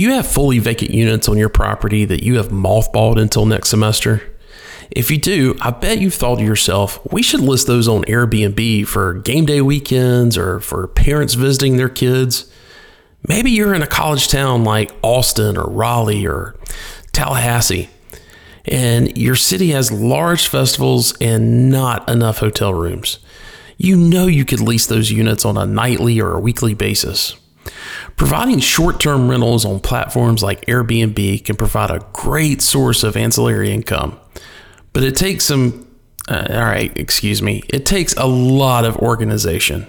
You 0.00 0.12
have 0.12 0.26
fully 0.26 0.58
vacant 0.60 0.92
units 0.92 1.28
on 1.28 1.36
your 1.36 1.50
property 1.50 2.06
that 2.06 2.22
you 2.22 2.38
have 2.38 2.48
mothballed 2.48 3.20
until 3.20 3.44
next 3.44 3.68
semester? 3.68 4.22
If 4.90 5.10
you 5.10 5.18
do, 5.18 5.58
I 5.60 5.72
bet 5.72 5.98
you've 6.00 6.14
thought 6.14 6.38
to 6.38 6.42
yourself, 6.42 6.98
we 7.12 7.20
should 7.20 7.40
list 7.40 7.66
those 7.66 7.86
on 7.86 8.04
Airbnb 8.04 8.86
for 8.86 9.12
game 9.12 9.44
day 9.44 9.60
weekends 9.60 10.38
or 10.38 10.58
for 10.60 10.88
parents 10.88 11.34
visiting 11.34 11.76
their 11.76 11.90
kids. 11.90 12.50
Maybe 13.28 13.50
you're 13.50 13.74
in 13.74 13.82
a 13.82 13.86
college 13.86 14.28
town 14.28 14.64
like 14.64 14.90
Austin 15.02 15.58
or 15.58 15.68
Raleigh 15.68 16.26
or 16.26 16.56
Tallahassee, 17.12 17.90
and 18.64 19.18
your 19.18 19.36
city 19.36 19.72
has 19.72 19.92
large 19.92 20.48
festivals 20.48 21.14
and 21.20 21.68
not 21.68 22.08
enough 22.08 22.38
hotel 22.38 22.72
rooms. 22.72 23.18
You 23.76 23.98
know 23.98 24.26
you 24.26 24.46
could 24.46 24.60
lease 24.60 24.86
those 24.86 25.10
units 25.10 25.44
on 25.44 25.58
a 25.58 25.66
nightly 25.66 26.18
or 26.22 26.32
a 26.32 26.40
weekly 26.40 26.72
basis. 26.72 27.36
Providing 28.20 28.60
short 28.60 29.00
term 29.00 29.30
rentals 29.30 29.64
on 29.64 29.80
platforms 29.80 30.42
like 30.42 30.66
Airbnb 30.66 31.42
can 31.42 31.56
provide 31.56 31.90
a 31.90 32.04
great 32.12 32.60
source 32.60 33.02
of 33.02 33.16
ancillary 33.16 33.72
income. 33.72 34.20
But 34.92 35.04
it 35.04 35.16
takes 35.16 35.46
some, 35.46 35.88
uh, 36.28 36.46
all 36.50 36.60
right, 36.60 36.94
excuse 36.98 37.40
me, 37.40 37.62
it 37.70 37.86
takes 37.86 38.12
a 38.18 38.26
lot 38.26 38.84
of 38.84 38.98
organization. 38.98 39.86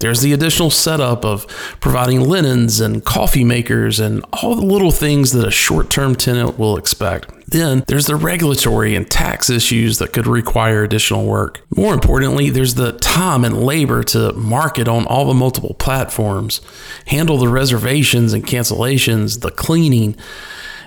There's 0.00 0.22
the 0.22 0.32
additional 0.32 0.70
setup 0.70 1.24
of 1.24 1.46
providing 1.80 2.20
linens 2.22 2.80
and 2.80 3.04
coffee 3.04 3.44
makers 3.44 4.00
and 4.00 4.24
all 4.32 4.56
the 4.56 4.64
little 4.64 4.90
things 4.90 5.32
that 5.32 5.46
a 5.46 5.50
short 5.50 5.90
term 5.90 6.14
tenant 6.14 6.58
will 6.58 6.76
expect. 6.76 7.30
Then 7.46 7.84
there's 7.86 8.06
the 8.06 8.16
regulatory 8.16 8.94
and 8.94 9.10
tax 9.10 9.50
issues 9.50 9.98
that 9.98 10.12
could 10.12 10.26
require 10.26 10.84
additional 10.84 11.26
work. 11.26 11.60
More 11.74 11.92
importantly, 11.92 12.48
there's 12.48 12.76
the 12.76 12.92
time 12.92 13.44
and 13.44 13.62
labor 13.62 14.02
to 14.04 14.32
market 14.32 14.88
on 14.88 15.04
all 15.06 15.26
the 15.26 15.34
multiple 15.34 15.74
platforms, 15.74 16.60
handle 17.06 17.38
the 17.38 17.48
reservations 17.48 18.32
and 18.32 18.46
cancellations, 18.46 19.40
the 19.40 19.50
cleaning, 19.50 20.16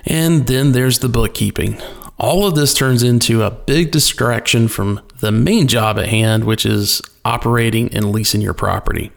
and 0.06 0.48
then 0.48 0.72
there's 0.72 1.00
the 1.00 1.10
bookkeeping. 1.10 1.82
All 2.20 2.46
of 2.46 2.56
this 2.56 2.74
turns 2.74 3.04
into 3.04 3.44
a 3.44 3.52
big 3.52 3.92
distraction 3.92 4.68
from 4.68 5.02
the 5.20 5.32
main 5.32 5.68
job 5.68 5.98
at 5.98 6.10
hand, 6.10 6.44
which 6.44 6.66
is 6.66 7.02
operating 7.26 7.94
and 7.94 8.12
leasing 8.12 8.42
your 8.42 8.54
property. 8.54 9.12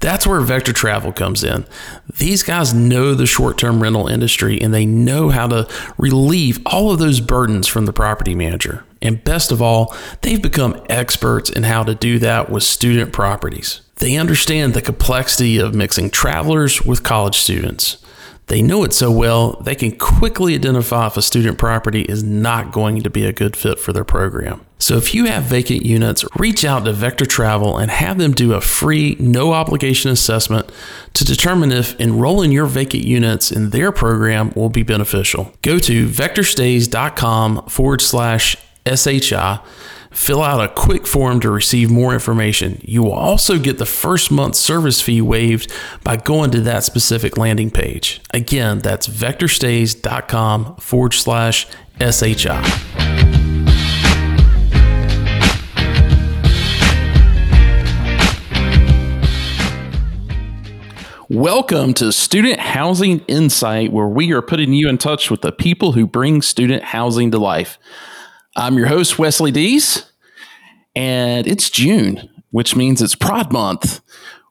That's 0.00 0.26
where 0.26 0.40
Vector 0.40 0.72
Travel 0.72 1.12
comes 1.12 1.44
in. 1.44 1.64
These 2.18 2.42
guys 2.42 2.74
know 2.74 3.14
the 3.14 3.26
short 3.26 3.56
term 3.56 3.82
rental 3.82 4.08
industry 4.08 4.60
and 4.60 4.74
they 4.74 4.84
know 4.84 5.30
how 5.30 5.46
to 5.46 5.68
relieve 5.96 6.60
all 6.66 6.92
of 6.92 6.98
those 6.98 7.20
burdens 7.20 7.68
from 7.68 7.86
the 7.86 7.92
property 7.92 8.34
manager. 8.34 8.84
And 9.00 9.22
best 9.22 9.52
of 9.52 9.62
all, 9.62 9.94
they've 10.22 10.42
become 10.42 10.82
experts 10.88 11.50
in 11.50 11.62
how 11.62 11.84
to 11.84 11.94
do 11.94 12.18
that 12.18 12.50
with 12.50 12.62
student 12.62 13.12
properties. 13.12 13.80
They 13.96 14.16
understand 14.16 14.74
the 14.74 14.82
complexity 14.82 15.58
of 15.58 15.74
mixing 15.74 16.10
travelers 16.10 16.82
with 16.82 17.02
college 17.02 17.38
students. 17.38 17.98
They 18.46 18.60
know 18.60 18.84
it 18.84 18.92
so 18.92 19.10
well, 19.10 19.52
they 19.62 19.74
can 19.74 19.96
quickly 19.96 20.54
identify 20.54 21.06
if 21.06 21.16
a 21.16 21.22
student 21.22 21.58
property 21.58 22.02
is 22.02 22.22
not 22.22 22.72
going 22.72 23.02
to 23.02 23.10
be 23.10 23.24
a 23.24 23.32
good 23.32 23.56
fit 23.56 23.78
for 23.78 23.92
their 23.92 24.04
program. 24.04 24.64
So 24.78 24.96
if 24.98 25.14
you 25.14 25.24
have 25.24 25.44
vacant 25.44 25.86
units, 25.86 26.26
reach 26.36 26.62
out 26.62 26.84
to 26.84 26.92
Vector 26.92 27.24
Travel 27.24 27.78
and 27.78 27.90
have 27.90 28.18
them 28.18 28.32
do 28.32 28.52
a 28.52 28.60
free, 28.60 29.16
no 29.18 29.54
obligation 29.54 30.10
assessment 30.10 30.70
to 31.14 31.24
determine 31.24 31.72
if 31.72 31.98
enrolling 31.98 32.52
your 32.52 32.66
vacant 32.66 33.04
units 33.04 33.50
in 33.50 33.70
their 33.70 33.90
program 33.92 34.52
will 34.54 34.68
be 34.68 34.82
beneficial. 34.82 35.52
Go 35.62 35.78
to 35.78 36.06
vectorstays.com 36.06 37.66
forward 37.66 38.02
slash 38.02 38.56
SHI 38.86 39.60
Fill 40.14 40.42
out 40.42 40.62
a 40.62 40.72
quick 40.72 41.08
form 41.08 41.40
to 41.40 41.50
receive 41.50 41.90
more 41.90 42.14
information. 42.14 42.80
You 42.84 43.02
will 43.02 43.12
also 43.12 43.58
get 43.58 43.78
the 43.78 43.84
first 43.84 44.30
month 44.30 44.54
service 44.54 45.00
fee 45.00 45.20
waived 45.20 45.72
by 46.04 46.16
going 46.16 46.52
to 46.52 46.60
that 46.60 46.84
specific 46.84 47.36
landing 47.36 47.68
page. 47.68 48.20
Again, 48.32 48.78
that's 48.78 49.08
vectorstays.com 49.08 50.76
forward 50.76 51.14
slash 51.14 51.66
SHI. 52.00 52.62
Welcome 61.28 61.92
to 61.94 62.12
Student 62.12 62.60
Housing 62.60 63.18
Insight, 63.26 63.92
where 63.92 64.06
we 64.06 64.30
are 64.32 64.42
putting 64.42 64.72
you 64.72 64.88
in 64.88 64.96
touch 64.96 65.28
with 65.28 65.40
the 65.40 65.50
people 65.50 65.90
who 65.92 66.06
bring 66.06 66.40
student 66.40 66.84
housing 66.84 67.32
to 67.32 67.38
life. 67.38 67.80
I'm 68.56 68.78
your 68.78 68.86
host, 68.86 69.18
Wesley 69.18 69.50
Dees, 69.50 70.04
and 70.94 71.44
it's 71.44 71.70
June, 71.70 72.30
which 72.52 72.76
means 72.76 73.02
it's 73.02 73.16
Pride 73.16 73.52
Month, 73.52 74.00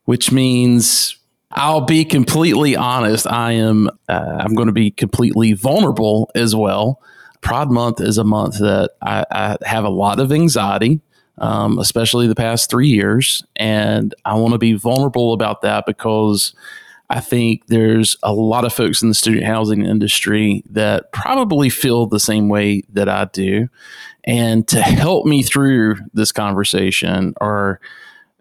which 0.03 0.29
means 0.29 1.17
I'll 1.51 1.85
be 1.85 2.03
completely 2.03 2.75
honest. 2.75 3.25
I 3.25 3.53
am. 3.53 3.89
Uh, 4.09 4.37
I'm 4.39 4.55
going 4.55 4.67
to 4.67 4.73
be 4.73 4.91
completely 4.91 5.53
vulnerable 5.53 6.29
as 6.35 6.53
well. 6.53 7.01
Pride 7.39 7.69
Month 7.69 8.01
is 8.01 8.17
a 8.17 8.25
month 8.25 8.59
that 8.59 8.91
I, 9.01 9.23
I 9.31 9.57
have 9.65 9.85
a 9.85 9.89
lot 9.89 10.19
of 10.19 10.33
anxiety, 10.33 10.99
um, 11.37 11.79
especially 11.79 12.27
the 12.27 12.35
past 12.35 12.69
three 12.69 12.89
years, 12.89 13.41
and 13.55 14.13
I 14.25 14.35
want 14.35 14.51
to 14.51 14.57
be 14.57 14.73
vulnerable 14.73 15.31
about 15.31 15.61
that 15.61 15.85
because 15.85 16.53
I 17.09 17.19
think 17.19 17.67
there's 17.67 18.17
a 18.23 18.33
lot 18.33 18.65
of 18.65 18.73
folks 18.73 19.01
in 19.01 19.09
the 19.09 19.15
student 19.15 19.45
housing 19.45 19.85
industry 19.85 20.63
that 20.69 21.11
probably 21.11 21.69
feel 21.69 22.07
the 22.07 22.19
same 22.19 22.49
way 22.49 22.83
that 22.93 23.09
I 23.09 23.25
do. 23.25 23.69
And 24.23 24.67
to 24.69 24.81
help 24.81 25.25
me 25.25 25.43
through 25.43 25.97
this 26.13 26.31
conversation 26.31 27.33
are 27.41 27.79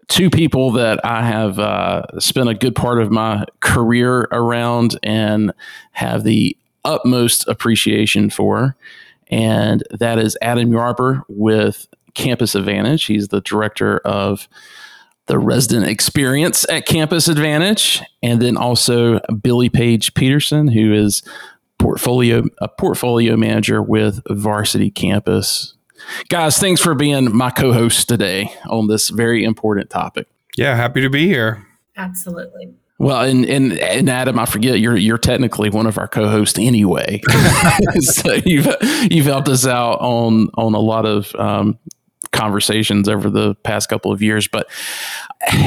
two 0.07 0.29
people 0.29 0.71
that 0.71 1.03
I 1.05 1.25
have 1.25 1.59
uh, 1.59 2.19
spent 2.19 2.49
a 2.49 2.53
good 2.53 2.75
part 2.75 3.01
of 3.01 3.11
my 3.11 3.45
career 3.59 4.27
around 4.31 4.97
and 5.03 5.53
have 5.91 6.23
the 6.23 6.57
utmost 6.85 7.47
appreciation 7.47 8.29
for. 8.29 8.75
And 9.27 9.83
that 9.91 10.19
is 10.19 10.37
Adam 10.41 10.69
Yarber 10.69 11.23
with 11.27 11.87
Campus 12.13 12.55
Advantage. 12.55 13.05
He's 13.05 13.29
the 13.29 13.41
director 13.41 13.99
of 13.99 14.47
the 15.27 15.39
resident 15.39 15.87
experience 15.87 16.65
at 16.69 16.85
Campus 16.85 17.27
Advantage, 17.27 18.01
and 18.21 18.41
then 18.41 18.57
also 18.57 19.19
Billie-Page 19.41 20.13
Peterson, 20.13 20.67
who 20.67 20.93
is 20.93 21.23
portfolio 21.79 22.43
a 22.59 22.67
portfolio 22.67 23.35
manager 23.35 23.81
with 23.81 24.21
Varsity 24.29 24.89
Campus. 24.89 25.75
Guys, 26.29 26.57
thanks 26.57 26.81
for 26.81 26.93
being 26.95 27.35
my 27.35 27.49
co-host 27.49 28.09
today 28.09 28.51
on 28.67 28.87
this 28.87 29.09
very 29.09 29.43
important 29.43 29.89
topic. 29.89 30.27
Yeah, 30.57 30.75
happy 30.75 31.01
to 31.01 31.09
be 31.09 31.27
here. 31.27 31.65
Absolutely. 31.95 32.73
Well, 32.99 33.21
and, 33.21 33.45
and 33.45 33.73
and 33.79 34.09
Adam, 34.09 34.39
I 34.39 34.45
forget 34.45 34.79
you're 34.79 34.95
you're 34.95 35.17
technically 35.17 35.69
one 35.69 35.87
of 35.87 35.97
our 35.97 36.07
co-hosts 36.07 36.59
anyway. 36.59 37.21
so 37.99 38.33
you've 38.45 38.67
you've 39.09 39.25
helped 39.25 39.49
us 39.49 39.65
out 39.65 39.99
on 39.99 40.49
on 40.53 40.73
a 40.73 40.79
lot 40.79 41.05
of 41.05 41.33
um, 41.35 41.77
conversations 42.33 43.07
over 43.07 43.29
the 43.29 43.55
past 43.63 43.87
couple 43.87 44.11
of 44.11 44.21
years. 44.21 44.47
But 44.47 44.69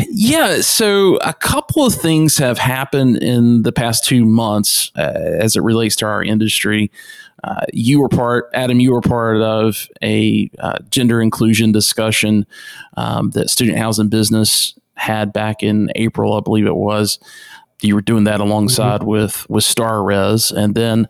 yeah, 0.08 0.60
so 0.60 1.16
a 1.18 1.32
couple 1.32 1.86
of 1.86 1.94
things 1.94 2.36
have 2.38 2.58
happened 2.58 3.16
in 3.22 3.62
the 3.62 3.72
past 3.72 4.04
two 4.04 4.26
months 4.26 4.90
uh, 4.96 5.12
as 5.40 5.56
it 5.56 5.62
relates 5.62 5.96
to 5.96 6.06
our 6.06 6.22
industry. 6.22 6.90
Uh, 7.44 7.64
you 7.72 8.00
were 8.00 8.08
part, 8.08 8.50
Adam, 8.54 8.80
you 8.80 8.92
were 8.92 9.00
part 9.00 9.40
of 9.40 9.88
a 10.02 10.50
uh, 10.58 10.78
gender 10.90 11.22
inclusion 11.22 11.72
discussion 11.72 12.46
um, 12.96 13.30
that 13.30 13.48
Student 13.48 13.78
Housing 13.78 14.08
Business 14.08 14.74
had 14.96 15.32
back 15.32 15.62
in 15.62 15.90
April, 15.94 16.34
I 16.34 16.40
believe 16.40 16.66
it 16.66 16.76
was 16.76 17.18
you 17.82 17.94
were 17.94 18.02
doing 18.02 18.24
that 18.24 18.40
alongside 18.40 19.00
mm-hmm. 19.00 19.10
with 19.10 19.48
with 19.50 19.64
StarRez, 19.64 20.52
and 20.52 20.74
then 20.74 21.08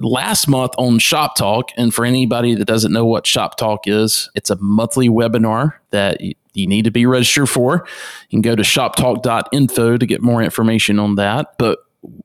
last 0.00 0.48
month 0.48 0.72
on 0.78 0.98
ShopTalk. 0.98 1.70
And 1.76 1.94
for 1.94 2.04
anybody 2.04 2.54
that 2.54 2.64
doesn't 2.64 2.92
know 2.92 3.04
what 3.04 3.24
ShopTalk 3.24 3.80
is, 3.86 4.28
it's 4.34 4.50
a 4.50 4.56
monthly 4.56 5.08
webinar 5.08 5.74
that 5.90 6.20
you, 6.20 6.34
need 6.54 6.84
to 6.84 6.90
be 6.90 7.06
registered 7.06 7.48
for. 7.48 7.86
You 8.28 8.36
can 8.36 8.42
go 8.42 8.54
to 8.54 8.62
shoptalk.info 8.62 9.96
to 9.96 10.06
get 10.06 10.20
more 10.20 10.42
information 10.42 10.98
on 10.98 11.14
that. 11.14 11.54
But 11.58 11.78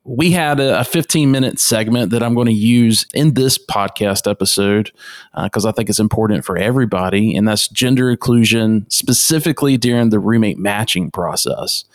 we 0.03 0.31
had 0.31 0.59
a, 0.59 0.79
a 0.79 0.83
15 0.83 1.31
minute 1.31 1.59
segment 1.59 2.11
that 2.11 2.23
I'm 2.23 2.33
going 2.33 2.47
to 2.47 2.53
use 2.53 3.05
in 3.13 3.33
this 3.33 3.57
podcast 3.57 4.29
episode 4.29 4.91
because 5.43 5.65
uh, 5.65 5.69
I 5.69 5.71
think 5.71 5.89
it's 5.89 5.99
important 5.99 6.43
for 6.43 6.57
everybody, 6.57 7.35
and 7.35 7.47
that's 7.47 7.67
gender 7.67 8.09
inclusion, 8.09 8.87
specifically 8.89 9.77
during 9.77 10.09
the 10.09 10.19
roommate 10.19 10.57
matching 10.57 11.11
process. 11.11 11.85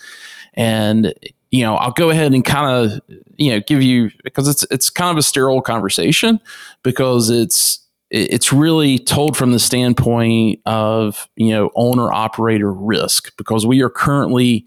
And 0.54 1.14
you 1.50 1.64
know, 1.64 1.76
I'll 1.76 1.93
go 1.93 2.11
ahead 2.11 2.32
and 2.32 2.44
kind 2.44 2.93
of, 2.93 3.00
you 3.37 3.50
know, 3.50 3.61
give 3.61 3.82
you 3.82 4.11
because 4.23 4.49
it's 4.49 4.64
it's 4.70 4.88
kind 4.91 5.11
of 5.11 5.17
a 5.19 5.23
sterile 5.23 5.62
conversation 5.62 6.41
because 6.82 7.31
it's 7.31 7.81
it's 8.11 8.52
really 8.52 8.99
told 8.99 9.37
from 9.37 9.52
the 9.52 9.58
standpoint 9.58 10.61
of 10.67 11.29
you 11.37 11.50
know 11.50 11.70
owner 11.75 12.12
operator 12.12 12.73
risk 12.73 13.37
because 13.37 13.67
we 13.67 13.82
are 13.82 13.91
currently 13.91 14.67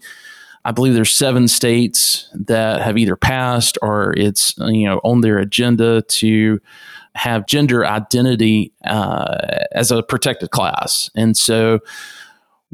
I 0.66 0.72
believe 0.72 0.94
there's 0.94 1.12
seven 1.12 1.46
states 1.46 2.28
that 2.32 2.80
have 2.80 2.96
either 2.96 3.16
passed 3.16 3.76
or 3.82 4.14
it's 4.16 4.54
you 4.58 4.86
know 4.86 5.00
on 5.04 5.20
their 5.20 5.38
agenda 5.38 6.02
to 6.02 6.60
have 7.14 7.46
gender 7.46 7.86
identity 7.86 8.72
uh, 8.84 9.36
as 9.72 9.90
a 9.90 10.02
protected 10.02 10.50
class, 10.50 11.10
and 11.14 11.36
so 11.36 11.80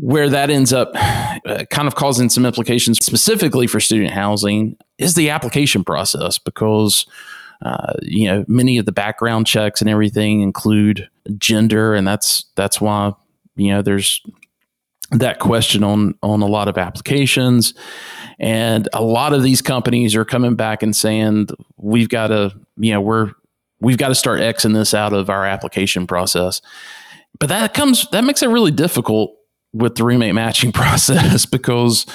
where 0.00 0.31
that 0.31 0.49
ends 0.49 0.73
up 0.73 0.91
uh, 0.94 1.64
kind 1.70 1.87
of 1.87 1.94
causing 1.94 2.31
some 2.31 2.47
implications 2.47 2.99
specifically 3.05 3.67
for 3.67 3.81
student 3.81 4.11
housing 4.11 4.76
is 4.99 5.14
the 5.14 5.29
application 5.29 5.85
process 5.85 6.38
because 6.38 7.06
uh, 7.62 7.93
you 8.00 8.26
know 8.26 8.44
many 8.49 8.79
of 8.79 8.87
the 8.87 8.93
background 8.93 9.47
checks 9.47 9.82
and 9.82 9.91
everything 9.91 10.41
include 10.41 11.08
gender, 11.37 11.94
and 11.94 12.08
that's 12.08 12.47
that's 12.56 12.81
why 12.81 13.12
you 13.56 13.69
know 13.69 13.82
there's 13.82 14.23
that 15.11 15.38
question 15.38 15.85
on 15.85 16.14
on 16.23 16.41
a 16.41 16.46
lot 16.46 16.69
of 16.69 16.79
applications. 16.79 17.75
And 18.38 18.88
a 18.94 19.03
lot 19.03 19.35
of 19.35 19.43
these 19.43 19.61
companies 19.61 20.17
are 20.17 20.25
coming 20.25 20.55
back 20.55 20.82
and 20.82 20.96
saying 20.96 21.49
we've 21.76 22.08
got 22.08 22.29
to 22.29 22.55
you 22.79 22.94
know 22.94 23.03
we're 23.03 23.32
we've 23.81 23.99
got 23.99 24.08
to 24.08 24.14
start 24.14 24.41
xing 24.41 24.73
this 24.73 24.94
out 24.94 25.12
of 25.12 25.29
our 25.29 25.44
application 25.44 26.06
process. 26.06 26.62
But 27.38 27.50
that 27.50 27.75
comes 27.75 28.08
that 28.12 28.25
makes 28.25 28.43
it 28.43 28.49
really 28.49 28.70
difficult 28.70 29.37
with 29.72 29.94
the 29.96 30.05
roommate 30.05 30.34
matching 30.34 30.72
process 30.72 31.46
because 31.46 32.06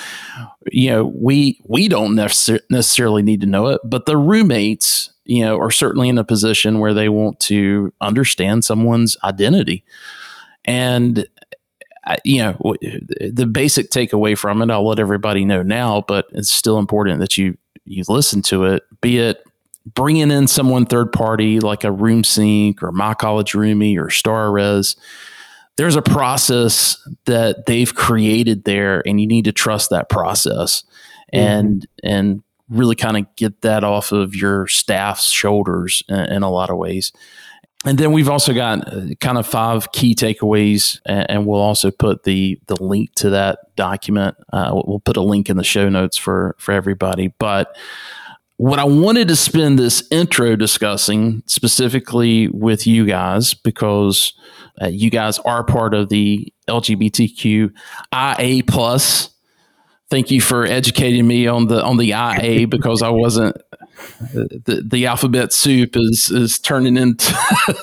you 0.71 0.89
know 0.89 1.05
we 1.05 1.59
we 1.65 1.87
don't 1.87 2.15
necessarily 2.15 3.21
need 3.21 3.41
to 3.41 3.47
know 3.47 3.67
it 3.67 3.79
but 3.83 4.05
the 4.05 4.17
roommates 4.17 5.11
you 5.25 5.43
know 5.43 5.57
are 5.59 5.71
certainly 5.71 6.09
in 6.09 6.17
a 6.17 6.23
position 6.23 6.79
where 6.79 6.93
they 6.93 7.09
want 7.09 7.39
to 7.39 7.93
understand 8.01 8.65
someone's 8.65 9.17
identity 9.23 9.83
and 10.65 11.27
uh, 12.07 12.17
you 12.23 12.37
know, 12.37 12.75
the 12.81 13.47
basic 13.51 13.89
takeaway 13.89 14.37
from 14.37 14.61
it, 14.61 14.69
I'll 14.69 14.87
let 14.87 14.99
everybody 14.99 15.43
know 15.43 15.63
now, 15.63 16.03
but 16.07 16.27
it's 16.33 16.51
still 16.51 16.77
important 16.77 17.19
that 17.19 17.37
you 17.37 17.57
you 17.85 18.03
listen 18.07 18.41
to 18.43 18.65
it. 18.65 18.83
Be 19.01 19.17
it 19.19 19.43
bringing 19.85 20.31
in 20.31 20.47
someone 20.47 20.85
third 20.85 21.11
party 21.11 21.59
like 21.59 21.83
a 21.83 21.91
room 21.91 22.23
RoomSync 22.23 22.81
or 22.81 22.91
My 22.91 23.13
College 23.13 23.53
Roomie 23.53 23.97
or 23.97 24.07
StarRez. 24.07 24.95
There's 25.77 25.95
a 25.95 26.01
process 26.01 26.98
that 27.25 27.66
they've 27.66 27.94
created 27.94 28.63
there, 28.63 29.04
and 29.06 29.19
you 29.19 29.27
need 29.27 29.45
to 29.45 29.51
trust 29.51 29.89
that 29.89 30.10
process, 30.10 30.83
mm-hmm. 31.33 31.39
and 31.39 31.88
and 32.04 32.44
really 32.69 32.95
kind 32.95 33.18
of 33.18 33.36
get 33.36 33.62
that 33.62 33.83
off 33.83 34.12
of 34.12 34.36
your 34.36 34.68
staff's 34.68 35.30
shoulders 35.30 36.04
in, 36.10 36.16
in 36.16 36.44
a 36.44 36.50
lot 36.50 36.69
of 36.69 36.77
ways. 36.77 37.12
And 37.86 38.00
then 38.00 38.12
we've 38.13 38.30
also 38.30 38.51
got 38.51 38.92
uh, 38.92 39.13
kind 39.19 39.38
of 39.38 39.45
five 39.45 39.92
key 39.92 40.16
takeaways, 40.16 41.00
and 41.06 41.45
we'll 41.45 41.62
also 41.62 41.92
put 41.92 42.24
the 42.24 42.60
the 42.66 42.81
link 42.81 43.13
to 43.16 43.30
that 43.30 43.60
document. 43.75 44.36
Uh, 44.51 44.72
we'll 44.74 45.01
put 45.01 45.18
a 45.18 45.22
link 45.22 45.50
in 45.50 45.57
the 45.57 45.63
show 45.63 45.88
notes 45.89 46.18
for 46.18 46.56
for 46.57 46.72
everybody. 46.72 47.33
But 47.38 47.75
what 48.57 48.80
I 48.80 48.86
wanted 48.86 49.27
to 49.27 49.36
spend 49.36 49.77
this 49.77 50.07
intro 50.10 50.56
discussing 50.56 51.44
specifically 51.45 52.48
with 52.48 52.88
you 52.88 53.06
guys, 53.06 53.54
because 53.54 54.33
uh, 54.81 54.88
you 54.88 55.10
guys 55.10 55.39
are 55.39 55.63
part 55.63 55.94
of 55.94 56.10
the 56.10 56.54
LGBTQIA 56.68 58.68
plus. 58.68 59.30
Thank 60.10 60.30
you 60.30 60.39
for 60.39 60.66
educating 60.66 61.27
me 61.27 61.48
on 61.48 61.68
the 61.68 61.83
on 61.83 61.98
the 61.98 62.12
IA 62.12 62.68
because 62.68 63.01
I 63.01 63.10
wasn't 63.10 63.57
the, 64.33 64.83
the 64.86 65.06
alphabet 65.06 65.54
soup 65.54 65.95
is 65.95 66.30
is 66.31 66.60
turning 66.60 66.98
into 66.98 67.33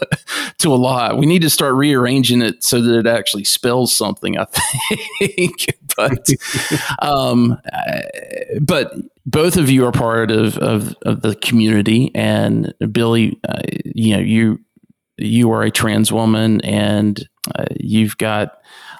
to 0.58 0.72
a 0.72 0.76
lot. 0.76 1.18
We 1.18 1.26
need 1.26 1.42
to 1.42 1.50
start 1.50 1.74
rearranging 1.74 2.42
it 2.42 2.62
so 2.62 2.80
that 2.80 2.98
it 2.98 3.06
actually 3.06 3.44
spells 3.44 3.94
something. 3.94 4.38
I 4.38 4.44
think, 5.18 5.66
but 5.96 6.28
um, 7.00 7.58
but 8.60 8.92
both 9.26 9.56
of 9.56 9.70
you 9.70 9.86
are 9.86 9.92
part 9.92 10.30
of 10.30 10.58
of, 10.58 10.94
of 11.02 11.22
the 11.22 11.34
community, 11.34 12.10
and 12.14 12.74
Billie, 12.92 13.38
uh, 13.48 13.62
you 13.84 14.16
know 14.16 14.22
you 14.22 14.60
you 15.24 15.50
are 15.52 15.62
a 15.62 15.70
trans 15.70 16.12
woman, 16.12 16.60
and 16.62 17.26
uh, 17.54 17.64
you've 17.78 18.16
got 18.18 18.58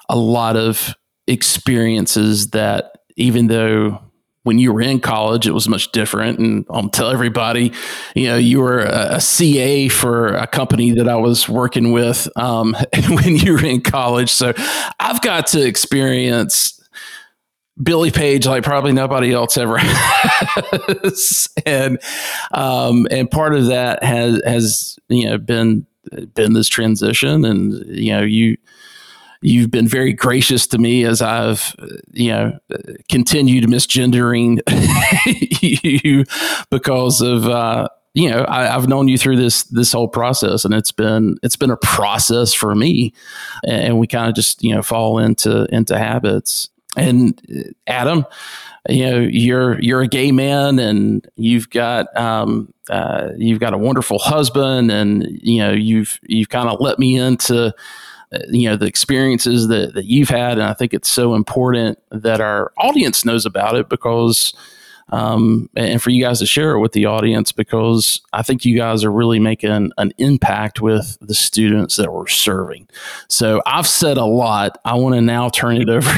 a 0.09 0.17
lot 0.17 0.55
of 0.55 0.95
experiences 1.27 2.49
that 2.49 2.97
even 3.15 3.47
though 3.47 3.99
when 4.43 4.59
you 4.59 4.73
were 4.73 4.81
in 4.81 4.99
college, 4.99 5.47
it 5.47 5.53
was 5.53 5.69
much 5.69 5.91
different. 5.91 6.37
And 6.37 6.65
I'll 6.69 6.89
tell 6.89 7.09
everybody, 7.09 7.71
you 8.13 8.27
know, 8.27 8.37
you 8.37 8.59
were 8.59 8.81
a, 8.81 9.15
a 9.15 9.21
CA 9.21 9.87
for 9.87 10.33
a 10.35 10.47
company 10.47 10.91
that 10.91 11.07
I 11.07 11.15
was 11.15 11.47
working 11.47 11.93
with 11.93 12.27
um, 12.35 12.75
when 13.09 13.37
you 13.37 13.53
were 13.53 13.65
in 13.65 13.81
college. 13.81 14.29
So 14.29 14.53
I've 14.99 15.21
got 15.21 15.47
to 15.47 15.65
experience 15.65 16.79
Billie-Page 17.81 18.45
like 18.45 18.63
probably 18.63 18.91
nobody 18.91 19.31
else 19.31 19.57
ever 19.57 19.77
has. 19.81 21.47
and 21.65 21.99
um, 22.51 23.07
and 23.09 23.31
part 23.31 23.55
of 23.55 23.67
that 23.67 24.03
has 24.03 24.41
has 24.45 24.99
you 25.09 25.25
know 25.25 25.37
been 25.37 25.87
been 26.33 26.53
this 26.53 26.67
transition 26.67 27.45
and 27.45 27.85
you 27.87 28.11
know 28.11 28.21
you 28.21 28.57
you've 29.43 29.69
been 29.69 29.87
very 29.87 30.13
gracious 30.13 30.65
to 30.67 30.77
me 30.77 31.03
as 31.03 31.21
I've, 31.21 31.75
you 32.11 32.29
know, 32.29 32.57
continued 33.09 33.65
misgendering 33.65 34.61
you 36.01 36.23
because 36.71 37.21
of, 37.21 37.47
uh, 37.47 37.89
you 38.13 38.29
know, 38.29 38.45
I, 38.47 38.67
have 38.67 38.87
known 38.87 39.07
you 39.07 39.17
through 39.17 39.37
this 39.37 39.63
this 39.65 39.91
whole 39.91 40.07
process, 40.07 40.65
and 40.65 40.73
it's 40.73 40.91
been 40.91 41.37
it's 41.41 41.55
been 41.55 41.71
a 41.71 41.77
process 41.77 42.53
for 42.53 42.75
me, 42.75 43.11
and 43.67 43.99
we 43.99 44.05
kind 44.05 44.29
of 44.29 44.35
just 44.35 44.63
you 44.63 44.73
know 44.73 44.83
fall 44.83 45.17
into 45.17 45.65
into 45.75 45.97
habits. 45.97 46.69
And 46.95 47.41
uh, 47.49 47.71
Adam, 47.87 48.25
you 48.89 49.09
know, 49.09 49.19
you're 49.19 49.79
you're 49.81 50.01
a 50.01 50.07
gay 50.07 50.31
man, 50.31 50.79
and 50.79 51.27
you've 51.35 51.69
got 51.69 52.15
um, 52.17 52.73
uh, 52.89 53.29
you've 53.37 53.59
got 53.59 53.73
a 53.73 53.77
wonderful 53.77 54.19
husband, 54.19 54.91
and 54.91 55.25
you 55.41 55.59
know 55.59 55.71
you've 55.71 56.19
you've 56.23 56.49
kind 56.49 56.69
of 56.69 56.79
let 56.79 56.99
me 56.99 57.17
into 57.17 57.73
you 58.49 58.69
know 58.69 58.75
the 58.75 58.85
experiences 58.85 59.67
that, 59.67 59.93
that 59.93 60.05
you've 60.05 60.29
had. 60.29 60.53
And 60.53 60.63
i 60.63 60.73
think 60.73 60.93
it's 60.93 61.09
so 61.09 61.35
important 61.35 61.99
that 62.11 62.41
our 62.41 62.71
audience 62.77 63.25
knows 63.25 63.45
about 63.45 63.75
it 63.75 63.89
because 63.89 64.53
um, 65.09 65.69
and 65.75 66.01
for 66.01 66.09
you 66.09 66.23
guys 66.23 66.39
to 66.39 66.45
share 66.45 66.71
it 66.71 66.79
with 66.79 66.93
the 66.93 67.05
audience 67.05 67.51
because 67.51 68.21
i 68.33 68.41
think 68.41 68.65
you 68.65 68.75
guys 68.75 69.03
are 69.03 69.11
really 69.11 69.39
making 69.39 69.91
an 69.97 70.11
impact 70.17 70.81
with 70.81 71.17
the 71.21 71.35
students 71.35 71.97
that 71.97 72.11
we're 72.11 72.27
serving. 72.27 72.87
So 73.27 73.61
i've 73.65 73.87
said 73.87 74.17
a 74.17 74.25
lot. 74.25 74.77
I 74.85 74.95
want 74.95 75.15
to 75.15 75.21
now 75.21 75.49
turn 75.49 75.77
it 75.77 75.89
over 75.89 76.09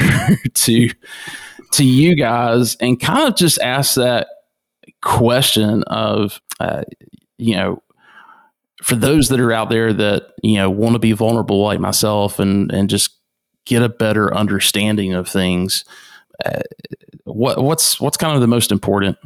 to 0.54 0.90
to 1.72 1.84
you 1.84 2.16
guys 2.16 2.76
and 2.76 3.00
kind 3.00 3.28
of 3.28 3.36
just 3.36 3.60
ask 3.60 3.96
that 3.96 4.28
question 5.02 5.82
of 5.84 6.40
uh, 6.60 6.82
you 7.38 7.54
know 7.54 7.82
for 8.82 8.94
those 8.94 9.28
that 9.28 9.40
are 9.40 9.52
out 9.52 9.68
there 9.70 9.92
that 9.92 10.32
you 10.42 10.56
know 10.56 10.70
want 10.70 10.94
to 10.94 10.98
be 10.98 11.12
vulnerable 11.12 11.62
like 11.62 11.80
myself 11.80 12.38
and 12.38 12.72
and 12.72 12.90
just 12.90 13.10
get 13.64 13.82
a 13.82 13.88
better 13.88 14.34
understanding 14.34 15.12
of 15.12 15.28
things 15.28 15.84
uh, 16.44 16.62
what 17.26 17.62
what's 17.62 18.00
what's 18.00 18.16
kind 18.16 18.34
of 18.34 18.40
the 18.40 18.46
most 18.46 18.72
important 18.72 19.18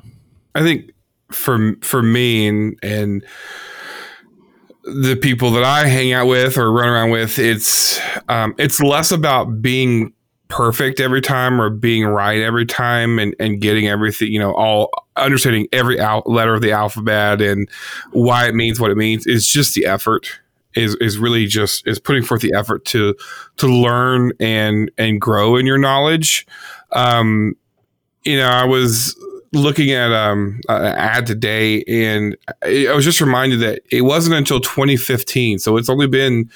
i 0.55 0.63
think 0.63 0.91
for 1.31 1.75
for 1.81 2.03
me 2.03 2.49
and 2.49 2.79
and 2.83 3.25
the 4.85 5.17
people 5.17 5.51
that 5.53 5.65
i 5.65 5.87
hang 5.87 6.13
out 6.13 6.27
with 6.27 6.57
or 6.59 6.73
run 6.73 6.89
around 6.89 7.11
with 7.11 7.39
it's 7.39 8.01
um, 8.29 8.55
it's 8.59 8.81
less 8.81 9.13
about 9.13 9.63
being 9.63 10.13
perfect 10.51 11.01
every 11.01 11.21
time 11.23 11.61
or 11.61 11.71
being 11.71 12.05
right 12.05 12.43
every 12.43 12.67
time 12.67 13.19
and, 13.19 13.35
and 13.39 13.61
getting 13.61 13.87
everything, 13.87 14.31
you 14.31 14.39
know, 14.39 14.53
all 14.53 14.91
understanding 15.17 15.67
every 15.73 15.97
letter 16.27 16.55
of 16.55 16.61
the 16.61 16.73
alphabet 16.73 17.41
and 17.41 17.69
why 18.11 18.47
it 18.47 18.55
means 18.55 18.79
what 18.79 18.91
it 18.91 18.97
means 18.97 19.27
is 19.27 19.47
just 19.47 19.75
the 19.75 19.87
effort 19.87 20.41
is 20.75 20.97
is 20.97 21.19
really 21.19 21.47
just 21.47 21.87
is 21.87 21.99
putting 21.99 22.23
forth 22.23 22.43
the 22.43 22.53
effort 22.55 22.85
to 22.85 23.15
to 23.57 23.67
learn 23.67 24.33
and 24.39 24.91
and 24.99 25.21
grow 25.21 25.57
in 25.57 25.67
your 25.67 25.79
knowledge. 25.79 26.47
Um, 26.93 27.57
you 28.25 28.37
know, 28.37 28.47
I 28.47 28.65
was 28.65 29.17
looking 29.53 29.91
at 29.91 30.13
um 30.13 30.61
an 30.69 30.85
ad 30.85 31.27
today 31.27 31.83
and 31.89 32.37
I 32.63 32.93
was 32.95 33.05
just 33.05 33.21
reminded 33.21 33.61
that 33.61 33.83
it 33.91 34.03
wasn't 34.03 34.37
until 34.37 34.61
2015, 34.61 35.59
so 35.59 35.77
it's 35.77 35.89
only 35.89 36.07
been 36.07 36.51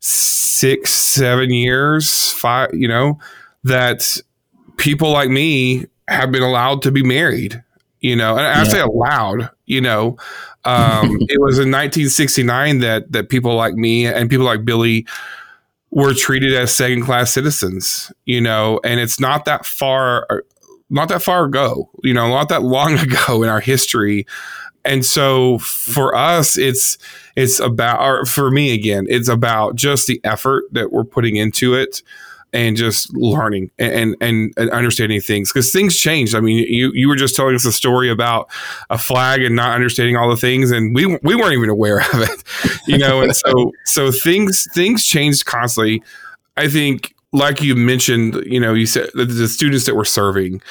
six, 0.00 0.92
seven 0.92 1.50
years, 1.50 2.32
five, 2.32 2.70
you 2.72 2.88
know, 2.88 3.18
that 3.64 4.16
people 4.76 5.10
like 5.10 5.30
me 5.30 5.86
have 6.08 6.32
been 6.32 6.42
allowed 6.42 6.82
to 6.82 6.90
be 6.90 7.02
married, 7.02 7.62
you 8.00 8.16
know, 8.16 8.36
and 8.36 8.46
I 8.46 8.64
say 8.64 8.80
allowed, 8.80 9.50
you 9.66 9.80
know, 9.80 10.16
um, 10.64 11.18
it 11.28 11.40
was 11.40 11.58
in 11.58 11.70
1969 11.70 12.80
that, 12.80 13.12
that 13.12 13.28
people 13.28 13.54
like 13.54 13.74
me 13.74 14.06
and 14.06 14.30
people 14.30 14.46
like 14.46 14.64
Billie 14.64 15.06
were 15.90 16.14
treated 16.14 16.54
as 16.54 16.74
second 16.74 17.02
class 17.02 17.32
citizens, 17.32 18.12
you 18.24 18.40
know, 18.40 18.80
and 18.84 19.00
it's 19.00 19.18
not 19.18 19.44
that 19.46 19.66
far, 19.66 20.44
not 20.90 21.08
that 21.08 21.22
far 21.22 21.44
ago, 21.44 21.90
you 22.02 22.14
know, 22.14 22.28
not 22.28 22.48
that 22.48 22.62
long 22.62 22.98
ago 22.98 23.42
in 23.42 23.48
our 23.48 23.60
history 23.60 24.26
and 24.84 25.04
so 25.04 25.58
for 25.58 26.14
us 26.14 26.56
it's 26.56 26.98
it's 27.36 27.58
about 27.58 28.00
or 28.00 28.24
for 28.24 28.50
me 28.50 28.72
again 28.72 29.06
it's 29.08 29.28
about 29.28 29.74
just 29.74 30.06
the 30.06 30.20
effort 30.22 30.64
that 30.70 30.92
we're 30.92 31.04
putting 31.04 31.34
into 31.34 31.74
it 31.74 32.00
and 32.52 32.76
just 32.76 33.14
learning 33.14 33.70
and 33.78 34.16
and, 34.20 34.52
and 34.56 34.70
understanding 34.70 35.20
things 35.20 35.52
because 35.52 35.70
things 35.70 35.96
change. 35.96 36.34
I 36.34 36.40
mean, 36.40 36.66
you 36.68 36.90
you 36.94 37.08
were 37.08 37.16
just 37.16 37.36
telling 37.36 37.54
us 37.54 37.64
a 37.64 37.72
story 37.72 38.10
about 38.10 38.48
a 38.90 38.98
flag 38.98 39.42
and 39.42 39.54
not 39.54 39.74
understanding 39.74 40.16
all 40.16 40.30
the 40.30 40.36
things, 40.36 40.70
and 40.70 40.94
we 40.94 41.06
we 41.22 41.34
weren't 41.34 41.52
even 41.52 41.68
aware 41.68 41.98
of 41.98 42.20
it, 42.20 42.42
you 42.86 42.98
know. 42.98 43.20
And 43.20 43.36
so 43.36 43.72
so 43.84 44.10
things 44.10 44.66
things 44.72 45.04
change 45.04 45.44
constantly. 45.44 46.02
I 46.56 46.68
think 46.68 47.14
like 47.32 47.60
you 47.60 47.74
mentioned, 47.74 48.42
you 48.46 48.58
know, 48.58 48.72
you 48.72 48.86
said 48.86 49.10
the, 49.14 49.48
students 49.48 49.84
that 49.86 49.94
we're 49.94 50.04
serving, 50.04 50.62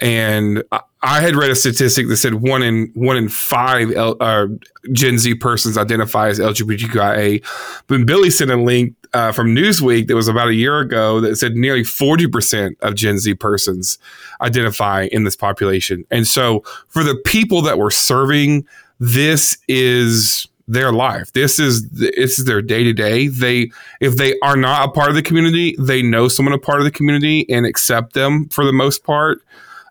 and 0.00 0.62
I, 0.70 0.80
I 1.02 1.20
had 1.20 1.34
read 1.34 1.50
a 1.50 1.56
statistic 1.56 2.08
that 2.08 2.16
said 2.16 2.34
one 2.34 2.62
in 2.62 2.92
one 2.94 3.16
in 3.16 3.28
five 3.28 3.90
L, 3.92 4.16
uh, 4.20 4.46
Gen 4.92 5.18
Z 5.18 5.34
persons 5.36 5.76
identify 5.76 6.28
as 6.28 6.38
LGBTQIA. 6.38 7.44
But 7.88 8.06
Billy 8.06 8.30
sent 8.30 8.52
a 8.52 8.56
link 8.56 8.94
uh, 9.12 9.32
from 9.32 9.54
Newsweek 9.54 10.06
that 10.06 10.14
was 10.14 10.28
about 10.28 10.48
a 10.48 10.54
year 10.54 10.78
ago 10.78 11.20
that 11.20 11.36
said 11.36 11.54
nearly 11.56 11.82
forty 11.82 12.28
percent 12.28 12.78
of 12.80 12.94
Gen 12.94 13.18
Z 13.18 13.34
persons 13.34 13.98
identify 14.40 15.08
in 15.10 15.24
this 15.24 15.36
population. 15.36 16.04
And 16.12 16.28
so, 16.28 16.60
for 16.88 17.02
the 17.02 17.16
people 17.24 17.60
that 17.62 17.76
we're 17.76 17.90
serving, 17.90 18.66
this 19.00 19.58
is 19.66 20.46
their 20.66 20.92
life. 20.92 21.32
This 21.32 21.58
is 21.58 21.88
is 22.00 22.44
their 22.44 22.62
day 22.62 22.84
to 22.84 22.92
day. 22.92 23.28
They 23.28 23.70
if 24.00 24.16
they 24.16 24.38
are 24.40 24.56
not 24.56 24.88
a 24.88 24.92
part 24.92 25.08
of 25.10 25.14
the 25.14 25.22
community, 25.22 25.76
they 25.78 26.02
know 26.02 26.28
someone 26.28 26.54
a 26.54 26.58
part 26.58 26.78
of 26.78 26.84
the 26.84 26.90
community 26.90 27.46
and 27.48 27.66
accept 27.66 28.14
them 28.14 28.48
for 28.48 28.64
the 28.64 28.72
most 28.72 29.04
part, 29.04 29.42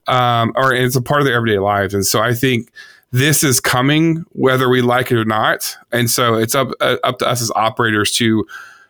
um, 0.08 0.52
or 0.56 0.74
it's 0.74 0.96
a 0.96 1.02
part 1.02 1.22
of 1.22 1.26
their 1.26 1.36
everyday 1.36 1.60
lives. 1.60 1.94
And 1.94 2.06
so 2.06 2.22
I 2.22 2.34
think 2.34 2.72
this 3.12 3.44
is 3.44 3.60
coming 3.60 4.26
whether 4.32 4.68
we 4.68 4.82
like 4.82 5.12
it 5.12 5.18
or 5.18 5.26
not. 5.26 5.78
And 5.92 6.10
so 6.10 6.36
it's 6.36 6.56
up 6.56 6.70
uh, 6.82 6.98
up 7.04 7.20
to 7.20 7.28
us 7.28 7.42
as 7.42 7.52
operators 7.56 8.12
to 8.14 8.46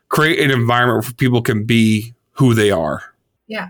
create 0.08 0.40
an 0.40 0.52
environment 0.52 1.04
where 1.04 1.14
people 1.14 1.42
can 1.42 1.66
be 1.66 2.14
who 2.34 2.54
they 2.54 2.72
are. 2.72 3.02
Yeah. 3.48 3.70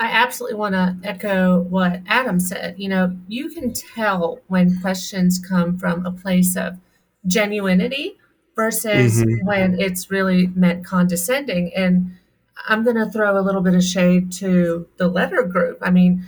I 0.00 0.06
absolutely 0.06 0.56
want 0.58 0.74
to 0.74 0.96
echo 1.04 1.60
what 1.60 2.00
Adam 2.08 2.40
said. 2.40 2.74
You 2.78 2.88
know, 2.88 3.16
you 3.28 3.48
can 3.48 3.72
tell 3.72 4.40
when 4.48 4.80
questions 4.80 5.38
come 5.38 5.78
from 5.78 6.04
a 6.04 6.10
place 6.10 6.56
of 6.56 6.78
genuinity 7.26 8.16
versus 8.56 9.20
mm-hmm. 9.20 9.46
when 9.46 9.80
it's 9.80 10.10
really 10.10 10.46
meant 10.48 10.84
condescending. 10.84 11.72
And 11.74 12.16
I'm 12.68 12.84
going 12.84 12.96
to 12.96 13.10
throw 13.10 13.38
a 13.38 13.42
little 13.42 13.60
bit 13.60 13.74
of 13.74 13.82
shade 13.82 14.32
to 14.34 14.86
the 14.96 15.08
letter 15.08 15.42
group. 15.42 15.78
I 15.82 15.90
mean, 15.90 16.26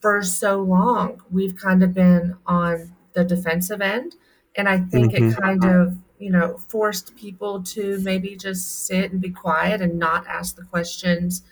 for 0.00 0.22
so 0.22 0.60
long, 0.60 1.22
we've 1.30 1.56
kind 1.56 1.82
of 1.82 1.94
been 1.94 2.36
on 2.46 2.94
the 3.14 3.24
defensive 3.24 3.80
end. 3.80 4.14
And 4.56 4.68
I 4.68 4.78
think 4.78 5.12
mm-hmm. 5.12 5.30
it 5.30 5.36
kind 5.36 5.64
of, 5.64 5.96
you 6.18 6.30
know, 6.30 6.58
forced 6.58 7.16
people 7.16 7.62
to 7.62 7.98
maybe 8.00 8.36
just 8.36 8.86
sit 8.86 9.10
and 9.12 9.20
be 9.20 9.30
quiet 9.30 9.80
and 9.80 9.98
not 9.98 10.26
ask 10.26 10.56
the 10.56 10.64
questions 10.64 11.42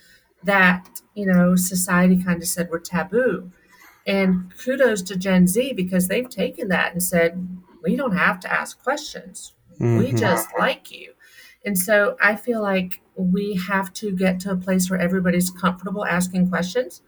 that, 0.45 1.01
you 1.15 1.27
know, 1.27 1.57
society 1.57 2.23
kind 2.23 2.43
of 2.43 2.49
said 2.49 2.69
were 2.69 2.79
taboo. 2.79 3.51
And 4.07 4.53
kudos 4.59 5.03
to 5.03 5.17
Gen 5.17 5.47
Z 5.47 5.73
because 5.75 6.09
they've 6.09 6.29
taken 6.29 6.69
that 6.69 6.93
and 6.93 7.03
said, 7.03 7.49
we 7.83 7.97
don't 7.97 8.17
have 8.17 8.41
to 8.41 8.53
ask 8.53 8.83
questions. 8.83 9.55
Mm-hmm. 9.75 9.99
We 9.99 10.13
just 10.13 10.49
like 10.59 10.91
you. 10.91 11.15
And 11.65 11.79
so 11.79 12.17
I 12.21 12.37
feel 12.37 12.61
like 12.61 13.01
we 13.17 13.61
have 13.69 13.93
to 13.95 14.13
get 14.13 14.41
to 14.41 14.51
a 14.51 14.57
place 14.57 14.91
where 14.91 15.01
everybody's 15.01 15.51
comfortable 15.51 16.05
asking 16.05 16.49
questions. 16.49 17.03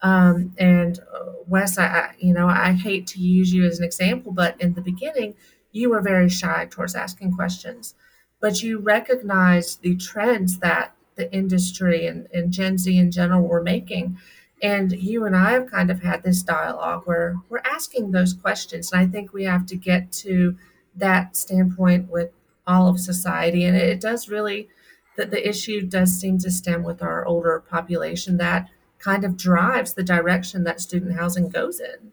Um, 0.00 0.54
and 0.58 0.98
uh, 0.98 1.32
Wes, 1.46 1.76
I, 1.78 1.86
I, 1.86 2.14
you 2.18 2.32
know, 2.32 2.46
I 2.46 2.72
hate 2.72 3.06
to 3.08 3.20
use 3.20 3.52
you 3.52 3.66
as 3.66 3.78
an 3.78 3.84
example, 3.84 4.32
but 4.32 4.60
in 4.60 4.74
the 4.74 4.80
beginning, 4.80 5.34
you 5.72 5.90
were 5.90 6.00
very 6.00 6.28
shy 6.28 6.66
towards 6.70 6.94
asking 6.94 7.32
questions, 7.32 7.94
but 8.40 8.62
you 8.62 8.78
recognized 8.78 9.82
the 9.82 9.96
trends 9.96 10.60
that 10.60 10.94
the 11.16 11.32
industry 11.34 12.06
and, 12.06 12.28
and 12.32 12.52
Gen 12.52 12.78
Z 12.78 12.96
in 12.96 13.10
general 13.10 13.46
were 13.46 13.62
making. 13.62 14.18
And 14.62 14.92
you 14.92 15.24
and 15.24 15.36
I 15.36 15.52
have 15.52 15.70
kind 15.70 15.90
of 15.90 16.02
had 16.02 16.22
this 16.22 16.42
dialogue 16.42 17.02
where 17.04 17.36
we're 17.48 17.62
asking 17.64 18.10
those 18.10 18.34
questions. 18.34 18.92
And 18.92 19.00
I 19.00 19.06
think 19.06 19.32
we 19.32 19.44
have 19.44 19.66
to 19.66 19.76
get 19.76 20.10
to 20.12 20.56
that 20.96 21.36
standpoint 21.36 22.10
with 22.10 22.30
all 22.66 22.88
of 22.88 22.98
society. 22.98 23.64
And 23.64 23.76
it 23.76 24.00
does 24.00 24.28
really, 24.28 24.68
that 25.16 25.30
the 25.30 25.48
issue 25.48 25.82
does 25.82 26.18
seem 26.18 26.38
to 26.38 26.50
stem 26.50 26.82
with 26.82 27.02
our 27.02 27.24
older 27.26 27.60
population 27.60 28.36
that 28.38 28.68
kind 28.98 29.24
of 29.24 29.36
drives 29.36 29.94
the 29.94 30.02
direction 30.02 30.64
that 30.64 30.80
student 30.80 31.16
housing 31.16 31.48
goes 31.48 31.80
in. 31.80 32.12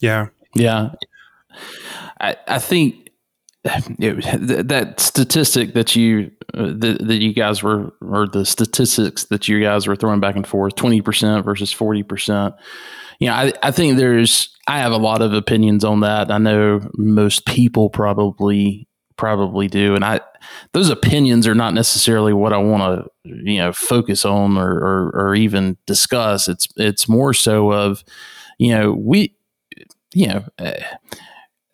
Yeah. 0.00 0.28
Yeah. 0.54 0.92
I, 2.20 2.36
I 2.46 2.58
think 2.58 3.03
it, 3.98 4.68
that 4.68 5.00
statistic 5.00 5.74
that 5.74 5.96
you 5.96 6.30
uh, 6.52 6.72
that, 6.76 6.98
that 7.00 7.16
you 7.16 7.32
guys 7.32 7.62
were 7.62 7.92
or 8.02 8.28
the 8.28 8.44
statistics 8.44 9.24
that 9.24 9.48
you 9.48 9.60
guys 9.60 9.86
were 9.86 9.96
throwing 9.96 10.20
back 10.20 10.36
and 10.36 10.46
forth 10.46 10.74
20% 10.76 11.44
versus 11.44 11.74
40% 11.74 12.56
you 13.20 13.28
know 13.28 13.34
I, 13.34 13.52
I 13.62 13.70
think 13.70 13.96
there's 13.96 14.50
i 14.66 14.78
have 14.78 14.92
a 14.92 14.98
lot 14.98 15.22
of 15.22 15.32
opinions 15.32 15.84
on 15.84 16.00
that. 16.00 16.30
I 16.30 16.38
know 16.38 16.88
most 16.94 17.46
people 17.46 17.90
probably 17.90 18.86
probably 19.16 19.68
do. 19.68 19.94
And 19.94 20.04
i 20.04 20.20
those 20.72 20.90
opinions 20.90 21.46
are 21.46 21.54
not 21.54 21.72
necessarily 21.72 22.34
what 22.34 22.52
i 22.52 22.58
want 22.58 22.82
to 22.82 23.10
you 23.24 23.58
know 23.58 23.72
focus 23.72 24.26
on 24.26 24.58
or, 24.58 24.72
or 24.72 25.10
or 25.14 25.34
even 25.34 25.78
discuss. 25.86 26.48
It's 26.48 26.68
it's 26.76 27.08
more 27.08 27.32
so 27.32 27.72
of 27.72 28.04
you 28.58 28.74
know 28.74 28.92
we 28.92 29.34
you 30.12 30.26
know 30.26 30.44
uh, 30.58 30.72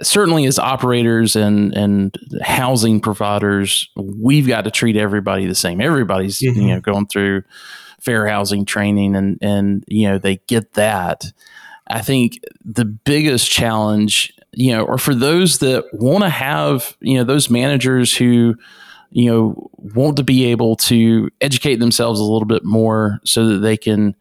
certainly 0.03 0.47
as 0.47 0.59
operators 0.59 1.37
and 1.37 1.75
and 1.75 2.17
housing 2.43 3.01
providers, 3.01 3.89
we've 3.97 4.47
got 4.47 4.65
to 4.65 4.71
treat 4.71 4.97
everybody 4.97 5.47
the 5.47 5.55
same. 5.55 5.81
Everybody's 5.81 6.39
mm-hmm. 6.41 6.61
you 6.61 6.67
know 6.69 6.81
going 6.81 7.07
through 7.07 7.43
fair 8.01 8.27
housing 8.27 8.65
training, 8.65 9.15
and 9.17 9.39
and 9.41 9.85
you 9.87 10.09
know 10.09 10.19
they 10.19 10.37
get 10.47 10.75
that. 10.75 11.25
I 11.89 12.03
think 12.03 12.41
the 12.65 12.85
biggest 12.85 13.51
challenge, 13.51 14.33
you 14.53 14.73
know, 14.73 14.85
or 14.85 14.97
for 14.97 15.15
those 15.15 15.59
that 15.59 15.85
want 15.93 16.23
to 16.23 16.31
have, 16.31 16.97
you 17.01 17.19
know, 17.19 17.25
those 17.25 17.51
managers 17.51 18.17
who, 18.17 18.55
you 19.11 19.29
know, 19.29 19.71
want 19.73 20.17
to 20.19 20.23
be 20.23 20.45
able 20.47 20.77
to 20.77 21.31
educate 21.41 21.77
themselves 21.77 22.21
a 22.21 22.25
little 22.25 22.47
bit 22.47 22.65
more 22.65 23.19
so 23.25 23.49
that 23.49 23.59
they 23.59 23.77
can 23.77 24.15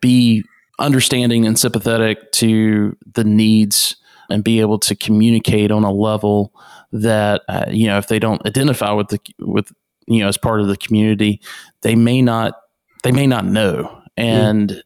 be 0.00 0.44
understanding 0.78 1.44
and 1.46 1.58
sympathetic 1.58 2.30
to 2.30 2.96
the 3.14 3.24
needs 3.24 3.96
and 4.30 4.44
be 4.44 4.60
able 4.60 4.78
to 4.78 4.94
communicate 4.94 5.70
on 5.70 5.84
a 5.84 5.92
level 5.92 6.52
that 6.92 7.42
uh, 7.48 7.66
you 7.68 7.86
know 7.86 7.98
if 7.98 8.08
they 8.08 8.18
don't 8.18 8.44
identify 8.46 8.92
with 8.92 9.08
the 9.08 9.20
with 9.40 9.72
you 10.06 10.20
know 10.20 10.28
as 10.28 10.36
part 10.36 10.60
of 10.60 10.68
the 10.68 10.76
community 10.76 11.40
they 11.82 11.94
may 11.94 12.22
not 12.22 12.54
they 13.02 13.12
may 13.12 13.26
not 13.26 13.44
know 13.44 14.02
and 14.16 14.70
mm. 14.70 14.82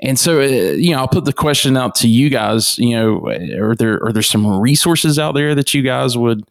and 0.00 0.18
so 0.18 0.40
uh, 0.40 0.44
you 0.44 0.90
know 0.90 0.98
i'll 0.98 1.08
put 1.08 1.24
the 1.24 1.32
question 1.32 1.76
out 1.76 1.94
to 1.94 2.08
you 2.08 2.28
guys 2.28 2.78
you 2.78 2.90
know 2.90 3.26
are 3.58 3.74
there 3.74 4.02
are 4.04 4.12
there 4.12 4.22
some 4.22 4.60
resources 4.60 5.18
out 5.18 5.34
there 5.34 5.54
that 5.54 5.72
you 5.72 5.82
guys 5.82 6.16
would 6.16 6.42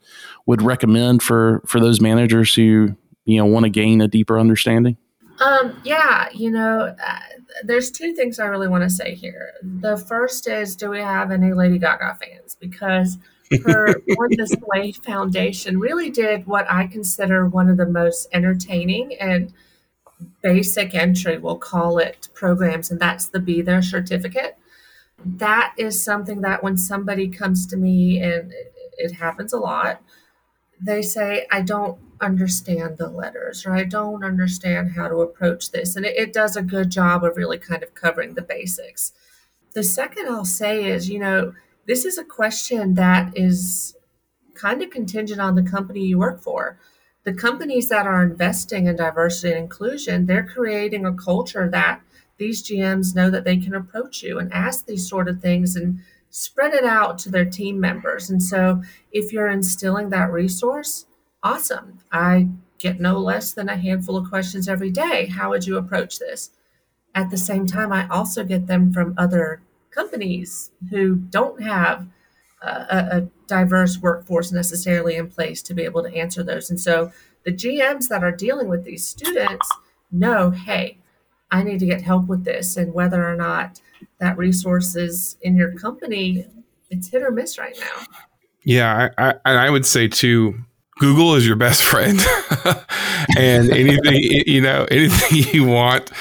would 0.45 0.61
recommend 0.61 1.21
for 1.21 1.61
for 1.65 1.79
those 1.79 2.01
managers 2.01 2.53
who 2.55 2.95
you 3.25 3.37
know 3.37 3.45
want 3.45 3.65
to 3.65 3.69
gain 3.69 4.01
a 4.01 4.07
deeper 4.07 4.39
understanding 4.39 4.97
um 5.39 5.79
yeah 5.83 6.27
you 6.33 6.49
know 6.49 6.95
uh, 7.05 7.19
there's 7.63 7.91
two 7.91 8.13
things 8.13 8.39
I 8.39 8.45
really 8.45 8.67
want 8.67 8.83
to 8.83 8.89
say 8.89 9.15
here. 9.15 9.53
The 9.61 9.97
first 9.97 10.47
is, 10.47 10.75
do 10.75 10.89
we 10.89 10.99
have 10.99 11.31
any 11.31 11.53
Lady 11.53 11.77
Gaga 11.77 12.17
fans? 12.21 12.55
Because 12.59 13.17
her 13.65 13.95
Born 14.07 14.31
This 14.37 14.55
Way 14.61 14.91
Foundation 14.91 15.79
really 15.79 16.09
did 16.09 16.45
what 16.45 16.69
I 16.69 16.87
consider 16.87 17.47
one 17.47 17.69
of 17.69 17.77
the 17.77 17.85
most 17.85 18.27
entertaining 18.33 19.15
and 19.19 19.53
basic 20.41 20.95
entry, 20.95 21.37
we'll 21.37 21.57
call 21.57 21.99
it, 21.99 22.29
programs, 22.33 22.91
and 22.91 22.99
that's 22.99 23.29
the 23.29 23.39
Be 23.39 23.61
There 23.61 23.81
certificate. 23.81 24.57
That 25.23 25.73
is 25.77 26.03
something 26.03 26.41
that 26.41 26.63
when 26.63 26.77
somebody 26.77 27.27
comes 27.27 27.65
to 27.67 27.77
me, 27.77 28.19
and 28.19 28.51
it 28.97 29.13
happens 29.13 29.53
a 29.53 29.57
lot, 29.57 30.01
they 30.79 31.01
say, 31.01 31.47
I 31.51 31.61
don't 31.61 31.97
understand 32.21 32.97
the 32.97 33.09
letters 33.09 33.65
or 33.65 33.73
I 33.73 33.83
don't 33.83 34.23
understand 34.23 34.91
how 34.91 35.07
to 35.07 35.17
approach 35.17 35.71
this. 35.71 35.95
And 35.95 36.05
it, 36.05 36.17
it, 36.17 36.33
does 36.33 36.55
a 36.55 36.61
good 36.61 36.89
job 36.89 37.23
of 37.23 37.37
really 37.37 37.57
kind 37.57 37.83
of 37.83 37.93
covering 37.93 38.33
the 38.33 38.41
basics. 38.41 39.11
The 39.73 39.83
second 39.83 40.27
I'll 40.27 40.45
say 40.45 40.85
is, 40.85 41.09
you 41.09 41.19
know, 41.19 41.53
this 41.85 42.05
is 42.05 42.17
a 42.17 42.23
question 42.23 42.95
that 42.95 43.37
is 43.37 43.95
kind 44.55 44.81
of 44.81 44.89
contingent 44.89 45.39
on 45.39 45.55
the 45.55 45.63
company 45.63 46.05
you 46.05 46.17
work 46.17 46.41
for. 46.41 46.79
The 47.23 47.33
companies 47.33 47.89
that 47.89 48.07
are 48.07 48.23
investing 48.23 48.87
in 48.87 48.95
diversity 48.95 49.53
and 49.53 49.63
inclusion, 49.63 50.25
they're 50.25 50.47
creating 50.47 51.05
a 51.05 51.13
culture 51.13 51.69
that 51.69 52.01
these 52.37 52.63
GMs 52.63 53.15
know 53.15 53.29
that 53.29 53.43
they 53.43 53.57
can 53.57 53.73
approach 53.73 54.23
you 54.23 54.39
and 54.39 54.51
ask 54.53 54.85
these 54.85 55.09
sort 55.09 55.27
of 55.27 55.41
things 55.41 55.75
and 55.75 55.99
spread 56.29 56.73
it 56.73 56.85
out 56.85 57.17
to 57.19 57.29
their 57.29 57.45
team 57.45 57.79
members. 57.79 58.29
And 58.29 58.41
so 58.41 58.81
if 59.11 59.33
you're 59.33 59.49
instilling 59.49 60.09
that 60.09 60.31
resource, 60.31 61.06
awesome. 61.43 61.99
I 62.11 62.49
get 62.77 62.99
no 62.99 63.17
less 63.17 63.53
than 63.53 63.69
a 63.69 63.77
handful 63.77 64.17
of 64.17 64.29
questions 64.29 64.67
every 64.67 64.91
day. 64.91 65.27
How 65.27 65.49
would 65.49 65.65
you 65.65 65.77
approach 65.77 66.19
this? 66.19 66.51
At 67.15 67.31
the 67.31 67.37
same 67.37 67.65
time, 67.65 67.91
I 67.91 68.07
also 68.09 68.43
get 68.43 68.67
them 68.67 68.93
from 68.93 69.15
other 69.17 69.61
companies 69.91 70.71
who 70.91 71.15
don't 71.15 71.61
have 71.61 72.07
a, 72.61 72.67
a, 72.69 73.27
diverse 73.47 73.97
workforce 73.99 74.51
necessarily 74.51 75.15
in 75.15 75.29
place 75.29 75.61
to 75.61 75.73
be 75.73 75.83
able 75.83 76.03
to 76.03 76.13
answer 76.13 76.43
those. 76.43 76.69
And 76.69 76.77
so 76.77 77.13
the 77.45 77.53
GMs 77.53 78.09
that 78.09 78.23
are 78.23 78.31
dealing 78.31 78.67
with 78.67 78.83
these 78.83 79.07
students 79.07 79.71
know, 80.11 80.49
hey, 80.49 80.97
I 81.49 81.63
need 81.63 81.79
to 81.79 81.85
get 81.85 82.01
help 82.01 82.27
with 82.27 82.43
this. 82.43 82.75
And 82.75 82.93
whether 82.93 83.25
or 83.25 83.37
not 83.37 83.79
that 84.19 84.37
resource 84.37 84.97
is 84.97 85.37
in 85.41 85.55
your 85.55 85.73
company, 85.73 86.45
it's 86.89 87.07
hit 87.07 87.23
or 87.23 87.31
miss 87.31 87.57
right 87.57 87.77
now. 87.79 88.03
Yeah, 88.63 89.09
I, 89.17 89.33
I, 89.45 89.53
I 89.53 89.69
would 89.69 89.85
say 89.85 90.09
too, 90.09 90.65
Google 90.99 91.35
is 91.35 91.45
your 91.45 91.55
best 91.55 91.83
friend, 91.83 92.19
and 93.37 93.71
anything 93.71 94.19
you 94.45 94.61
know, 94.61 94.85
anything 94.91 95.53
you 95.53 95.65
want, 95.65 96.11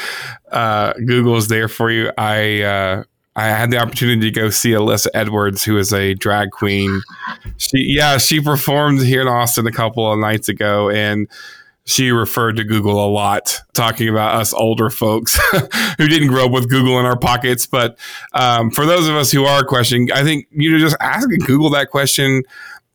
uh, 0.50 0.92
Google 0.94 1.36
is 1.36 1.48
there 1.48 1.68
for 1.68 1.90
you. 1.90 2.10
I 2.16 2.62
uh, 2.62 3.04
I 3.34 3.46
had 3.46 3.70
the 3.70 3.78
opportunity 3.78 4.30
to 4.30 4.40
go 4.40 4.50
see 4.50 4.70
Alyssa 4.70 5.08
Edwards, 5.14 5.64
who 5.64 5.76
is 5.78 5.92
a 5.92 6.14
drag 6.14 6.50
queen. 6.50 7.02
She 7.58 7.94
yeah, 7.96 8.18
she 8.18 8.40
performed 8.40 9.02
here 9.02 9.20
in 9.20 9.28
Austin 9.28 9.66
a 9.66 9.72
couple 9.72 10.10
of 10.10 10.18
nights 10.18 10.48
ago, 10.48 10.90
and 10.90 11.28
she 11.86 12.10
referred 12.10 12.56
to 12.56 12.64
Google 12.64 13.04
a 13.04 13.06
lot, 13.06 13.60
talking 13.72 14.08
about 14.08 14.34
us 14.34 14.52
older 14.52 14.90
folks 14.90 15.38
who 15.98 16.08
didn't 16.08 16.28
grow 16.28 16.46
up 16.46 16.50
with 16.50 16.68
Google 16.68 16.98
in 16.98 17.06
our 17.06 17.18
pockets. 17.18 17.64
But 17.64 17.96
um, 18.32 18.72
for 18.72 18.84
those 18.86 19.06
of 19.06 19.14
us 19.14 19.30
who 19.30 19.44
are 19.44 19.64
questioning, 19.64 20.10
I 20.12 20.24
think 20.24 20.48
you 20.50 20.72
know 20.72 20.78
just 20.78 20.96
asking 21.00 21.40
Google 21.40 21.70
that 21.70 21.90
question 21.90 22.42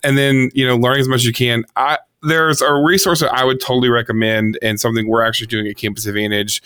and 0.04 0.18
then 0.18 0.50
you 0.54 0.66
know 0.66 0.76
learning 0.76 1.02
as 1.02 1.08
much 1.08 1.20
as 1.20 1.26
you 1.26 1.34
can. 1.34 1.66
I 1.76 1.98
there's 2.24 2.62
a 2.62 2.74
resource 2.74 3.20
that 3.22 3.34
I 3.34 3.44
would 3.44 3.60
totally 3.60 3.90
recommend 3.90 4.60
and 4.62 4.80
something 4.80 5.08
we're 5.08 5.24
actually 5.24 5.48
doing 5.48 5.66
at 5.68 5.78
Campus 5.78 6.06
Advantage. 6.06 6.62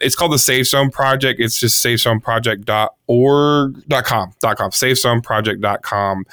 It's 0.00 0.16
called 0.16 0.32
the 0.32 0.38
Safe 0.38 0.66
Zone 0.66 0.90
Project. 0.90 1.40
It's 1.40 1.60
just 1.60 1.84
safezoneproject.org.com, 1.84 4.32
.com, 4.42 4.70
safezoneproject.com. 4.70 6.24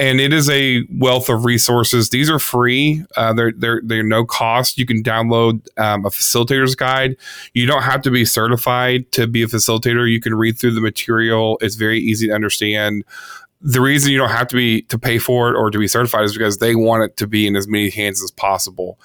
And 0.00 0.20
it 0.20 0.32
is 0.32 0.50
a 0.50 0.84
wealth 0.98 1.28
of 1.28 1.44
resources. 1.44 2.10
These 2.10 2.28
are 2.28 2.40
free. 2.40 3.04
Uh, 3.16 3.32
they're, 3.32 3.52
they're, 3.52 3.80
they're 3.84 4.02
no 4.02 4.24
cost. 4.24 4.78
You 4.78 4.86
can 4.86 5.00
download 5.02 5.66
um, 5.78 6.04
a 6.04 6.10
facilitator's 6.10 6.74
guide. 6.74 7.16
You 7.54 7.66
don't 7.66 7.82
have 7.82 8.02
to 8.02 8.10
be 8.10 8.24
certified 8.24 9.12
to 9.12 9.28
be 9.28 9.44
a 9.44 9.46
facilitator. 9.46 10.10
You 10.10 10.20
can 10.20 10.34
read 10.34 10.58
through 10.58 10.72
the 10.72 10.80
material. 10.80 11.56
It's 11.60 11.76
very 11.76 12.00
easy 12.00 12.26
to 12.26 12.34
understand 12.34 13.04
the 13.60 13.80
reason 13.80 14.12
you 14.12 14.18
don't 14.18 14.30
have 14.30 14.48
to 14.48 14.56
be 14.56 14.82
to 14.82 14.98
pay 14.98 15.18
for 15.18 15.50
it 15.50 15.56
or 15.56 15.70
to 15.70 15.78
be 15.78 15.88
certified 15.88 16.24
is 16.24 16.32
because 16.32 16.58
they 16.58 16.74
want 16.74 17.02
it 17.02 17.16
to 17.16 17.26
be 17.26 17.46
in 17.46 17.56
as 17.56 17.66
many 17.66 17.90
hands 17.90 18.22
as 18.22 18.30
possible. 18.30 18.98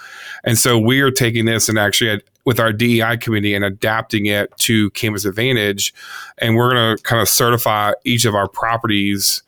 And 0.44 0.58
so 0.58 0.78
we 0.78 1.02
are 1.02 1.12
taking 1.12 1.46
this 1.46 1.70
and 1.70 1.80
actually 1.80 2.22
with 2.46 2.60
our 2.60 2.72
DEI 2.72 3.18
committee 3.18 3.56
and 3.56 3.64
adapting 3.66 4.26
it 4.26 4.56
to 4.58 4.90
Campus 4.92 5.26
Advantage, 5.26 5.94
and 6.38 6.56
we're 6.56 6.72
going 6.72 6.98
to 6.98 7.04
kind 7.04 7.22
of 7.22 7.30
certify 7.30 7.94
each 8.04 8.26
of 8.26 8.36
our 8.36 8.48
properties 8.48 9.42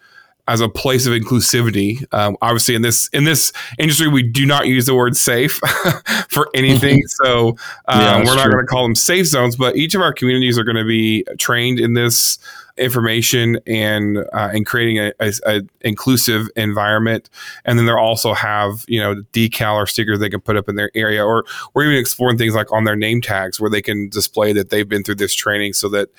as 0.47 0.62
a 0.62 0.69
place 0.69 1.07
of 1.07 1.13
inclusivity. 1.13 2.05
Um, 2.13 2.38
obviously, 2.41 2.75
in 2.75 2.81
this 2.81 3.09
in 3.09 3.24
this 3.24 3.51
industry, 3.79 4.07
we 4.07 4.24
do 4.24 4.45
not 4.45 4.67
use 4.67 4.85
the 4.85 4.95
word 4.95 5.17
safe 5.17 5.53
for 6.29 6.50
anything. 6.53 7.01
so 7.07 7.50
um, 7.88 8.00
yeah, 8.01 8.17
we're 8.19 8.35
not 8.35 8.50
going 8.50 8.63
to 8.63 8.67
call 8.67 8.83
them 8.83 8.95
safe 8.95 9.25
zones, 9.27 9.55
but 9.55 9.75
each 9.75 9.95
of 9.95 10.01
our 10.01 10.13
communities 10.13 10.57
are 10.57 10.63
going 10.63 10.77
to 10.77 10.85
be 10.85 11.25
trained 11.38 11.79
in 11.79 11.93
this 11.93 12.38
information 12.77 13.60
and 13.65 14.17
uh, 14.34 14.50
and 14.53 14.65
creating 14.65 15.00
a, 15.00 15.13
a, 15.20 15.34
a, 15.46 15.62
inclusive 15.82 16.50
environment. 16.55 17.29
And 17.63 17.79
then 17.79 17.86
they'll 17.86 17.96
also 17.96 18.34
have 18.34 18.86
you 18.88 19.00
know 19.00 19.15
decal 19.34 19.75
or 19.75 19.88
stickers 19.88 20.20
they 20.20 20.29
can 20.29 20.41
put 20.41 20.58
up 20.58 20.67
in 20.67 20.75
their 20.75 20.91
area, 20.96 21.25
or 21.25 21.46
we're 21.74 21.86
even 21.86 21.98
exploring 21.98 22.38
things 22.38 22.55
like 22.55 22.72
on 22.72 22.84
their 22.84 22.96
name 22.96 23.22
tags 23.22 23.60
where 23.60 23.70
they 23.70 23.82
can 23.82 24.10
display 24.10 24.53
that 24.53 24.70
they've 24.70 24.89
been 24.89 25.03
through 25.03 25.15
this 25.15 25.34
training, 25.34 25.74
so 25.74 25.89
that 25.89 26.10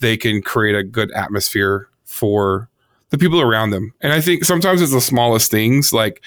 they 0.00 0.16
can 0.16 0.42
create 0.42 0.76
a 0.76 0.84
good 0.84 1.10
atmosphere 1.12 1.88
for 2.04 2.68
the 3.10 3.18
people 3.18 3.40
around 3.40 3.70
them. 3.70 3.92
And 4.00 4.12
I 4.12 4.20
think 4.20 4.44
sometimes 4.44 4.82
it's 4.82 4.92
the 4.92 5.00
smallest 5.00 5.50
things 5.50 5.92
like 5.92 6.22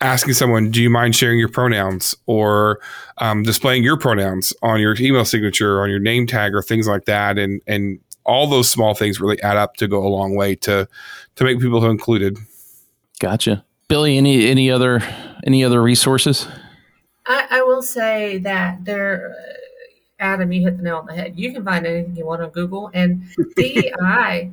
asking 0.00 0.34
someone, 0.34 0.70
"Do 0.70 0.82
you 0.82 0.90
mind 0.90 1.16
sharing 1.16 1.38
your 1.38 1.48
pronouns?" 1.48 2.14
or 2.26 2.80
um, 3.18 3.42
displaying 3.42 3.84
your 3.84 3.96
pronouns 3.96 4.52
on 4.62 4.80
your 4.80 4.94
email 5.00 5.24
signature, 5.24 5.78
or 5.78 5.84
on 5.84 5.90
your 5.90 5.98
name 5.98 6.26
tag, 6.26 6.54
or 6.54 6.60
things 6.60 6.86
like 6.86 7.06
that, 7.06 7.38
and 7.38 7.62
and 7.66 7.98
all 8.24 8.46
those 8.46 8.70
small 8.70 8.94
things 8.94 9.20
really 9.20 9.40
add 9.42 9.56
up 9.56 9.76
to 9.76 9.88
go 9.88 10.04
a 10.04 10.08
long 10.08 10.34
way 10.34 10.54
to 10.56 10.88
to 11.36 11.44
make 11.44 11.60
people 11.60 11.84
included. 11.88 12.38
Gotcha, 13.20 13.64
Billie. 13.88 14.16
Any 14.16 14.48
any 14.48 14.70
other 14.70 15.02
any 15.44 15.64
other 15.64 15.82
resources? 15.82 16.46
I, 17.26 17.46
I 17.50 17.62
will 17.62 17.82
say 17.82 18.38
that 18.38 18.84
there, 18.84 19.34
uh, 19.38 19.52
Adam, 20.18 20.50
you 20.52 20.62
hit 20.62 20.76
the 20.76 20.82
nail 20.82 20.96
on 20.96 21.06
the 21.06 21.14
head. 21.14 21.38
You 21.38 21.52
can 21.52 21.64
find 21.64 21.86
anything 21.86 22.16
you 22.16 22.26
want 22.26 22.42
on 22.42 22.50
Google, 22.50 22.90
and 22.94 23.24
DEI 23.56 24.50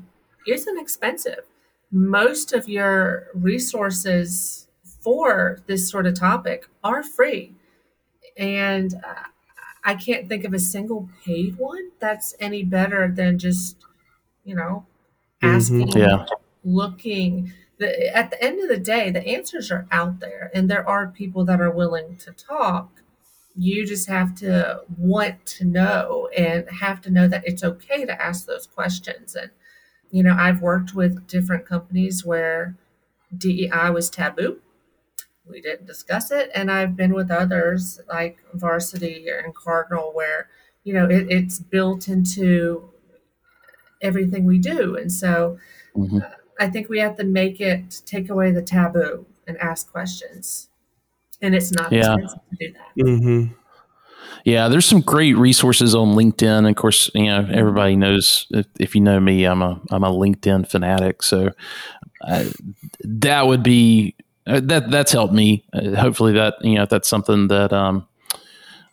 isn't 0.48 0.80
expensive. 0.80 1.46
Most 1.92 2.54
of 2.54 2.70
your 2.70 3.28
resources 3.34 4.68
for 4.84 5.62
this 5.66 5.90
sort 5.90 6.06
of 6.06 6.14
topic 6.14 6.68
are 6.84 7.02
free, 7.02 7.54
and 8.38 8.94
uh, 8.96 9.24
I 9.84 9.96
can't 9.96 10.28
think 10.28 10.44
of 10.44 10.54
a 10.54 10.60
single 10.60 11.10
paid 11.26 11.58
one 11.58 11.92
that's 12.00 12.36
any 12.40 12.64
better 12.64 13.12
than 13.14 13.40
just, 13.40 13.78
you 14.44 14.56
know, 14.56 14.86
mm-hmm. 15.42 15.56
asking, 15.56 15.88
mm-hmm. 15.88 16.00
yeah. 16.00 16.26
looking. 16.64 17.54
The, 17.78 18.16
at 18.16 18.32
the 18.32 18.44
end 18.44 18.62
of 18.62 18.68
the 18.68 18.78
day, 18.78 19.10
the 19.10 19.26
answers 19.26 19.72
are 19.72 19.88
out 19.92 20.20
there, 20.20 20.52
and 20.54 20.70
there 20.70 20.88
are 20.88 21.08
people 21.08 21.46
that 21.46 21.62
are 21.62 21.72
willing 21.72 22.18
to 22.18 22.32
talk. 22.32 23.02
You 23.56 23.86
just 23.86 24.10
have 24.10 24.36
to 24.36 24.82
want 24.98 25.46
to 25.46 25.66
know 25.66 26.30
and 26.38 26.70
have 26.82 27.02
to 27.02 27.10
know 27.10 27.28
that 27.28 27.44
it's 27.46 27.64
okay 27.64 28.06
to 28.06 28.22
ask 28.22 28.46
those 28.46 28.68
questions. 28.68 29.36
And, 29.36 29.52
you 30.12 30.24
know, 30.24 30.36
I've 30.38 30.62
worked 30.62 30.94
with 30.94 31.28
different 31.28 31.66
companies 31.66 32.26
where 32.26 32.76
DEI 33.38 33.92
was 33.92 34.10
taboo 34.10 34.60
we 35.50 35.62
didn't 35.62 35.86
discuss 35.88 36.32
it. 36.32 36.50
And 36.54 36.72
I've 36.72 36.96
been 36.96 37.14
with 37.14 37.32
others 37.32 38.00
like 38.08 38.40
Varsity 38.54 39.28
and 39.30 39.54
Cardinal 39.56 40.12
where, 40.14 40.50
you 40.84 40.94
know, 40.94 41.06
it, 41.06 41.28
it's 41.30 41.60
built 41.60 42.08
into 42.08 42.90
everything 44.02 44.46
we 44.46 44.58
do. 44.58 44.96
And 44.96 45.12
so 45.12 45.58
mm-hmm. 45.96 46.18
uh, 46.18 46.30
I 46.60 46.70
think 46.70 46.90
we 46.90 47.00
have 47.00 47.18
to 47.18 47.24
make 47.24 47.60
it 47.60 48.02
take 48.06 48.30
away 48.30 48.52
the 48.52 48.62
taboo 48.62 49.26
and 49.48 49.58
ask 49.58 49.92
questions. 49.92 50.70
And 51.42 51.56
it's 51.56 51.72
not 51.72 51.92
yeah. 51.92 52.14
expensive 52.14 52.40
to 52.50 52.68
do 52.68 52.74
that. 52.74 53.04
Mm-hmm. 53.04 53.54
Yeah, 54.46 54.68
there's 54.68 54.86
some 54.86 55.02
great 55.02 55.38
resources 55.38 55.96
on 55.96 56.16
LinkedIn. 56.16 56.70
Of 56.70 56.76
course, 56.76 57.10
you 57.14 57.26
know 57.26 57.48
everybody 57.52 57.96
knows 57.96 58.48
if, 58.52 58.68
if 58.80 58.96
you 58.96 59.02
know 59.02 59.20
me, 59.20 59.44
I'm 59.44 59.62
a 59.62 59.82
I'm 59.92 60.04
a 60.04 60.12
LinkedIn 60.12 60.70
fanatic. 60.70 61.24
So 61.24 61.52
uh, 62.22 62.46
that 63.04 63.48
would 63.48 63.64
be 63.64 64.16
that 64.50 64.90
that's 64.90 65.12
helped 65.12 65.34
me. 65.34 65.66
Uh, 65.74 65.96
hopefully, 65.96 66.34
that 66.34 66.56
you 66.62 66.76
know 66.76 66.86
that's 66.86 67.08
something 67.08 67.48
that 67.50 67.72
um, 67.74 68.08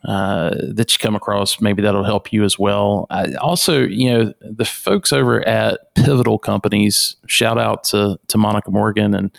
uh, 0.05 0.51
that 0.69 0.93
you 0.93 0.99
come 0.99 1.17
across. 1.17 1.61
Maybe 1.61 1.83
that'll 1.83 2.05
help 2.05 2.33
you 2.33 2.45
as 2.45 2.59
well. 2.59 3.07
I, 3.11 3.35
also, 3.35 3.83
you 3.83 4.13
know, 4.13 4.35
the 4.41 4.65
folks 4.65 5.13
over 5.13 5.47
at 5.47 5.95
Pivotal 5.95 6.39
Companies. 6.39 7.17
Shout 7.27 7.59
out 7.59 7.85
to 7.85 8.19
to 8.29 8.39
Monica 8.39 8.71
Morgan 8.71 9.15
and 9.15 9.37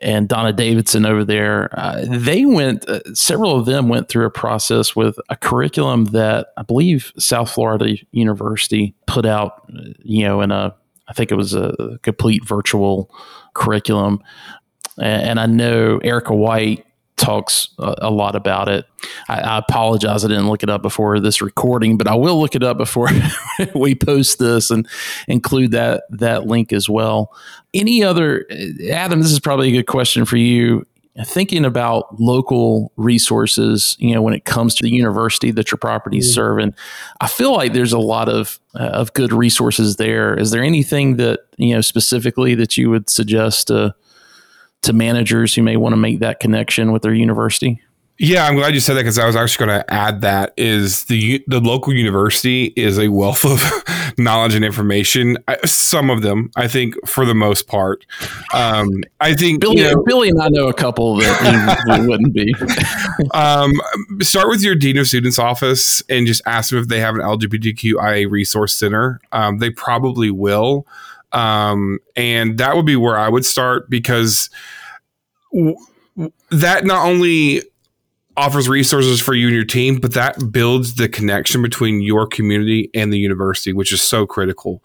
and 0.00 0.28
Donna 0.28 0.52
Davidson 0.52 1.04
over 1.04 1.24
there. 1.24 1.70
Uh, 1.72 2.04
they 2.08 2.44
went. 2.44 2.88
Uh, 2.88 3.00
several 3.14 3.58
of 3.58 3.66
them 3.66 3.88
went 3.88 4.08
through 4.08 4.26
a 4.26 4.30
process 4.30 4.94
with 4.94 5.18
a 5.28 5.36
curriculum 5.36 6.06
that 6.06 6.48
I 6.56 6.62
believe 6.62 7.12
South 7.18 7.50
Florida 7.50 7.96
University 8.12 8.94
put 9.06 9.26
out. 9.26 9.68
You 10.02 10.24
know, 10.24 10.40
in 10.42 10.50
a 10.50 10.74
I 11.08 11.12
think 11.12 11.32
it 11.32 11.36
was 11.36 11.54
a 11.54 11.98
complete 12.02 12.44
virtual 12.44 13.10
curriculum 13.54 14.22
and 15.00 15.38
I 15.40 15.46
know 15.46 15.98
Erica 15.98 16.34
White 16.34 16.84
talks 17.18 17.68
a, 17.78 18.10
lot 18.10 18.34
about 18.36 18.68
it. 18.68 18.86
I, 19.28 19.40
I, 19.40 19.58
apologize, 19.58 20.24
I 20.24 20.28
didn't 20.28 20.48
look 20.48 20.62
it 20.62 20.70
up 20.70 20.80
before 20.80 21.20
this 21.20 21.42
recording, 21.42 21.98
but 21.98 22.06
I 22.06 22.14
will 22.14 22.40
look 22.40 22.54
it 22.54 22.62
up 22.62 22.78
before 22.78 23.08
we 23.74 23.94
post 23.94 24.38
this 24.38 24.70
and 24.70 24.88
include 25.26 25.72
that 25.72 26.04
that 26.10 26.46
link 26.46 26.72
as 26.72 26.88
well. 26.88 27.34
Any 27.74 28.02
other, 28.02 28.46
Adam? 28.90 29.20
This 29.20 29.32
is 29.32 29.40
probably 29.40 29.68
a 29.68 29.72
good 29.72 29.86
question 29.86 30.24
for 30.24 30.36
you. 30.36 30.86
Thinking 31.24 31.64
about 31.64 32.20
local 32.20 32.92
resources, 32.96 33.96
you 33.98 34.14
know, 34.14 34.22
when 34.22 34.34
it 34.34 34.44
comes 34.44 34.76
to 34.76 34.84
the 34.84 34.90
university 34.90 35.50
that 35.50 35.72
your 35.72 35.78
property 35.78 36.18
is 36.18 36.26
mm-hmm. 36.26 36.34
serving, 36.34 36.74
I 37.20 37.26
feel 37.26 37.52
like 37.52 37.72
there's 37.72 37.92
a 37.92 37.98
lot 37.98 38.28
of 38.28 38.60
uh, 38.76 38.84
of 38.84 39.12
good 39.14 39.32
resources 39.32 39.96
there. 39.96 40.38
Is 40.38 40.52
there 40.52 40.62
anything 40.62 41.16
that 41.16 41.40
you 41.56 41.74
know 41.74 41.80
specifically 41.80 42.54
that 42.54 42.76
you 42.76 42.88
would 42.90 43.10
suggest 43.10 43.66
to 43.66 43.96
to 44.82 44.92
managers 44.92 45.54
who 45.54 45.62
may 45.62 45.76
want 45.76 45.92
to 45.92 45.96
make 45.96 46.20
that 46.20 46.40
connection 46.40 46.92
with 46.92 47.02
their 47.02 47.14
university? 47.14 47.82
Yeah, 48.20 48.46
I'm 48.46 48.56
glad 48.56 48.74
you 48.74 48.80
said 48.80 48.94
that 48.94 49.02
because 49.02 49.16
I 49.16 49.26
was 49.26 49.36
actually 49.36 49.66
going 49.66 49.80
to 49.80 49.94
add 49.94 50.22
that 50.22 50.52
is 50.56 51.04
the 51.04 51.42
the 51.46 51.60
local 51.60 51.94
university 51.94 52.72
is 52.74 52.98
a 52.98 53.08
wealth 53.08 53.44
of 53.44 53.62
knowledge 54.18 54.56
and 54.56 54.64
information. 54.64 55.38
Some 55.64 56.10
of 56.10 56.22
them, 56.22 56.50
I 56.56 56.66
think, 56.66 56.94
for 57.06 57.24
the 57.24 57.34
most 57.34 57.68
part. 57.68 58.04
Um, 58.52 59.04
I 59.20 59.34
think 59.34 59.60
Billie, 59.60 59.82
you 59.82 59.84
know, 59.84 60.02
Billie 60.04 60.30
and 60.30 60.42
I 60.42 60.48
know 60.48 60.66
a 60.66 60.74
couple 60.74 61.14
that 61.18 62.04
wouldn't 62.08 62.34
be. 62.34 62.52
um, 63.34 63.72
start 64.20 64.48
with 64.48 64.62
your 64.62 64.74
dean 64.74 64.98
of 64.98 65.06
students 65.06 65.38
office 65.38 66.02
and 66.08 66.26
just 66.26 66.42
ask 66.44 66.70
them 66.70 66.80
if 66.80 66.88
they 66.88 66.98
have 66.98 67.14
an 67.14 67.20
LGBTQIA 67.20 68.28
resource 68.28 68.76
center. 68.76 69.20
Um, 69.30 69.58
they 69.58 69.70
probably 69.70 70.32
will. 70.32 70.88
Um, 71.32 71.98
and 72.16 72.58
that 72.58 72.76
would 72.76 72.86
be 72.86 72.96
where 72.96 73.18
I 73.18 73.28
would 73.28 73.44
start 73.44 73.90
because 73.90 74.50
w- 75.52 75.76
that 76.50 76.84
not 76.84 77.06
only 77.06 77.62
offers 78.38 78.68
resources 78.68 79.20
for 79.20 79.34
you 79.34 79.48
and 79.48 79.54
your 79.54 79.64
team, 79.64 79.98
but 79.98 80.14
that 80.14 80.52
builds 80.52 80.94
the 80.94 81.08
connection 81.08 81.60
between 81.60 82.00
your 82.00 82.26
community 82.26 82.88
and 82.94 83.12
the 83.12 83.18
university, 83.18 83.72
which 83.72 83.92
is 83.92 84.00
so 84.00 84.26
critical. 84.26 84.82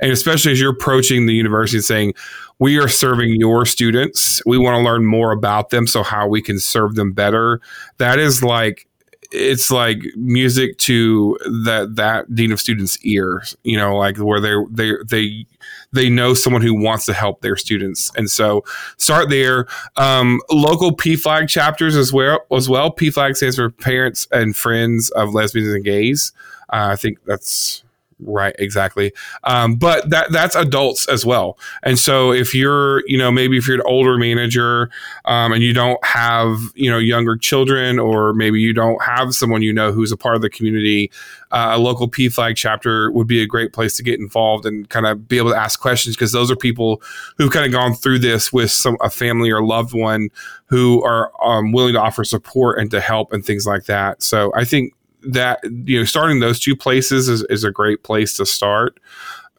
And 0.00 0.10
especially 0.10 0.52
as 0.52 0.60
you're 0.60 0.72
approaching 0.72 1.26
the 1.26 1.32
university 1.32 1.78
and 1.78 1.84
saying, 1.84 2.14
we 2.58 2.78
are 2.78 2.88
serving 2.88 3.36
your 3.36 3.64
students, 3.64 4.42
we 4.44 4.58
want 4.58 4.76
to 4.76 4.82
learn 4.82 5.04
more 5.04 5.30
about 5.30 5.70
them, 5.70 5.86
so 5.86 6.02
how 6.02 6.26
we 6.26 6.42
can 6.42 6.58
serve 6.58 6.96
them 6.96 7.12
better. 7.12 7.60
That 7.98 8.18
is 8.18 8.42
like 8.42 8.88
it's 9.32 9.70
like 9.70 9.98
music 10.16 10.76
to 10.78 11.38
that 11.64 11.96
that 11.96 12.34
dean 12.34 12.52
of 12.52 12.60
students 12.60 12.98
ears 13.04 13.56
you 13.64 13.76
know 13.76 13.96
like 13.96 14.16
where 14.18 14.40
they 14.40 14.54
they 14.70 14.92
they 15.08 15.46
they 15.92 16.08
know 16.08 16.34
someone 16.34 16.62
who 16.62 16.74
wants 16.74 17.06
to 17.06 17.12
help 17.12 17.40
their 17.40 17.56
students. 17.56 18.10
And 18.16 18.30
so 18.30 18.64
start 18.96 19.30
there. 19.30 19.66
Um, 19.96 20.40
local 20.50 20.94
pflag 20.96 21.48
chapters 21.48 21.96
as 21.96 22.12
well 22.12 22.40
as 22.52 22.68
well. 22.68 22.92
Pflag 22.92 23.36
stands 23.36 23.56
for 23.56 23.70
parents 23.70 24.28
and 24.30 24.56
friends 24.56 25.10
of 25.10 25.34
lesbians 25.34 25.72
and 25.72 25.84
gays. 25.84 26.32
Uh, 26.72 26.90
i 26.90 26.96
think 26.96 27.18
that's 27.26 27.84
Right, 28.18 28.56
exactly. 28.58 29.12
Um, 29.44 29.76
but 29.76 30.08
that 30.08 30.32
that's 30.32 30.56
adults 30.56 31.06
as 31.06 31.26
well. 31.26 31.58
And 31.82 31.98
so 31.98 32.32
if 32.32 32.54
you're, 32.54 33.06
you 33.06 33.18
know, 33.18 33.30
maybe 33.30 33.58
if 33.58 33.68
you're 33.68 33.76
an 33.76 33.82
older 33.84 34.16
manager 34.16 34.88
um, 35.26 35.52
and 35.52 35.62
you 35.62 35.74
don't 35.74 36.02
have, 36.02 36.58
you 36.74 36.90
know, 36.90 36.96
younger 36.96 37.36
children, 37.36 37.98
or 37.98 38.32
maybe 38.32 38.58
you 38.58 38.72
don't 38.72 39.02
have 39.02 39.34
someone 39.34 39.60
you 39.60 39.70
know 39.70 39.92
who's 39.92 40.12
a 40.12 40.16
part 40.16 40.34
of 40.34 40.40
the 40.40 40.48
community, 40.48 41.10
uh, 41.50 41.72
a 41.74 41.78
local 41.78 42.08
p 42.08 42.30
flag 42.30 42.56
chapter 42.56 43.10
would 43.12 43.26
be 43.26 43.42
a 43.42 43.46
great 43.46 43.74
place 43.74 43.98
to 43.98 44.02
get 44.02 44.18
involved 44.18 44.64
and 44.64 44.88
kind 44.88 45.04
of 45.04 45.28
be 45.28 45.36
able 45.36 45.50
to 45.50 45.56
ask 45.56 45.78
questions 45.78 46.16
because 46.16 46.32
those 46.32 46.50
are 46.50 46.56
people 46.56 47.02
who've 47.36 47.52
kind 47.52 47.66
of 47.66 47.72
gone 47.72 47.92
through 47.92 48.18
this 48.18 48.50
with 48.50 48.70
some 48.70 48.96
a 49.02 49.10
family 49.10 49.50
or 49.50 49.62
loved 49.62 49.92
one 49.92 50.30
who 50.68 51.04
are 51.04 51.30
um, 51.44 51.70
willing 51.72 51.92
to 51.92 52.00
offer 52.00 52.24
support 52.24 52.78
and 52.78 52.90
to 52.90 53.00
help 53.00 53.32
and 53.32 53.44
things 53.44 53.66
like 53.66 53.84
that. 53.84 54.22
So 54.22 54.52
I 54.56 54.64
think 54.64 54.94
that 55.22 55.60
you 55.64 55.98
know 55.98 56.04
starting 56.04 56.40
those 56.40 56.60
two 56.60 56.76
places 56.76 57.28
is, 57.28 57.42
is 57.44 57.64
a 57.64 57.70
great 57.70 58.02
place 58.02 58.36
to 58.36 58.46
start 58.46 59.00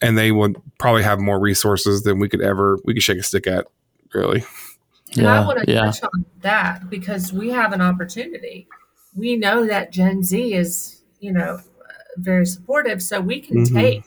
and 0.01 0.17
they 0.17 0.31
would 0.31 0.55
probably 0.77 1.03
have 1.03 1.19
more 1.19 1.39
resources 1.39 2.03
than 2.03 2.19
we 2.19 2.29
could 2.29 2.41
ever 2.41 2.77
we 2.85 2.93
could 2.93 3.03
shake 3.03 3.19
a 3.19 3.23
stick 3.23 3.47
at 3.47 3.67
really 4.13 4.43
and 5.13 5.23
yeah, 5.23 5.41
I 5.41 5.45
want 5.45 5.59
to 5.59 5.71
yeah. 5.71 5.85
touch 5.85 6.03
on 6.03 6.25
that 6.41 6.89
because 6.89 7.31
we 7.31 7.49
have 7.49 7.71
an 7.71 7.81
opportunity. 7.81 8.67
We 9.15 9.37
know 9.37 9.65
that 9.65 9.91
Gen 9.91 10.23
Z 10.23 10.53
is, 10.53 11.01
you 11.19 11.31
know, 11.31 11.59
very 12.17 12.45
supportive, 12.45 13.01
so 13.01 13.21
we 13.21 13.39
can 13.39 13.57
mm-hmm. 13.57 13.75
take 13.75 14.03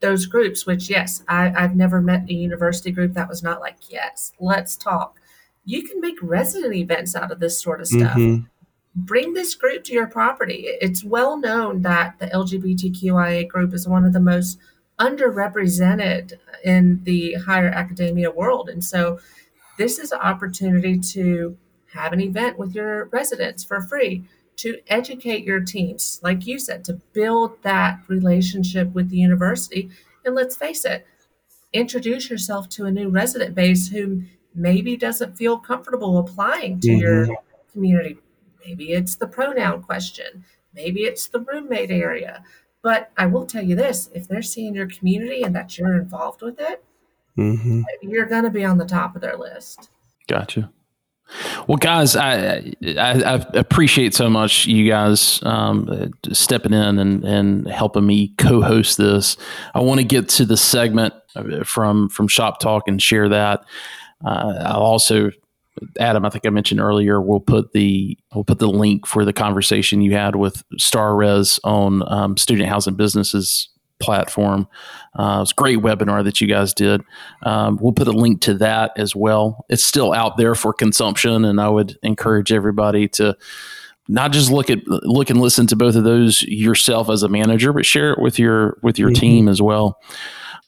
those 0.00 0.26
groups. 0.26 0.64
Which, 0.64 0.88
yes, 0.88 1.22
I, 1.28 1.52
I've 1.56 1.74
never 1.74 2.00
met 2.00 2.28
a 2.28 2.34
university 2.34 2.92
group 2.92 3.14
that 3.14 3.28
was 3.28 3.42
not 3.42 3.60
like, 3.60 3.76
yes, 3.90 4.32
let's 4.38 4.76
talk. 4.76 5.18
You 5.64 5.82
can 5.82 6.00
make 6.00 6.16
resident 6.22 6.74
events 6.74 7.16
out 7.16 7.32
of 7.32 7.40
this 7.40 7.60
sort 7.60 7.80
of 7.80 7.88
stuff. 7.88 8.16
Mm-hmm 8.16 8.46
bring 8.94 9.34
this 9.34 9.54
group 9.54 9.84
to 9.84 9.92
your 9.92 10.06
property. 10.06 10.66
It's 10.80 11.04
well 11.04 11.38
known 11.38 11.82
that 11.82 12.18
the 12.18 12.26
LGBTQIA 12.26 13.48
group 13.48 13.74
is 13.74 13.88
one 13.88 14.04
of 14.04 14.12
the 14.12 14.20
most 14.20 14.58
underrepresented 15.00 16.34
in 16.64 17.02
the 17.02 17.34
higher 17.34 17.68
academia 17.68 18.30
world. 18.30 18.68
And 18.68 18.84
so 18.84 19.18
this 19.78 19.98
is 19.98 20.12
an 20.12 20.20
opportunity 20.20 20.98
to 21.00 21.56
have 21.92 22.12
an 22.12 22.20
event 22.20 22.58
with 22.58 22.74
your 22.74 23.06
residents 23.06 23.64
for 23.64 23.80
free, 23.80 24.24
to 24.56 24.78
educate 24.86 25.44
your 25.44 25.60
teams, 25.60 26.20
like 26.22 26.46
you 26.46 26.60
said, 26.60 26.84
to 26.84 26.94
build 27.12 27.60
that 27.62 27.98
relationship 28.06 28.92
with 28.92 29.10
the 29.10 29.16
university. 29.16 29.90
And 30.24 30.36
let's 30.36 30.56
face 30.56 30.84
it, 30.84 31.06
introduce 31.72 32.30
yourself 32.30 32.68
to 32.70 32.86
a 32.86 32.90
new 32.92 33.08
resident 33.08 33.56
base 33.56 33.88
who 33.88 34.22
maybe 34.54 34.96
doesn't 34.96 35.36
feel 35.36 35.58
comfortable 35.58 36.18
applying 36.18 36.78
to 36.80 36.88
mm-hmm. 36.88 37.00
your 37.00 37.28
community 37.72 38.18
Maybe 38.66 38.92
it's 38.92 39.16
the 39.16 39.26
pronoun 39.26 39.82
question. 39.82 40.44
Maybe 40.74 41.02
it's 41.02 41.28
the 41.28 41.40
roommate 41.40 41.90
area. 41.90 42.42
But 42.82 43.10
I 43.16 43.26
will 43.26 43.46
tell 43.46 43.62
you 43.62 43.76
this 43.76 44.10
if 44.14 44.28
they're 44.28 44.42
seeing 44.42 44.74
your 44.74 44.88
community 44.88 45.42
and 45.42 45.54
that 45.54 45.78
you're 45.78 45.96
involved 45.96 46.42
with 46.42 46.60
it, 46.60 46.84
mm-hmm. 47.36 47.82
you're 48.02 48.26
going 48.26 48.44
to 48.44 48.50
be 48.50 48.64
on 48.64 48.78
the 48.78 48.84
top 48.84 49.14
of 49.14 49.22
their 49.22 49.36
list. 49.36 49.88
Gotcha. 50.28 50.70
Well, 51.66 51.78
guys, 51.78 52.16
I, 52.16 52.74
I, 52.98 53.22
I 53.22 53.34
appreciate 53.54 54.14
so 54.14 54.28
much 54.28 54.66
you 54.66 54.88
guys 54.88 55.42
um, 55.42 56.12
stepping 56.32 56.74
in 56.74 56.98
and, 56.98 57.24
and 57.24 57.66
helping 57.68 58.06
me 58.06 58.28
co-host 58.36 58.98
this. 58.98 59.38
I 59.74 59.80
want 59.80 60.00
to 60.00 60.06
get 60.06 60.28
to 60.30 60.44
the 60.44 60.58
segment 60.58 61.14
from 61.64 62.10
from 62.10 62.28
ShopTalk 62.28 62.82
and 62.86 63.00
share 63.00 63.28
that. 63.30 63.64
Uh, 64.24 64.62
I'll 64.66 64.82
also 64.82 65.30
Adam, 65.98 66.24
I 66.24 66.30
think 66.30 66.46
I 66.46 66.50
mentioned 66.50 66.80
earlier, 66.80 67.20
we'll 67.20 67.40
put 67.40 67.72
the 67.72 68.16
we'll 68.34 68.44
put 68.44 68.58
the 68.58 68.68
link 68.68 69.06
for 69.06 69.24
the 69.24 69.32
conversation 69.32 70.00
you 70.00 70.12
had 70.12 70.36
with 70.36 70.62
StarRez 70.78 71.58
on 71.64 72.02
um, 72.10 72.36
Student 72.36 72.68
Housing 72.68 72.94
Businesses 72.94 73.68
platform. 74.00 74.68
Uh, 75.18 75.36
it 75.36 75.40
was 75.40 75.52
a 75.52 75.54
great 75.54 75.78
webinar 75.78 76.24
that 76.24 76.40
you 76.40 76.46
guys 76.46 76.74
did. 76.74 77.02
Um, 77.42 77.78
we'll 77.80 77.92
put 77.92 78.08
a 78.08 78.12
link 78.12 78.40
to 78.42 78.54
that 78.54 78.92
as 78.96 79.14
well. 79.16 79.64
It's 79.68 79.84
still 79.84 80.12
out 80.12 80.36
there 80.36 80.54
for 80.54 80.72
consumption, 80.72 81.44
and 81.44 81.60
I 81.60 81.68
would 81.68 81.98
encourage 82.02 82.52
everybody 82.52 83.08
to 83.08 83.36
not 84.08 84.32
just 84.32 84.50
look 84.50 84.70
at 84.70 84.86
look 84.86 85.30
and 85.30 85.40
listen 85.40 85.66
to 85.68 85.76
both 85.76 85.96
of 85.96 86.04
those 86.04 86.42
yourself 86.42 87.08
as 87.08 87.22
a 87.22 87.28
manager, 87.28 87.72
but 87.72 87.86
share 87.86 88.12
it 88.12 88.20
with 88.20 88.38
your 88.38 88.78
with 88.82 88.98
your 88.98 89.10
mm-hmm. 89.10 89.20
team 89.20 89.48
as 89.48 89.62
well. 89.62 90.00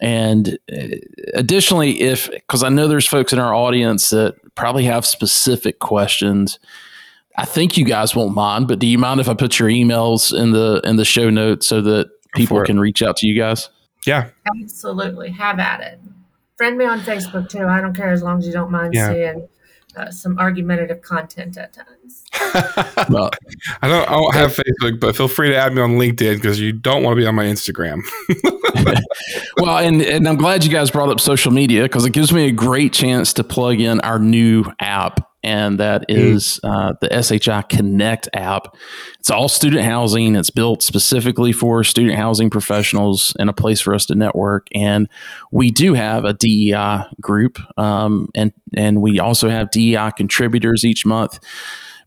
And 0.00 0.58
uh, 0.72 0.96
additionally, 1.34 2.00
if 2.00 2.30
because 2.30 2.62
I 2.62 2.68
know 2.68 2.88
there's 2.88 3.06
folks 3.06 3.32
in 3.32 3.38
our 3.38 3.54
audience 3.54 4.10
that 4.10 4.36
probably 4.54 4.84
have 4.84 5.06
specific 5.06 5.78
questions. 5.78 6.58
I 7.38 7.44
think 7.44 7.76
you 7.76 7.84
guys 7.84 8.16
won't 8.16 8.34
mind, 8.34 8.66
but 8.66 8.78
do 8.78 8.86
you 8.86 8.96
mind 8.96 9.20
if 9.20 9.28
I 9.28 9.34
put 9.34 9.58
your 9.58 9.68
emails 9.68 10.36
in 10.36 10.52
the 10.52 10.80
in 10.84 10.96
the 10.96 11.04
show 11.04 11.30
notes 11.30 11.66
so 11.66 11.82
that 11.82 12.10
people 12.34 12.62
can 12.64 12.80
reach 12.80 13.02
out 13.02 13.16
to 13.18 13.26
you 13.26 13.38
guys? 13.38 13.68
Yeah, 14.06 14.30
absolutely. 14.62 15.30
Have 15.30 15.58
at 15.58 15.80
it. 15.80 16.00
Friend 16.56 16.78
me 16.78 16.86
on 16.86 17.00
Facebook 17.00 17.50
too. 17.50 17.66
I 17.66 17.80
don't 17.80 17.94
care 17.94 18.10
as 18.10 18.22
long 18.22 18.38
as 18.38 18.46
you 18.46 18.52
don't 18.52 18.70
mind 18.70 18.94
yeah. 18.94 19.12
seeing 19.12 19.48
uh, 19.96 20.10
some 20.10 20.38
argumentative 20.38 21.02
content 21.02 21.56
at 21.56 21.72
times. 21.72 22.24
well, 23.08 23.30
I 23.82 23.88
don't, 23.88 24.08
I 24.08 24.12
don't 24.12 24.34
have 24.34 24.54
Facebook, 24.56 25.00
but 25.00 25.16
feel 25.16 25.28
free 25.28 25.48
to 25.48 25.56
add 25.56 25.72
me 25.72 25.80
on 25.80 25.92
LinkedIn 25.92 26.34
because 26.36 26.60
you 26.60 26.72
don't 26.72 27.02
want 27.02 27.16
to 27.16 27.20
be 27.20 27.26
on 27.26 27.34
my 27.34 27.44
Instagram. 27.44 28.02
well, 29.56 29.78
and, 29.78 30.02
and 30.02 30.28
I'm 30.28 30.36
glad 30.36 30.64
you 30.64 30.70
guys 30.70 30.90
brought 30.90 31.08
up 31.08 31.20
social 31.20 31.50
media 31.52 31.82
because 31.82 32.04
it 32.04 32.10
gives 32.10 32.32
me 32.32 32.46
a 32.46 32.52
great 32.52 32.92
chance 32.92 33.32
to 33.34 33.44
plug 33.44 33.80
in 33.80 34.00
our 34.00 34.18
new 34.18 34.64
app 34.80 35.28
and 35.46 35.78
that 35.78 36.04
is 36.08 36.58
hmm. 36.62 36.70
uh, 36.70 36.92
the 37.00 37.22
SHI 37.22 37.62
Connect 37.62 38.28
app. 38.34 38.76
It's 39.20 39.30
all 39.30 39.48
student 39.48 39.84
housing. 39.84 40.34
It's 40.34 40.50
built 40.50 40.82
specifically 40.82 41.52
for 41.52 41.84
student 41.84 42.16
housing 42.16 42.50
professionals 42.50 43.34
and 43.38 43.48
a 43.48 43.52
place 43.52 43.80
for 43.80 43.94
us 43.94 44.06
to 44.06 44.16
network. 44.16 44.66
And 44.74 45.08
we 45.52 45.70
do 45.70 45.94
have 45.94 46.24
a 46.24 46.32
DEI 46.32 47.04
group, 47.20 47.58
um, 47.78 48.28
and 48.34 48.52
and 48.76 49.00
we 49.00 49.20
also 49.20 49.48
have 49.48 49.70
DEI 49.70 50.10
contributors 50.16 50.84
each 50.84 51.06
month. 51.06 51.38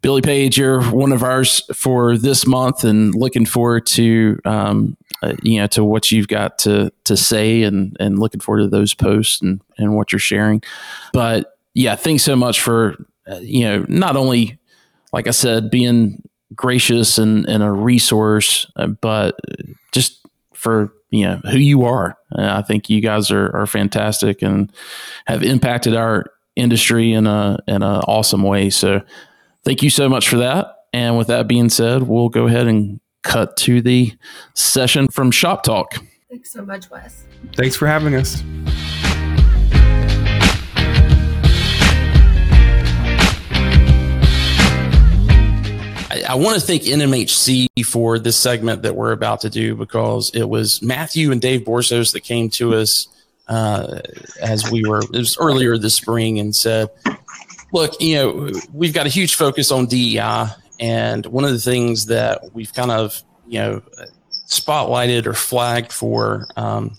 Billie-Page, 0.02 0.58
you're 0.58 0.82
one 0.82 1.12
of 1.12 1.24
ours 1.24 1.62
for 1.74 2.18
this 2.18 2.46
month, 2.46 2.86
and 2.86 3.14
looking 3.14 3.46
forward 3.46 3.86
to 3.88 4.40
um, 4.46 4.96
uh, 5.24 5.34
you 5.44 5.60
know 5.60 5.68
to 5.68 5.84
what 5.84 6.12
you've 6.12 6.28
got 6.28 6.60
to 6.60 6.92
to 7.06 7.16
say, 7.16 7.64
and 7.64 7.96
and 8.00 8.20
looking 8.20 8.42
forward 8.42 8.64
to 8.64 8.68
those 8.68 8.94
posts 8.94 9.42
and 9.42 9.62
and 9.78 9.96
what 9.96 10.12
you're 10.12 10.20
sharing. 10.20 10.62
But 11.14 11.58
yeah, 11.74 11.96
thanks 11.96 12.24
so 12.24 12.36
much 12.36 12.60
for 12.60 12.96
you 13.38 13.64
know, 13.64 13.86
not 13.88 14.16
only, 14.16 14.60
like 15.14 15.28
I 15.28 15.32
said, 15.32 15.70
being 15.70 16.24
gracious 16.56 17.18
and, 17.18 17.48
and 17.48 17.64
a 17.64 17.72
resource, 17.72 18.66
uh, 18.76 18.88
but 18.88 19.40
just 19.92 20.26
for 20.54 20.94
you 21.12 21.26
know 21.26 21.42
who 21.52 21.58
you 21.58 21.86
are. 21.86 22.18
Uh, 22.38 22.58
I 22.58 22.62
think 22.62 22.90
you 22.90 23.02
guys 23.02 23.32
are, 23.32 23.56
are 23.56 23.68
fantastic 23.68 24.42
and 24.42 24.72
have 25.26 25.44
impacted 25.44 25.96
our 25.96 26.26
industry 26.56 27.14
in 27.14 27.28
a 27.28 27.58
in 27.68 27.76
an 27.76 27.84
awesome 27.84 28.44
way. 28.44 28.70
So 28.70 29.02
thank 29.64 29.82
you 29.82 29.90
so 29.90 30.10
much 30.10 30.28
for 30.28 30.38
that. 30.38 30.76
And 30.94 31.18
with 31.18 31.28
that 31.28 31.48
being 31.48 31.70
said, 31.70 32.04
we'll 32.04 32.30
go 32.30 32.48
ahead 32.48 32.68
and 32.68 33.00
cut 33.24 33.56
to 33.58 33.82
the 33.82 34.14
session 34.56 35.08
from 35.08 35.32
ShopTalk. 35.32 36.06
Thanks 36.30 36.52
so 36.52 36.64
much, 36.64 36.90
Wes. 36.90 37.24
Thanks 37.56 37.76
for 37.76 37.88
having 37.88 38.16
us. 38.16 38.44
I, 46.30 46.36
want 46.36 46.60
to 46.60 46.62
thank 46.62 46.84
NMHC 46.84 47.84
for 47.88 48.20
this 48.20 48.38
segment 48.38 48.84
that 48.84 48.96
we're 48.96 49.14
about 49.14 49.42
to 49.42 49.50
do 49.50 49.74
because 49.74 50.30
it 50.36 50.48
was 50.48 50.80
Matthew 50.80 51.32
and 51.32 51.42
Dave 51.42 51.62
Borsos 51.62 52.14
that 52.14 52.22
came 52.22 52.52
to 52.52 52.76
us 52.76 53.08
uh, 53.48 54.02
as 54.40 54.70
we 54.70 54.86
were, 54.86 55.02
it 55.02 55.10
was 55.18 55.36
earlier 55.40 55.76
this 55.76 55.96
spring 55.96 56.38
and 56.38 56.56
said, 56.56 56.90
look, 57.74 58.00
you 58.00 58.16
know, 58.16 58.52
we've 58.72 58.94
got 58.94 59.08
a 59.08 59.10
huge 59.10 59.34
focus 59.34 59.72
on 59.72 59.88
DEI. 59.88 60.46
And 60.80 61.26
one 61.26 61.46
of 61.46 61.52
the 61.52 61.60
things 61.60 62.06
that 62.06 62.54
we've 62.54 62.74
kind 62.76 62.92
of, 62.92 63.24
you 63.48 63.60
know, 63.60 63.82
spotlighted 64.48 65.26
or 65.26 65.34
flagged 65.34 65.92
for, 65.92 66.46
um, 66.56 66.96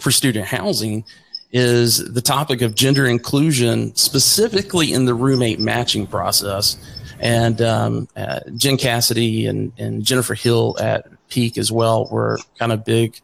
for 0.00 0.10
student 0.10 0.46
housing 0.46 1.04
is 1.52 1.98
the 1.98 2.20
topic 2.20 2.62
of 2.62 2.74
gender 2.74 3.06
inclusion, 3.06 3.94
specifically 3.94 4.92
in 4.92 5.04
the 5.04 5.14
roommate 5.14 5.60
matching 5.60 6.04
process 6.04 6.76
and 7.20 7.60
um, 7.60 8.08
uh, 8.16 8.40
Jen 8.56 8.78
Cassidy 8.78 9.46
and, 9.46 9.72
and 9.78 10.02
Jennifer 10.02 10.34
Hill 10.34 10.76
at 10.80 11.06
Peak 11.28 11.58
as 11.58 11.70
well 11.70 12.08
were 12.10 12.38
kind 12.58 12.72
of 12.72 12.84
big 12.84 13.20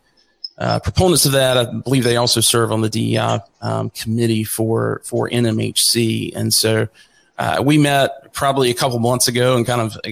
uh, 0.58 0.78
proponents 0.80 1.24
of 1.24 1.32
that. 1.32 1.56
I 1.56 1.64
believe 1.64 2.04
they 2.04 2.16
also 2.16 2.40
serve 2.40 2.70
on 2.72 2.82
the 2.82 2.90
DEI 2.90 3.40
um, 3.62 3.90
committee 3.90 4.44
for 4.44 5.00
for 5.04 5.28
NMHC, 5.30 6.36
and 6.36 6.52
so 6.52 6.88
uh, 7.38 7.62
we 7.64 7.78
met 7.78 8.32
probably 8.32 8.70
a 8.70 8.74
couple 8.74 8.98
months 8.98 9.28
ago 9.28 9.56
and 9.56 9.66
kind 9.66 9.80
of 9.80 9.96
uh, 10.06 10.10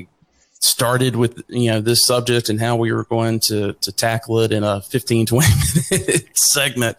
started 0.61 1.15
with 1.15 1.43
you 1.49 1.71
know 1.71 1.81
this 1.81 2.07
subject 2.07 2.49
and 2.49 2.59
how 2.59 2.77
we 2.77 2.91
were 2.91 3.05
going 3.05 3.39
to 3.39 3.75
to 3.75 3.93
tackle 3.93 4.41
it 4.41 4.51
in 4.51 4.65
a 4.65 4.81
15 4.81 5.27
20 5.27 5.47
minute 5.91 6.39
segment 6.39 6.97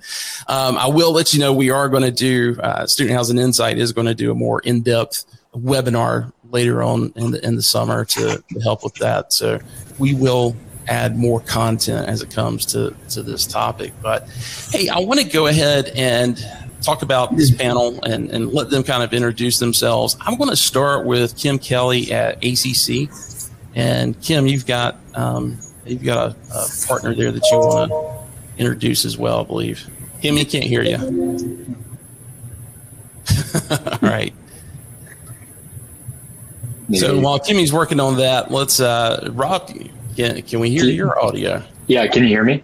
um, 0.47 0.77
i 0.77 0.85
will 0.85 1.11
let 1.11 1.33
you 1.33 1.39
know 1.39 1.51
we 1.51 1.71
are 1.71 1.89
going 1.89 2.03
to 2.03 2.11
do 2.11 2.59
uh, 2.61 2.85
student 2.85 3.15
housing 3.15 3.39
insight 3.39 3.79
is 3.79 3.91
going 3.91 4.05
to 4.05 4.13
do 4.13 4.29
a 4.31 4.35
more 4.35 4.59
in-depth 4.61 5.25
webinar 5.55 6.31
later 6.51 6.83
on 6.83 7.11
in 7.15 7.31
the 7.31 7.45
in 7.45 7.55
the 7.55 7.61
summer 7.61 8.05
to, 8.05 8.43
to 8.49 8.59
help 8.61 8.83
with 8.83 8.95
that 8.95 9.33
so 9.33 9.59
we 9.99 10.13
will 10.13 10.55
add 10.87 11.17
more 11.17 11.39
content 11.41 12.07
as 12.07 12.21
it 12.21 12.29
comes 12.29 12.65
to 12.65 12.95
to 13.09 13.23
this 13.23 13.47
topic 13.47 13.91
but 14.01 14.29
hey 14.69 14.87
i 14.89 14.99
want 14.99 15.19
to 15.19 15.25
go 15.25 15.47
ahead 15.47 15.87
and 15.95 16.45
talk 16.85 17.01
about 17.01 17.35
this 17.35 17.53
panel 17.53 17.99
and, 18.03 18.29
and 18.29 18.53
let 18.53 18.69
them 18.69 18.83
kind 18.83 19.03
of 19.03 19.13
introduce 19.13 19.59
themselves. 19.59 20.15
I'm 20.21 20.37
going 20.37 20.51
to 20.51 20.55
start 20.55 21.05
with 21.05 21.35
Kim 21.35 21.57
Kelley 21.57 22.11
at 22.11 22.37
ACC. 22.43 23.09
And 23.73 24.19
Kim, 24.21 24.47
you've 24.47 24.65
got 24.65 24.97
um, 25.15 25.57
you've 25.85 26.03
got 26.03 26.31
a, 26.31 26.35
a, 26.53 26.67
partner 26.87 27.13
there 27.13 27.31
that 27.31 27.41
you 27.51 27.57
want 27.57 27.91
to 27.91 28.61
introduce 28.61 29.03
as 29.03 29.17
well, 29.17 29.41
I 29.41 29.43
believe. 29.43 29.89
Kim, 30.21 30.35
he 30.35 30.45
can't 30.45 30.63
hear 30.63 30.81
you. 30.81 30.95
All 33.69 33.99
right. 34.01 34.33
So 36.93 37.19
while 37.19 37.39
Kimmy's 37.39 37.73
working 37.73 37.99
on 37.99 38.17
that, 38.17 38.51
let's 38.51 38.79
uh, 38.79 39.29
Rob. 39.33 39.71
Can, 40.15 40.41
can 40.43 40.59
we 40.59 40.69
hear 40.69 40.85
your 40.85 41.21
audio? 41.21 41.61
Yeah, 41.87 42.07
can 42.07 42.23
you 42.23 42.29
hear 42.29 42.43
me? 42.43 42.63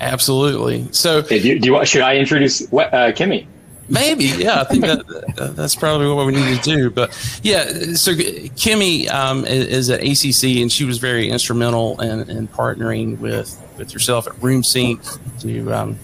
Absolutely. 0.00 0.88
So, 0.92 1.18
okay, 1.18 1.40
do, 1.40 1.48
you, 1.48 1.58
do 1.58 1.72
you, 1.72 1.84
should 1.84 2.02
I 2.02 2.16
introduce 2.16 2.62
uh, 2.62 3.12
Kimmy? 3.14 3.46
Maybe, 3.88 4.24
yeah. 4.24 4.60
I 4.60 4.64
think 4.64 4.82
that 4.82 5.52
that's 5.56 5.74
probably 5.74 6.08
what 6.12 6.26
we 6.26 6.32
need 6.32 6.62
to 6.62 6.76
do. 6.76 6.90
But 6.90 7.10
yeah, 7.42 7.64
so 7.94 8.14
Kimmy 8.14 9.08
um, 9.10 9.44
is 9.44 9.90
at 9.90 10.00
ACC, 10.00 10.60
and 10.62 10.70
she 10.70 10.84
was 10.84 10.98
very 10.98 11.28
instrumental 11.28 12.00
in, 12.00 12.28
in 12.30 12.48
partnering 12.48 13.18
with 13.18 13.60
with 13.76 13.92
yourself 13.92 14.26
at 14.26 14.34
RoomSync 14.34 15.40
to 15.40 15.72
um, 15.72 15.98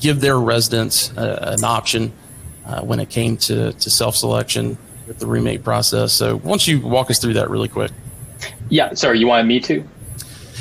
give 0.00 0.20
their 0.20 0.38
residents 0.38 1.16
uh, 1.16 1.54
an 1.56 1.64
option 1.64 2.12
uh, 2.66 2.80
when 2.80 2.98
it 2.98 3.08
came 3.08 3.36
to 3.36 3.72
to 3.72 3.90
self 3.90 4.16
selection 4.16 4.76
with 5.08 5.18
the 5.18 5.26
roommate 5.26 5.64
process. 5.64 6.12
So, 6.12 6.36
why 6.36 6.50
don't 6.50 6.68
you 6.68 6.80
walk 6.80 7.10
us 7.10 7.18
through 7.18 7.34
that 7.34 7.50
really 7.50 7.68
quick? 7.68 7.90
Yeah, 8.68 8.94
sorry, 8.94 9.18
you 9.18 9.26
wanted 9.26 9.46
me 9.46 9.60
to? 9.60 9.84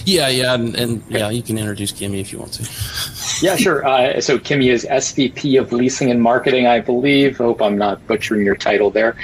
Yeah, 0.05 0.29
yeah, 0.29 0.53
and, 0.53 0.73
and 0.75 1.03
yeah, 1.09 1.29
you 1.29 1.43
can 1.43 1.57
introduce 1.57 1.91
Kimmy 1.91 2.21
if 2.21 2.31
you 2.31 2.39
want 2.39 2.53
to. 2.53 2.63
yeah, 3.45 3.57
sure. 3.57 3.85
Uh, 3.85 4.21
so 4.21 4.39
Kimmy 4.39 4.71
is 4.71 4.85
SVP 4.89 5.59
of 5.59 5.73
Leasing 5.73 6.09
and 6.09 6.21
Marketing, 6.21 6.65
I 6.65 6.79
believe. 6.79 7.37
Hope 7.37 7.61
I'm 7.61 7.77
not 7.77 8.05
butchering 8.07 8.45
your 8.45 8.55
title 8.55 8.89
there. 8.89 9.17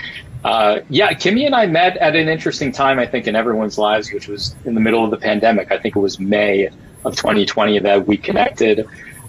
Uh, 0.43 0.81
yeah, 0.89 1.13
Kimmy 1.13 1.45
and 1.45 1.55
I 1.55 1.67
met 1.67 1.95
at 1.97 2.17
an 2.17 2.27
interesting 2.27 2.73
time, 2.73 2.99
I 2.99 3.05
think, 3.05 3.27
in 3.27 3.36
everyone's 3.36 3.77
lives, 3.77 4.12
which 4.12 4.27
was 4.27 4.55
in 4.65 4.75
the 4.75 4.81
middle 4.81 5.05
of 5.05 5.12
the 5.12 5.17
pandemic. 5.17 5.71
I 5.71 5.77
think 5.77 5.95
it 5.95 5.99
was 5.99 6.19
May 6.19 6.67
of 7.05 7.15
2020 7.15 7.79
that 7.79 8.05
we 8.05 8.17
connected. 8.17 8.86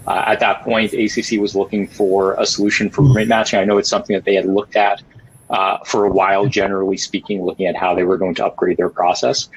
Uh, 0.07 0.23
at 0.27 0.41
that 0.41 0.61
point, 0.63 0.93
ACC 0.93 1.39
was 1.39 1.55
looking 1.55 1.87
for 1.87 2.33
a 2.33 2.45
solution 2.45 2.89
for 2.89 3.01
roommate 3.03 3.29
matching. 3.29 3.59
I 3.59 3.63
know 3.63 3.77
it's 3.77 3.89
something 3.89 4.13
that 4.13 4.25
they 4.25 4.35
had 4.35 4.45
looked 4.45 4.75
at 4.75 5.01
uh, 5.49 5.77
for 5.85 6.05
a 6.05 6.11
while, 6.11 6.47
generally 6.47 6.97
speaking, 6.97 7.43
looking 7.43 7.65
at 7.65 7.75
how 7.75 7.93
they 7.93 8.03
were 8.03 8.17
going 8.17 8.35
to 8.35 8.45
upgrade 8.45 8.77
their 8.77 8.89
process. 8.89 9.49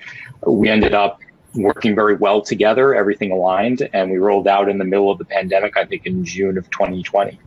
We 0.46 0.68
ended 0.68 0.94
up 0.94 1.20
working 1.55 1.94
very 1.94 2.14
well 2.14 2.42
together, 2.42 2.94
everything 2.94 3.33
aligned, 3.33 3.88
and 3.92 4.11
we 4.11 4.18
rolled 4.18 4.46
out 4.46 4.68
in 4.68 4.79
the 4.79 4.85
middle 4.85 5.11
of 5.11 5.18
the 5.18 5.24
pandemic, 5.24 5.77
I 5.77 5.85
think 5.85 6.07
in 6.07 6.24
June 6.24 6.59
of 6.59 6.70
2020. 6.70 7.38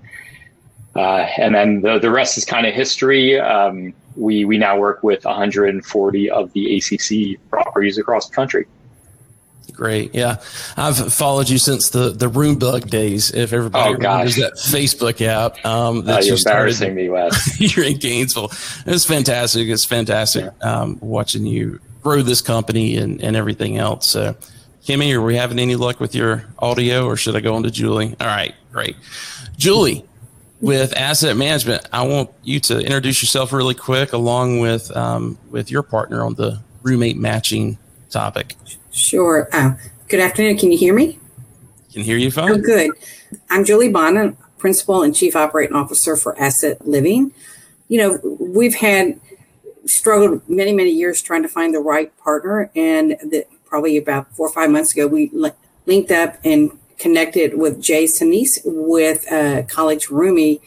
Uh, 0.96 1.00
and 1.38 1.56
then 1.56 1.82
the, 1.82 2.00
the 2.00 2.12
rest 2.12 2.38
is 2.38 2.44
kind 2.44 2.66
of 2.66 2.74
history. 2.74 3.40
Um, 3.40 3.94
we, 4.16 4.44
we 4.44 4.58
now 4.58 4.78
work 4.78 5.04
with 5.04 5.24
140 5.24 6.30
of 6.30 6.52
the 6.54 6.78
ACC 6.78 7.40
properties 7.50 7.98
across 7.98 8.28
the 8.28 8.36
country. 8.36 8.68
Great. 9.74 10.14
Yeah. 10.14 10.38
I've 10.78 11.14
followed 11.14 11.50
you 11.50 11.58
since 11.58 11.90
the, 11.90 12.12
the 12.12 12.28
Room 12.28 12.60
Bug 12.60 12.90
days. 12.90 13.32
If 13.32 13.54
everybody 13.54 13.90
oh, 13.90 13.94
remembers 13.94 14.36
that 14.36 14.54
Facebook 14.54 15.22
app. 15.26 15.64
Um, 15.66 16.06
that 16.06 16.20
uh, 16.20 16.26
you're 16.26 16.36
you 16.36 16.44
embarrassing 16.46 16.94
me, 16.94 17.10
Wes. 17.10 17.60
you're 17.76 17.86
in 17.86 17.98
Gainesville. 17.98 18.52
It's 18.86 19.06
fantastic. 19.06 19.68
It's 19.70 19.86
fantastic 19.86 20.46
yeah. 20.46 20.82
um, 20.82 21.00
watching 21.02 21.46
you 21.46 21.80
grow 22.04 22.22
this 22.22 22.42
company 22.42 22.98
and, 22.98 23.22
and 23.24 23.36
everything 23.36 23.78
else. 23.78 24.08
So, 24.08 24.36
Kimmy, 24.84 25.14
are 25.14 25.22
we 25.22 25.36
having 25.36 25.60
any 25.60 25.76
luck 25.76 26.00
with 26.00 26.16
your 26.16 26.46
audio 26.60 27.06
or 27.06 27.16
should 27.16 27.36
I 27.36 27.40
go 27.40 27.56
on 27.56 27.64
to 27.64 27.72
Julie? 27.72 28.16
All 28.20 28.28
right, 28.28 28.54
great. 28.72 28.96
Julie, 29.58 30.06
with 30.60 30.96
asset 30.96 31.36
management, 31.38 31.88
I 31.92 32.04
want 32.04 32.30
you 32.44 32.60
to 32.62 32.80
introduce 32.80 33.22
yourself 33.22 33.52
really 33.52 33.76
quick 33.76 34.14
along 34.14 34.60
with 34.60 34.96
um, 34.96 35.38
with 35.50 35.72
your 35.72 35.84
partner 35.84 36.24
on 36.24 36.36
the 36.36 36.62
roommate 36.84 37.18
matching 37.18 37.78
topic. 38.10 38.56
Sure. 38.92 39.48
Uh, 39.54 39.76
good 40.10 40.20
afternoon. 40.20 40.58
Can 40.58 40.72
you 40.72 40.78
hear 40.78 40.94
me? 40.94 41.18
Can 41.94 42.04
hear 42.04 42.18
you 42.18 42.30
fine. 42.30 42.52
Oh, 42.52 42.58
good. 42.58 42.92
I'm 43.50 43.64
Julie 43.64 43.90
Bond, 43.90 44.38
Principal 44.58 45.02
and 45.02 45.16
Chief 45.16 45.36
Operating 45.36 45.76
Officer 45.76 46.16
for 46.16 46.40
Asset 46.40 46.86
Living. 46.88 47.34
You 47.88 47.98
know, 47.98 48.38
we've 48.40 48.76
had 48.76 49.20
struggled 49.86 50.48
many, 50.50 50.74
many 50.74 50.92
years 50.92 51.22
trying 51.22 51.44
to 51.44 51.50
find 51.50 51.74
the 51.74 51.80
right 51.80 52.16
partner. 52.18 52.70
And 52.76 53.12
that 53.32 53.48
probably 53.66 53.98
about 53.98 54.34
four 54.36 54.48
or 54.48 54.54
five 54.54 54.70
months 54.70 54.94
ago, 54.94 55.08
we 55.08 55.32
linked 55.86 56.12
up 56.12 56.38
and 56.44 56.78
connected 56.98 57.58
with 57.58 57.82
Jay 57.82 58.08
Sensi 58.08 58.62
with 58.66 59.30
uh, 59.32 59.64
College 59.64 60.08
Roomie, 60.08 60.62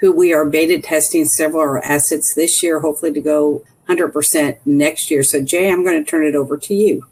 who 0.00 0.12
we 0.12 0.32
are 0.32 0.44
beta 0.44 0.80
testing 0.80 1.24
several 1.24 1.62
of 1.62 1.68
our 1.68 1.84
assets 1.84 2.34
this 2.34 2.62
year, 2.62 2.80
hopefully 2.80 3.12
to 3.12 3.20
go 3.20 3.64
100% 3.88 4.58
next 4.66 5.10
year. 5.10 5.22
So, 5.22 5.42
Jay, 5.42 5.70
I'm 5.70 5.84
going 5.84 6.04
to 6.04 6.08
turn 6.08 6.26
it 6.26 6.34
over 6.34 6.56
to 6.58 6.74
you. 6.74 7.06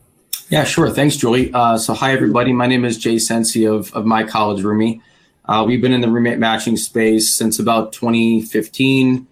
Yeah, 0.49 0.65
sure. 0.65 0.91
Thanks, 0.91 1.17
Julie. 1.17 1.53
Uh, 1.53 1.77
so, 1.77 1.93
hi, 1.93 2.13
everybody. 2.13 2.53
My 2.53 2.67
name 2.67 2.85
is 2.85 2.99
Jay 2.99 3.19
Sensi 3.19 3.65
of, 3.65 3.93
of 3.95 4.07
My 4.07 4.23
College 4.23 4.63
Roomie. 4.63 5.01
Uh, 5.45 5.65
we've 5.67 5.81
been 5.81 5.93
in 5.93 6.01
the 6.01 6.09
roommate 6.09 6.39
matching 6.39 6.77
space 6.77 7.35
since 7.35 7.59
about 7.59 7.93
2015 7.93 9.27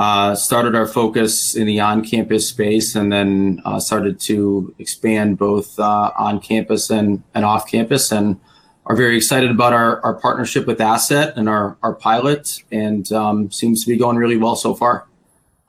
uh, 0.00 0.34
started 0.34 0.74
our 0.74 0.86
focus 0.86 1.54
in 1.54 1.66
the 1.66 1.78
on-campus 1.78 2.48
space 2.48 2.94
and 2.94 3.12
then 3.12 3.60
uh, 3.66 3.78
started 3.78 4.18
to 4.18 4.74
expand 4.78 5.36
both 5.36 5.78
uh, 5.78 6.10
on 6.16 6.40
campus 6.40 6.88
and, 6.88 7.22
and 7.34 7.44
off 7.44 7.70
campus 7.70 8.10
and 8.10 8.40
are 8.86 8.96
very 8.96 9.14
excited 9.14 9.50
about 9.50 9.74
our, 9.74 10.00
our 10.00 10.14
partnership 10.14 10.66
with 10.66 10.80
asset 10.80 11.36
and 11.36 11.50
our, 11.50 11.76
our 11.82 11.94
pilot 11.94 12.64
and 12.72 13.12
um, 13.12 13.50
seems 13.50 13.84
to 13.84 13.90
be 13.90 13.98
going 13.98 14.16
really 14.16 14.38
well 14.38 14.56
so 14.56 14.74
far 14.74 15.06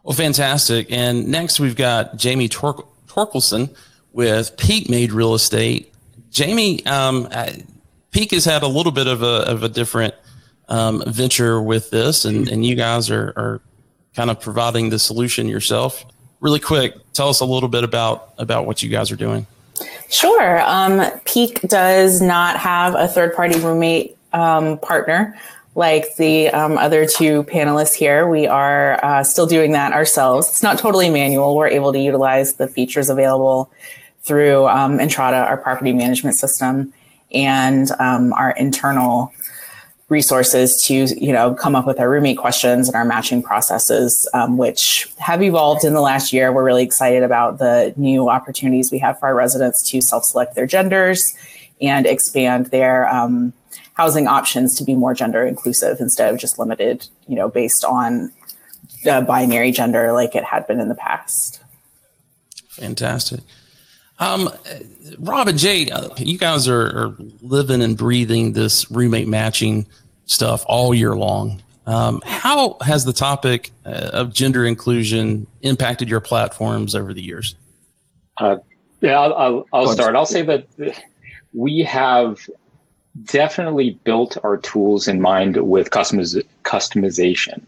well 0.03 0.15
fantastic 0.15 0.89
and 0.89 1.27
next 1.27 1.59
we've 1.59 1.75
got 1.75 2.15
jamie 2.15 2.47
Tor- 2.47 2.87
torkelson 3.07 3.69
with 4.13 4.55
PeakMade 4.57 5.11
real 5.13 5.33
estate 5.33 5.93
jamie 6.29 6.85
um, 6.85 7.27
peak 8.11 8.31
has 8.31 8.45
had 8.45 8.63
a 8.63 8.67
little 8.67 8.91
bit 8.91 9.07
of 9.07 9.23
a, 9.23 9.49
of 9.49 9.63
a 9.63 9.69
different 9.69 10.13
um, 10.69 11.03
venture 11.07 11.61
with 11.61 11.89
this 11.89 12.25
and, 12.25 12.47
and 12.47 12.65
you 12.65 12.75
guys 12.75 13.09
are, 13.09 13.33
are 13.35 13.61
kind 14.15 14.29
of 14.29 14.39
providing 14.39 14.89
the 14.89 14.99
solution 14.99 15.47
yourself. 15.47 16.05
Really 16.39 16.59
quick, 16.59 16.95
tell 17.13 17.29
us 17.29 17.39
a 17.39 17.45
little 17.45 17.69
bit 17.69 17.83
about 17.83 18.33
about 18.37 18.65
what 18.65 18.81
you 18.81 18.89
guys 18.89 19.11
are 19.11 19.15
doing. 19.15 19.45
Sure. 20.09 20.61
Um, 20.61 21.01
Peak 21.25 21.61
does 21.61 22.21
not 22.21 22.57
have 22.57 22.95
a 22.95 23.07
third 23.07 23.35
party 23.35 23.59
roommate 23.59 24.17
um, 24.33 24.77
partner 24.79 25.37
like 25.73 26.15
the 26.17 26.49
um, 26.49 26.77
other 26.77 27.05
two 27.05 27.43
panelists 27.43 27.93
here. 27.93 28.27
We 28.27 28.45
are 28.45 29.03
uh, 29.03 29.23
still 29.23 29.47
doing 29.47 29.71
that 29.71 29.93
ourselves. 29.93 30.49
It's 30.49 30.63
not 30.63 30.77
totally 30.77 31.09
manual. 31.09 31.55
We're 31.55 31.69
able 31.69 31.93
to 31.93 31.99
utilize 31.99 32.55
the 32.55 32.67
features 32.67 33.09
available 33.09 33.71
through 34.23 34.67
um, 34.67 34.99
Entrata, 34.99 35.45
our 35.45 35.57
property 35.57 35.93
management 35.93 36.35
system, 36.35 36.93
and 37.33 37.91
um, 37.99 38.33
our 38.33 38.51
internal 38.51 39.33
resources 40.09 40.81
to 40.83 40.93
you 40.93 41.31
know 41.31 41.53
come 41.53 41.73
up 41.73 41.87
with 41.87 41.97
our 41.99 42.09
roommate 42.09 42.37
questions 42.37 42.89
and 42.89 42.95
our 42.95 43.05
matching 43.05 43.41
processes 43.41 44.29
um, 44.33 44.57
which 44.57 45.07
have 45.17 45.41
evolved 45.41 45.85
in 45.85 45.93
the 45.93 46.01
last 46.01 46.33
year. 46.33 46.51
We're 46.51 46.65
really 46.65 46.83
excited 46.83 47.23
about 47.23 47.59
the 47.59 47.93
new 47.95 48.29
opportunities 48.29 48.91
we 48.91 48.99
have 48.99 49.17
for 49.19 49.27
our 49.27 49.35
residents 49.35 49.89
to 49.89 50.01
self-select 50.01 50.53
their 50.53 50.67
genders 50.67 51.33
and 51.79 52.05
expand 52.05 52.67
their 52.67 53.07
um, 53.07 53.53
housing 53.93 54.27
options 54.27 54.75
to 54.77 54.83
be 54.83 54.95
more 54.95 55.13
gender 55.13 55.45
inclusive 55.45 56.01
instead 56.01 56.31
of 56.31 56.39
just 56.39 56.59
limited 56.59 57.07
you 57.27 57.35
know 57.35 57.47
based 57.47 57.85
on 57.85 58.31
binary 59.03 59.71
gender 59.71 60.11
like 60.11 60.35
it 60.35 60.43
had 60.43 60.67
been 60.67 60.79
in 60.79 60.89
the 60.89 60.95
past. 60.95 61.61
Fantastic 62.67 63.39
um, 64.21 64.49
Rob 65.17 65.47
and 65.47 65.57
Jay, 65.57 65.89
uh, 65.89 66.09
you 66.17 66.37
guys 66.37 66.67
are, 66.67 66.85
are, 66.85 67.15
living 67.41 67.81
and 67.81 67.97
breathing 67.97 68.53
this 68.53 68.89
roommate 68.91 69.27
matching 69.27 69.87
stuff 70.25 70.63
all 70.67 70.93
year 70.93 71.15
long. 71.15 71.61
Um, 71.87 72.21
how 72.23 72.77
has 72.81 73.03
the 73.03 73.13
topic 73.13 73.71
uh, 73.85 74.11
of 74.13 74.31
gender 74.31 74.65
inclusion 74.65 75.47
impacted 75.63 76.07
your 76.07 76.21
platforms 76.21 76.93
over 76.93 77.13
the 77.13 77.21
years? 77.21 77.55
Uh, 78.37 78.57
yeah, 79.01 79.19
I'll, 79.19 79.33
I'll, 79.33 79.65
I'll 79.73 79.87
start. 79.87 80.15
I'll 80.15 80.27
say 80.27 80.43
that 80.43 80.67
we 81.53 81.79
have 81.79 82.47
definitely 83.23 83.99
built 84.03 84.37
our 84.43 84.57
tools 84.57 85.07
in 85.07 85.19
mind 85.19 85.57
with 85.57 85.89
customiz- 85.89 86.45
customization, 86.63 87.63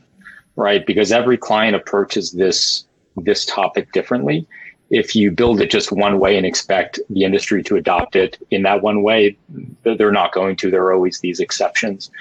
right? 0.56 0.86
Because 0.86 1.12
every 1.12 1.38
client 1.38 1.76
approaches 1.76 2.32
this 2.32 2.86
this 3.18 3.46
topic 3.46 3.92
differently. 3.92 4.48
If 4.94 5.16
you 5.16 5.32
build 5.32 5.60
it 5.60 5.72
just 5.72 5.92
one 5.92 6.20
way 6.20 6.38
and 6.38 6.46
expect 6.46 7.00
the 7.10 7.24
industry 7.24 7.64
to 7.64 7.76
adopt 7.76 8.16
it 8.16 8.38
in 8.52 8.62
that 8.62 8.84
one 8.84 9.02
way, 9.02 9.36
they're 9.84 10.12
not 10.12 10.34
going 10.34 10.56
to. 10.58 10.70
There 10.70 10.84
are 10.84 10.94
always 10.94 11.20
these 11.20 11.40
exceptions. 11.40 12.12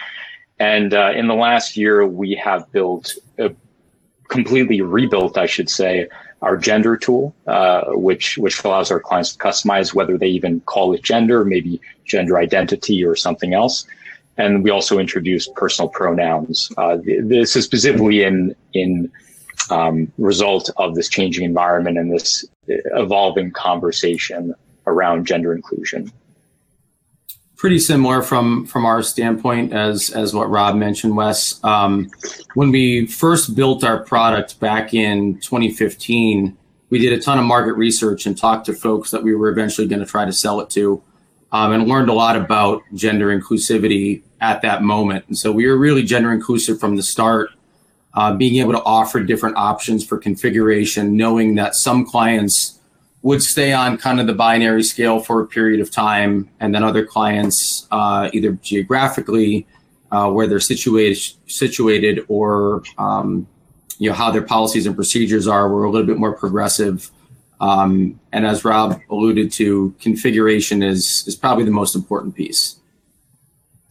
And 0.58 0.94
uh, 0.94 1.12
in 1.14 1.26
the 1.26 1.34
last 1.34 1.76
year, 1.76 2.06
we 2.06 2.34
have 2.36 2.70
built, 2.72 3.12
a, 3.38 3.54
completely 4.28 4.80
rebuilt, 4.80 5.36
I 5.36 5.44
should 5.44 5.68
say, 5.68 6.08
our 6.40 6.56
gender 6.56 6.96
tool, 6.96 7.34
uh, 7.46 7.82
which 8.08 8.38
which 8.38 8.64
allows 8.64 8.90
our 8.90 9.00
clients 9.00 9.32
to 9.32 9.38
customize 9.38 9.94
whether 9.94 10.16
they 10.16 10.28
even 10.28 10.60
call 10.62 10.94
it 10.94 11.02
gender, 11.02 11.44
maybe 11.44 11.80
gender 12.04 12.38
identity 12.38 13.04
or 13.04 13.14
something 13.14 13.52
else. 13.54 13.86
And 14.38 14.64
we 14.64 14.70
also 14.70 14.98
introduced 14.98 15.54
personal 15.54 15.88
pronouns. 15.88 16.72
Uh, 16.78 16.96
this 17.04 17.54
is 17.54 17.64
specifically 17.64 18.22
in 18.22 18.56
in 18.72 19.12
um, 19.72 20.12
result 20.18 20.70
of 20.76 20.94
this 20.94 21.08
changing 21.08 21.44
environment 21.44 21.96
and 21.98 22.12
this 22.12 22.44
evolving 22.66 23.50
conversation 23.50 24.54
around 24.86 25.26
gender 25.26 25.54
inclusion. 25.54 26.12
Pretty 27.56 27.78
similar 27.78 28.22
from 28.22 28.66
from 28.66 28.84
our 28.84 29.02
standpoint 29.02 29.72
as 29.72 30.10
as 30.10 30.34
what 30.34 30.50
Rob 30.50 30.74
mentioned, 30.74 31.16
Wes. 31.16 31.62
Um, 31.64 32.10
when 32.54 32.72
we 32.72 33.06
first 33.06 33.54
built 33.54 33.84
our 33.84 34.02
product 34.02 34.58
back 34.58 34.92
in 34.92 35.38
2015, 35.38 36.56
we 36.90 36.98
did 36.98 37.12
a 37.12 37.22
ton 37.22 37.38
of 37.38 37.44
market 37.44 37.74
research 37.74 38.26
and 38.26 38.36
talked 38.36 38.66
to 38.66 38.74
folks 38.74 39.12
that 39.12 39.22
we 39.22 39.34
were 39.34 39.48
eventually 39.48 39.86
going 39.86 40.00
to 40.00 40.06
try 40.06 40.24
to 40.24 40.32
sell 40.32 40.60
it 40.60 40.70
to, 40.70 41.02
um, 41.52 41.72
and 41.72 41.86
learned 41.86 42.10
a 42.10 42.12
lot 42.12 42.36
about 42.36 42.82
gender 42.94 43.28
inclusivity 43.28 44.22
at 44.40 44.60
that 44.62 44.82
moment. 44.82 45.24
And 45.28 45.38
so 45.38 45.52
we 45.52 45.66
were 45.68 45.76
really 45.76 46.02
gender 46.02 46.32
inclusive 46.32 46.80
from 46.80 46.96
the 46.96 47.02
start, 47.02 47.50
uh, 48.14 48.34
being 48.34 48.56
able 48.56 48.72
to 48.72 48.82
offer 48.82 49.20
different 49.20 49.56
options 49.56 50.04
for 50.04 50.18
configuration, 50.18 51.16
knowing 51.16 51.54
that 51.54 51.74
some 51.74 52.04
clients 52.04 52.78
would 53.22 53.42
stay 53.42 53.72
on 53.72 53.96
kind 53.96 54.20
of 54.20 54.26
the 54.26 54.34
binary 54.34 54.82
scale 54.82 55.20
for 55.20 55.40
a 55.40 55.46
period 55.46 55.80
of 55.80 55.90
time, 55.90 56.48
and 56.60 56.74
then 56.74 56.82
other 56.82 57.06
clients, 57.06 57.86
uh, 57.90 58.28
either 58.32 58.52
geographically, 58.62 59.66
uh, 60.10 60.30
where 60.30 60.46
they're 60.46 60.60
situated, 60.60 61.18
situated, 61.46 62.24
or 62.28 62.82
um, 62.98 63.46
you 63.98 64.10
know 64.10 64.14
how 64.14 64.30
their 64.30 64.42
policies 64.42 64.86
and 64.86 64.96
procedures 64.96 65.46
are, 65.46 65.68
were 65.68 65.84
a 65.84 65.90
little 65.90 66.06
bit 66.06 66.18
more 66.18 66.32
progressive. 66.32 67.10
Um, 67.60 68.20
and 68.32 68.44
as 68.44 68.64
Rob 68.64 69.00
alluded 69.08 69.52
to, 69.52 69.94
configuration 70.00 70.82
is 70.82 71.24
is 71.26 71.36
probably 71.36 71.64
the 71.64 71.70
most 71.70 71.94
important 71.94 72.34
piece. 72.34 72.80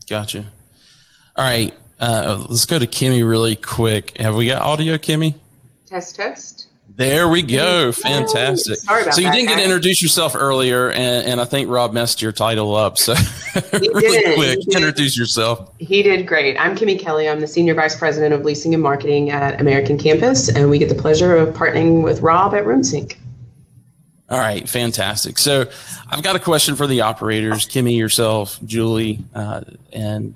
Gotcha. 0.10 0.46
All 1.38 1.46
right, 1.46 1.74
uh, 2.02 2.46
let's 2.50 2.66
go 2.66 2.80
to 2.80 2.88
Kimmy 2.88 3.28
really 3.28 3.56
quick. 3.56 4.18
Have 4.18 4.36
we 4.36 4.48
got 4.48 4.62
audio, 4.62 4.98
Kimmy? 4.98 5.36
Test, 5.86 6.16
test. 6.16 6.68
There 6.96 7.30
we 7.30 7.42
go. 7.42 7.92
Fantastic. 7.92 8.78
Sorry 8.78 9.04
about 9.04 9.14
so 9.14 9.22
you 9.22 9.28
that, 9.28 9.34
didn't 9.34 9.50
get 9.50 9.56
to 9.58 9.64
introduce 9.64 10.02
yourself 10.02 10.36
earlier, 10.36 10.92
and, 10.92 11.26
and 11.26 11.42
I 11.42 11.46
think 11.46 11.70
Rob 11.70 11.94
messed 11.94 12.22
your 12.22 12.32
title 12.32 12.76
up. 12.76 12.98
So 12.98 13.14
really 13.74 14.02
didn't. 14.02 14.36
quick, 14.36 14.60
introduce 14.76 15.18
yourself. 15.18 15.74
He 15.80 16.04
did 16.04 16.28
great. 16.28 16.58
I'm 16.58 16.76
Kimmy 16.76 17.00
Kelley. 17.00 17.30
I'm 17.30 17.40
the 17.40 17.48
Senior 17.48 17.76
Vice 17.76 17.96
President 17.96 18.34
of 18.34 18.44
Leasing 18.44 18.74
and 18.74 18.84
Marketing 18.84 19.30
at 19.30 19.62
American 19.62 19.98
Campus, 19.98 20.50
and 20.50 20.70
we 20.70 20.80
get 20.80 20.90
the 20.90 20.96
pleasure 20.96 21.38
of 21.38 21.56
partnering 21.56 22.04
with 22.04 22.22
Rob 22.22 22.54
at 22.54 22.66
RoomSync. 22.66 23.16
All 24.30 24.40
right, 24.40 24.68
fantastic. 24.68 25.38
So 25.38 25.70
I've 26.10 26.24
got 26.24 26.36
a 26.36 26.40
question 26.40 26.76
for 26.76 26.88
the 26.88 27.02
operators, 27.02 27.68
Kimmy, 27.68 27.98
yourself, 27.98 28.60
Julie, 28.66 29.20
uh, 29.34 29.62
and 29.92 30.36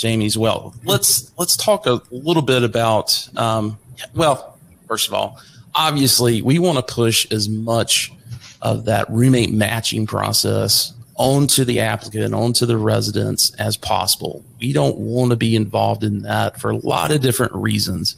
Jamie 0.00 0.26
as 0.26 0.36
well. 0.36 0.74
Let's 0.84 1.32
let's 1.38 1.56
talk 1.56 1.86
a 1.86 2.00
little 2.10 2.42
bit 2.42 2.62
about. 2.62 3.28
Um, 3.36 3.78
well, 4.14 4.58
first 4.88 5.08
of 5.08 5.14
all, 5.14 5.40
obviously, 5.74 6.42
we 6.42 6.58
want 6.58 6.84
to 6.84 6.94
push 6.94 7.30
as 7.30 7.48
much 7.48 8.12
of 8.62 8.84
that 8.86 9.08
roommate 9.10 9.52
matching 9.52 10.06
process 10.06 10.92
onto 11.16 11.64
the 11.64 11.80
applicant, 11.80 12.34
onto 12.34 12.64
the 12.64 12.78
residents 12.78 13.52
as 13.58 13.76
possible. 13.76 14.42
We 14.58 14.72
don't 14.72 14.96
want 14.96 15.30
to 15.30 15.36
be 15.36 15.54
involved 15.54 16.02
in 16.02 16.22
that 16.22 16.58
for 16.58 16.70
a 16.70 16.76
lot 16.76 17.10
of 17.10 17.20
different 17.20 17.54
reasons. 17.54 18.16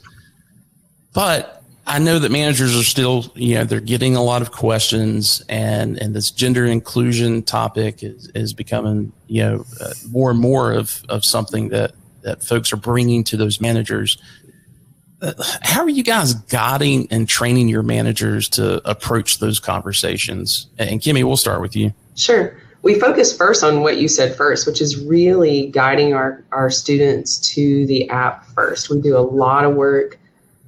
But 1.12 1.61
I 1.86 1.98
know 1.98 2.18
that 2.20 2.30
managers 2.30 2.78
are 2.78 2.84
still, 2.84 3.32
you 3.34 3.56
know, 3.56 3.64
they're 3.64 3.80
getting 3.80 4.14
a 4.14 4.22
lot 4.22 4.40
of 4.40 4.52
questions, 4.52 5.42
and 5.48 5.98
and 5.98 6.14
this 6.14 6.30
gender 6.30 6.64
inclusion 6.64 7.42
topic 7.42 8.02
is, 8.02 8.30
is 8.34 8.54
becoming, 8.54 9.12
you 9.26 9.42
know, 9.42 9.64
uh, 9.80 9.92
more 10.10 10.30
and 10.30 10.38
more 10.38 10.72
of 10.72 11.02
of 11.08 11.24
something 11.24 11.70
that 11.70 11.92
that 12.22 12.42
folks 12.42 12.72
are 12.72 12.76
bringing 12.76 13.24
to 13.24 13.36
those 13.36 13.60
managers. 13.60 14.16
Uh, 15.20 15.32
how 15.62 15.82
are 15.82 15.88
you 15.88 16.02
guys 16.02 16.34
guiding 16.34 17.08
and 17.10 17.28
training 17.28 17.68
your 17.68 17.82
managers 17.82 18.48
to 18.50 18.88
approach 18.88 19.38
those 19.38 19.60
conversations? 19.60 20.68
And 20.78 21.00
Kimmy, 21.00 21.24
we'll 21.24 21.36
start 21.36 21.60
with 21.60 21.76
you. 21.76 21.92
Sure. 22.16 22.56
We 22.82 22.98
focus 22.98 23.36
first 23.36 23.62
on 23.62 23.82
what 23.82 23.98
you 23.98 24.08
said 24.08 24.36
first, 24.36 24.66
which 24.66 24.80
is 24.80 25.00
really 25.04 25.68
guiding 25.68 26.14
our, 26.14 26.42
our 26.50 26.68
students 26.70 27.38
to 27.54 27.86
the 27.86 28.08
app 28.10 28.44
first. 28.46 28.90
We 28.90 29.00
do 29.00 29.16
a 29.16 29.20
lot 29.22 29.64
of 29.64 29.74
work 29.74 30.18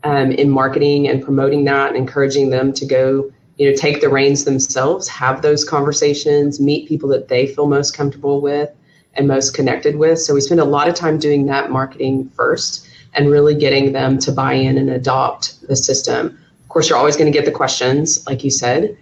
um, 0.05 0.31
in 0.33 0.51
marketing 0.51 1.09
and 1.09 1.23
promoting 1.23 1.65
that 1.65 1.89
and 1.89 1.97
encouraging 1.97 2.51
them 2.51 2.73
to 2.75 2.87
go, 2.87 3.33
you 3.57 3.71
know, 3.71 3.77
take 3.77 4.01
the 4.01 4.09
reins 4.09 4.45
themselves, 4.45 5.09
have 5.09 5.43
those 5.43 5.65
conversations, 5.65 6.61
meet 6.61 6.89
people 6.89 7.09
that 7.09 7.29
they 7.29 7.47
feel 7.47 7.67
most 7.67 7.97
comfortable 7.97 8.41
with 8.41 8.71
and 9.15 9.27
most 9.27 9.55
connected 9.55 9.97
with. 9.97 10.21
So 10.21 10.35
we 10.35 10.41
spend 10.41 10.61
a 10.61 10.65
lot 10.65 10.89
of 10.89 10.95
time 10.95 11.19
doing 11.19 11.47
that 11.47 11.71
marketing 11.71 12.29
first 12.31 12.89
and 13.15 13.31
really 13.31 13.55
getting 13.55 13.93
them 13.93 14.19
to 14.19 14.33
buy 14.33 14.55
in 14.55 14.77
and 14.77 14.91
adopt 14.91 15.67
the 15.69 15.77
system. 15.77 16.39
Of 16.63 16.69
course, 16.69 16.89
you're 16.89 16.99
always 16.99 17.17
going 17.17 17.33
to 17.33 17.37
get 17.37 17.45
the 17.45 17.53
questions, 17.53 18.27
like 18.27 18.45
you 18.45 18.51
said. 18.51 18.97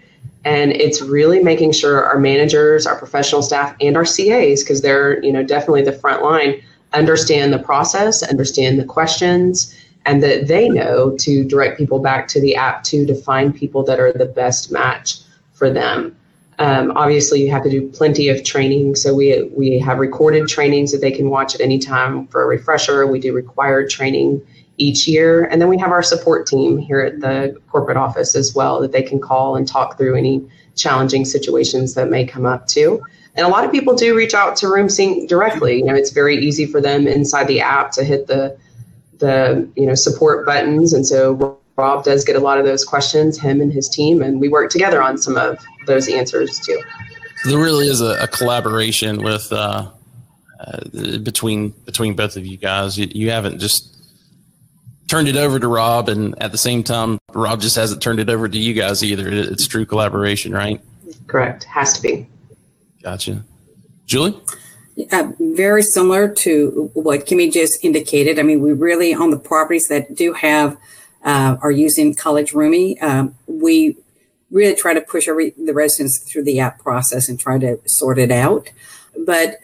And 0.44 0.72
it's 0.72 1.00
really 1.00 1.42
making 1.42 1.72
sure 1.72 2.04
our 2.04 2.18
managers, 2.18 2.86
our 2.86 2.96
professional 2.96 3.42
staff, 3.42 3.74
and 3.80 3.96
our 3.96 4.04
CAs, 4.04 4.62
because 4.62 4.82
they're 4.82 5.22
you 5.24 5.32
know 5.32 5.42
definitely 5.42 5.82
the 5.82 5.92
front 5.92 6.22
line, 6.22 6.60
understand 6.92 7.52
the 7.52 7.58
process, 7.58 8.22
understand 8.22 8.78
the 8.78 8.84
questions, 8.84 9.74
and 10.04 10.22
that 10.22 10.48
they 10.48 10.68
know 10.68 11.16
to 11.18 11.44
direct 11.44 11.78
people 11.78 11.98
back 11.98 12.28
to 12.28 12.40
the 12.40 12.56
app 12.56 12.82
to 12.84 13.06
to 13.06 13.14
find 13.14 13.54
people 13.54 13.84
that 13.84 14.00
are 14.00 14.12
the 14.12 14.26
best 14.26 14.70
match 14.70 15.20
for 15.52 15.70
them. 15.70 16.16
Um, 16.58 16.92
obviously, 16.96 17.42
you 17.42 17.50
have 17.50 17.62
to 17.64 17.70
do 17.70 17.88
plenty 17.88 18.28
of 18.28 18.44
training. 18.44 18.94
So 18.96 19.14
we 19.14 19.42
we 19.56 19.78
have 19.78 19.98
recorded 19.98 20.48
trainings 20.48 20.92
that 20.92 21.00
they 21.00 21.10
can 21.10 21.30
watch 21.30 21.54
at 21.54 21.60
any 21.60 21.78
time 21.78 22.26
for 22.28 22.42
a 22.42 22.46
refresher. 22.46 23.06
We 23.06 23.20
do 23.20 23.32
required 23.32 23.90
training 23.90 24.42
each 24.76 25.06
year, 25.06 25.44
and 25.44 25.60
then 25.60 25.68
we 25.68 25.78
have 25.78 25.90
our 25.90 26.02
support 26.02 26.46
team 26.46 26.78
here 26.78 27.00
at 27.00 27.20
the 27.20 27.56
corporate 27.68 27.96
office 27.96 28.34
as 28.34 28.54
well 28.54 28.80
that 28.80 28.92
they 28.92 29.02
can 29.02 29.20
call 29.20 29.56
and 29.56 29.66
talk 29.66 29.96
through 29.96 30.16
any 30.16 30.44
challenging 30.74 31.24
situations 31.24 31.94
that 31.94 32.08
may 32.08 32.24
come 32.24 32.46
up 32.46 32.66
too. 32.66 33.02
And 33.34 33.46
a 33.46 33.48
lot 33.48 33.64
of 33.64 33.70
people 33.70 33.94
do 33.94 34.14
reach 34.14 34.34
out 34.34 34.56
to 34.56 34.66
RoomSync 34.66 35.28
directly. 35.28 35.78
You 35.78 35.84
know, 35.84 35.94
it's 35.94 36.10
very 36.10 36.36
easy 36.36 36.66
for 36.66 36.80
them 36.80 37.06
inside 37.06 37.48
the 37.48 37.60
app 37.60 37.90
to 37.92 38.04
hit 38.04 38.26
the 38.26 38.56
the 39.22 39.66
you 39.76 39.86
know 39.86 39.94
support 39.94 40.44
buttons, 40.44 40.92
and 40.92 41.06
so 41.06 41.58
Rob 41.76 42.04
does 42.04 42.24
get 42.24 42.36
a 42.36 42.40
lot 42.40 42.58
of 42.58 42.64
those 42.66 42.84
questions. 42.84 43.38
Him 43.40 43.60
and 43.62 43.72
his 43.72 43.88
team, 43.88 44.20
and 44.20 44.38
we 44.40 44.48
work 44.50 44.70
together 44.70 45.00
on 45.02 45.16
some 45.16 45.36
of 45.36 45.58
those 45.86 46.08
answers 46.08 46.58
too. 46.60 46.78
There 47.46 47.58
really 47.58 47.86
is 47.88 48.00
a, 48.02 48.22
a 48.22 48.28
collaboration 48.28 49.22
with 49.22 49.50
uh, 49.52 49.88
uh, 50.60 51.18
between 51.22 51.70
between 51.86 52.14
both 52.14 52.36
of 52.36 52.44
you 52.46 52.56
guys. 52.58 52.98
You, 52.98 53.08
you 53.14 53.30
haven't 53.30 53.58
just 53.58 53.88
turned 55.08 55.28
it 55.28 55.36
over 55.36 55.58
to 55.58 55.68
Rob, 55.68 56.08
and 56.08 56.40
at 56.42 56.52
the 56.52 56.58
same 56.58 56.82
time, 56.82 57.18
Rob 57.32 57.60
just 57.60 57.76
hasn't 57.76 58.02
turned 58.02 58.18
it 58.20 58.28
over 58.28 58.48
to 58.48 58.58
you 58.58 58.74
guys 58.74 59.02
either. 59.02 59.28
It- 59.28 59.48
It's 59.52 59.66
true 59.66 59.86
collaboration, 59.86 60.52
right? 60.52 60.80
Correct. 61.26 61.64
Has 61.64 61.94
to 61.94 62.02
be. 62.02 62.26
Gotcha. 63.02 63.42
Julie? 64.06 64.38
Uh, 65.10 65.32
very 65.40 65.82
similar 65.82 66.28
to 66.28 66.90
what 66.92 67.26
Kimmy 67.26 67.50
just 67.50 67.82
indicated. 67.82 68.38
I 68.38 68.42
mean, 68.42 68.60
we 68.60 68.72
really 68.72 69.14
on 69.14 69.30
the 69.30 69.38
properties 69.38 69.88
that 69.88 70.14
do 70.14 70.34
have 70.34 70.76
uh, 71.24 71.56
are 71.62 71.70
using 71.70 72.14
College 72.14 72.52
Roomie. 72.52 73.02
Um, 73.02 73.34
we 73.46 73.96
really 74.50 74.74
try 74.74 74.92
to 74.92 75.00
push 75.00 75.28
every 75.28 75.50
the 75.50 75.72
residents 75.72 76.18
through 76.18 76.44
the 76.44 76.60
app 76.60 76.78
process 76.78 77.28
and 77.28 77.40
try 77.40 77.58
to 77.58 77.80
sort 77.86 78.18
it 78.18 78.30
out. 78.30 78.70
But 79.26 79.60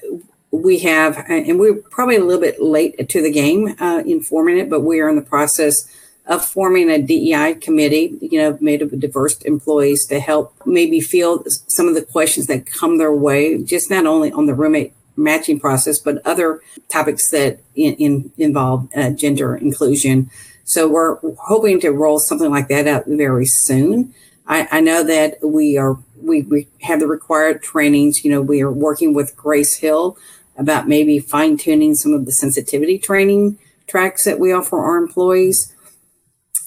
we 0.51 0.79
have, 0.81 1.25
and 1.29 1.59
we're 1.59 1.75
probably 1.75 2.17
a 2.17 2.25
little 2.25 2.41
bit 2.41 2.61
late 2.61 3.09
to 3.09 3.23
the 3.23 3.31
game 3.31 3.75
uh, 3.79 4.03
in 4.07 4.23
forming 4.23 4.59
it, 4.59 4.71
but 4.71 4.81
we 4.81 5.01
are 5.01 5.09
in 5.09 5.17
the 5.17 5.23
process 5.23 5.87
of 6.27 6.45
forming 6.45 6.91
a 6.91 7.01
DEI 7.01 7.55
committee, 7.55 8.17
you 8.21 8.39
know, 8.39 8.59
made 8.61 8.83
of 8.83 8.99
diverse 8.99 9.39
employees 9.43 10.07
to 10.07 10.21
help 10.21 10.55
maybe 10.67 11.01
field 11.01 11.47
some 11.69 11.89
of 11.89 11.95
the 11.95 12.03
questions 12.03 12.47
that 12.47 12.67
come 12.67 12.99
their 12.99 13.13
way, 13.13 13.63
just 13.63 13.91
not 13.91 14.07
only 14.07 14.31
on 14.33 14.47
the 14.47 14.55
roommate 14.55 14.93
matching 15.19 15.61
process, 15.61 15.99
but 15.99 16.25
other 16.27 16.63
topics 16.89 17.31
that 17.31 17.61
in, 17.75 17.95
in 17.95 18.33
involve 18.39 18.89
uh, 18.97 19.11
gender 19.11 19.57
inclusion. 19.57 20.31
So 20.65 20.89
we're 20.89 21.19
hoping 21.47 21.81
to 21.81 21.91
roll 21.91 22.19
something 22.19 22.51
like 22.51 22.69
that 22.69 22.87
out 22.87 23.05
very 23.07 23.47
soon. 23.47 24.15
I, 24.47 24.69
I 24.71 24.81
know 24.81 25.03
that 25.03 25.39
we 25.43 25.77
are 25.77 25.99
we, 26.21 26.43
we 26.43 26.69
have 26.83 27.01
the 27.01 27.07
required 27.07 27.63
trainings. 27.63 28.25
You 28.25 28.31
know, 28.31 28.43
we 28.43 28.63
are 28.63 28.73
working 28.73 29.15
with 29.15 29.37
Grace 29.37 29.77
Hill 29.77 30.17
about 30.57 30.89
maybe 30.89 31.19
fine 31.21 31.57
tuning 31.57 31.95
some 31.95 32.13
of 32.13 32.27
the 32.27 32.33
sensitivity 32.33 32.99
training 32.99 33.59
tracks 33.87 34.25
that 34.25 34.39
we 34.39 34.53
offer 34.53 34.79
our 34.79 34.97
employees. 34.97 35.75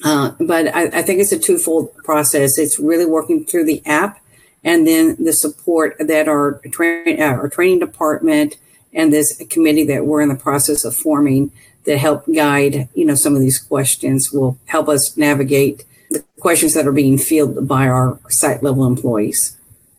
Uh, 0.04 0.32
but 0.40 0.74
I, 0.74 0.86
I, 0.86 1.02
think 1.04 1.20
it's 1.20 1.32
a 1.32 1.38
twofold 1.38 1.96
process. 1.98 2.58
It's 2.58 2.80
really 2.80 3.06
working 3.06 3.46
through 3.46 3.66
the 3.66 3.86
app 3.86 4.21
and 4.64 4.88
then 4.88 5.16
the 5.24 5.34
support 5.34 5.96
that 6.00 6.28
our, 6.28 6.62
train, 6.72 7.22
uh, 7.22 7.26
our 7.26 7.50
training 7.50 7.80
department 7.80 8.58
and 8.94 9.12
this 9.12 9.42
committee 9.50 9.86
that 9.86 10.06
we're 10.06 10.22
in 10.22 10.30
the 10.30 10.36
process 10.36 10.86
of 10.86 10.96
forming 10.96 11.52
that 11.86 11.98
help 11.98 12.26
guide, 12.34 12.90
you 12.94 13.06
know, 13.06 13.16
some 13.16 13.36
of 13.36 13.42
these 13.42 13.58
questions 13.58 14.32
will 14.32 14.58
help 14.66 14.88
us 14.88 15.18
navigate 15.18 15.84
the 16.12 16.24
questions 16.40 16.74
that 16.74 16.88
are 16.88 16.92
being 16.92 17.18
fielded 17.18 17.68
by 17.68 17.88
our 17.88 18.20
site 18.30 18.62
level 18.62 18.86
employees. 18.86 19.58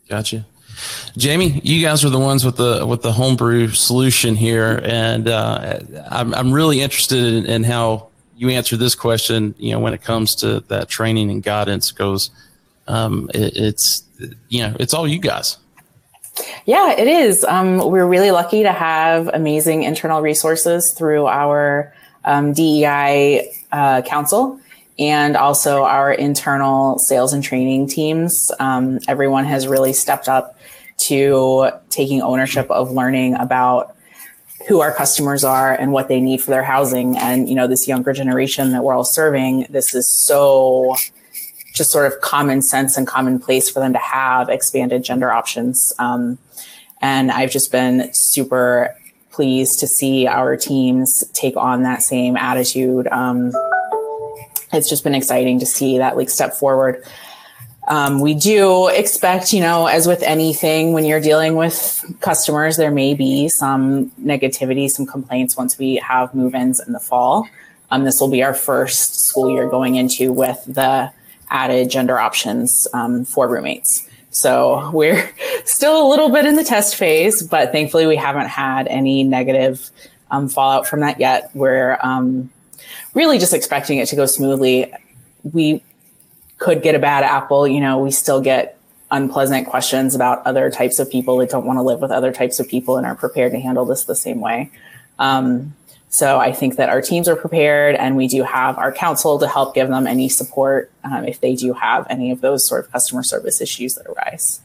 Gotcha. 0.09 0.45
Jamie, 1.17 1.61
you 1.65 1.83
guys 1.83 2.05
are 2.05 2.11
the 2.11 2.19
ones 2.19 2.45
with 2.45 2.57
the 2.57 2.85
with 2.87 3.03
the 3.03 3.13
homebrew 3.13 3.69
solution 3.69 4.35
here, 4.35 4.81
and 4.85 5.29
uh, 5.29 5.81
I'm 6.11 6.35
I'm 6.35 6.53
really 6.53 6.81
interested 6.81 7.23
in, 7.23 7.47
in, 7.47 7.65
how 7.65 8.09
you 8.37 8.49
answer 8.49 8.77
this 8.77 8.95
question. 8.95 9.55
You 9.59 9.73
know, 9.73 9.81
when 9.81 9.95
it 9.95 10.03
comes 10.03 10.35
to 10.37 10.61
that 10.69 10.89
training 10.89 11.31
and 11.31 11.43
guidance 11.43 11.93
goes, 11.93 12.31
um, 12.89 13.31
it, 13.35 13.57
it's 13.57 14.05
you 14.49 14.62
know 14.62 14.77
it's 14.81 14.95
all 14.95 15.07
you 15.07 15.18
guys. 15.18 15.59
Yeah, 16.64 16.93
it 16.93 17.09
is. 17.09 17.45
Um, 17.45 17.79
we're 17.91 18.07
really 18.07 18.31
lucky 18.31 18.62
to 18.62 18.73
have 18.73 19.29
amazing 19.29 19.83
internal 19.83 20.23
resources 20.23 20.95
through 20.97 21.27
our 21.27 21.93
um, 22.25 22.53
DEI 22.53 23.53
uh, 23.70 24.03
council 24.03 24.59
and 24.99 25.37
also 25.37 25.85
our 25.85 26.12
internal 26.12 26.99
sales 26.99 27.33
and 27.33 27.43
training 27.43 27.89
teams. 27.89 28.51
Um, 28.59 28.99
everyone 29.09 29.45
has 29.45 29.66
really 29.66 29.93
stepped 29.93 30.29
up 30.29 30.59
to 30.99 31.70
taking 31.91 32.23
ownership 32.23 32.70
of 32.70 32.93
learning 32.93 33.35
about 33.35 33.97
who 34.68 34.81
our 34.81 34.95
customers 34.95 35.43
are 35.45 35.75
and 35.75 35.93
what 35.93 36.09
they 36.09 36.20
need 36.20 36.41
for 36.41 36.51
their 36.51 36.62
housing. 36.62 37.18
And, 37.18 37.49
you 37.49 37.55
know, 37.55 37.66
this 37.66 37.89
younger 37.89 38.12
generation 38.12 38.70
that 38.73 38.85
we're 38.85 38.95
all 38.95 39.05
serving, 39.05 39.66
this 39.70 39.95
is 39.95 40.09
so 40.09 40.95
just 41.73 41.91
sort 41.91 42.07
of 42.07 42.20
common 42.20 42.62
sense 42.62 42.97
and 42.97 43.07
commonplace 43.07 43.68
for 43.70 43.81
them 43.81 43.93
to 43.93 43.99
have 43.99 44.49
expanded 44.49 45.03
gender 45.03 45.33
options. 45.33 45.93
Um, 45.99 46.39
and 47.01 47.33
I've 47.33 47.51
just 47.51 47.73
been 47.73 48.11
super 48.12 48.95
pleased 49.31 49.81
to 49.81 49.87
see 49.87 50.27
our 50.27 50.57
teams 50.57 51.25
take 51.33 51.57
on 51.57 51.83
that 51.83 52.03
same 52.03 52.37
attitude. 52.37 53.09
Um, 53.09 53.53
it's 54.73 54.89
just 54.89 55.05
been 55.05 55.14
exciting 55.14 55.59
to 55.61 55.66
see 55.66 55.99
that 55.99 56.16
like 56.16 56.31
step 56.31 56.55
forward. 56.55 57.05
Um, 57.89 58.20
we 58.20 58.35
do 58.35 58.89
expect, 58.89 59.53
you 59.53 59.61
know, 59.61 59.87
as 59.87 60.07
with 60.07 60.23
anything, 60.23 60.93
when 60.93 61.05
you're 61.05 61.20
dealing 61.20 61.57
with 61.57 62.05
customers, 62.20 62.77
there 62.77 62.93
may 62.93 63.14
be 63.14 63.49
some 63.49 64.11
negativity, 64.12 64.89
some 64.89 65.05
complaints 65.05 65.57
once 65.57 65.79
we 65.79 65.97
have 65.97 66.33
move 66.35 66.55
ins 66.55 66.79
in 66.79 66.93
the 66.93 67.01
fall. 67.01 67.49
Um, 67.91 68.05
this 68.05 68.20
will 68.20 68.31
be 68.31 68.43
our 68.43 68.55
first 68.55 69.27
school 69.27 69.51
year 69.51 69.68
going 69.68 69.97
into 69.97 70.33
with 70.33 70.64
the 70.66 71.12
added 71.53 71.90
gender 71.90 72.18
options 72.18 72.88
um, 72.92 73.24
for 73.24 73.48
roommates. 73.48 74.09
So 74.30 74.90
we're 74.92 75.30
still 75.64 76.07
a 76.07 76.09
little 76.09 76.30
bit 76.30 76.46
in 76.46 76.57
the 76.57 76.64
test 76.64 76.96
phase, 76.96 77.42
but 77.42 77.70
thankfully 77.70 78.07
we 78.07 78.16
haven't 78.16 78.48
had 78.48 78.88
any 78.88 79.22
negative 79.22 79.90
um, 80.30 80.48
fallout 80.48 80.86
from 80.86 81.00
that 81.00 81.20
yet. 81.20 81.50
We're 81.55 81.98
um, 82.03 82.50
really 83.14 83.38
just 83.38 83.53
expecting 83.53 83.98
it 83.98 84.09
to 84.09 84.16
go 84.16 84.26
smoothly. 84.26 84.92
We 85.44 85.82
could 86.59 86.82
get 86.82 86.94
a 86.94 86.98
bad 86.98 87.22
apple. 87.24 87.68
You 87.68 87.80
know, 87.80 87.98
we 87.98 88.11
still 88.11 88.40
get 88.40 88.78
unpleasant 89.11 89.66
questions 89.66 90.14
about 90.14 90.44
other 90.46 90.70
types 90.70 90.98
of 90.98 91.11
people 91.11 91.36
that 91.36 91.50
don't 91.50 91.66
want 91.66 91.76
to 91.76 91.82
live 91.82 92.00
with 92.00 92.11
other 92.11 92.32
types 92.32 92.59
of 92.59 92.66
people 92.66 92.96
and 92.96 93.07
are 93.07 93.14
prepared 93.14 93.53
to 93.53 93.61
handle 93.61 93.84
this 93.84 94.05
the 94.05 94.14
same 94.14 94.40
way. 94.40 94.70
Um, 95.18 95.74
so 96.13 96.39
I 96.39 96.53
think 96.53 96.77
that 96.77 96.91
our 96.91 97.01
teams 97.01 97.27
are 97.27 97.35
prepared, 97.35 97.95
and 97.95 98.19
we 98.19 98.29
do 98.29 98.43
have 98.43 98.77
our 98.77 98.93
council 98.93 99.39
to 99.39 99.49
help 99.49 99.75
give 99.75 99.89
them 99.89 100.07
any 100.07 100.29
support 100.29 100.93
um, 101.05 101.25
if 101.25 101.41
they 101.41 101.55
do 101.55 101.73
have 101.73 102.07
any 102.11 102.31
of 102.31 102.43
those 102.43 102.69
sort 102.69 102.85
of 102.85 102.93
customer 102.93 103.23
service 103.23 103.63
issues 103.63 103.95
that 103.95 104.07
arise. 104.07 104.61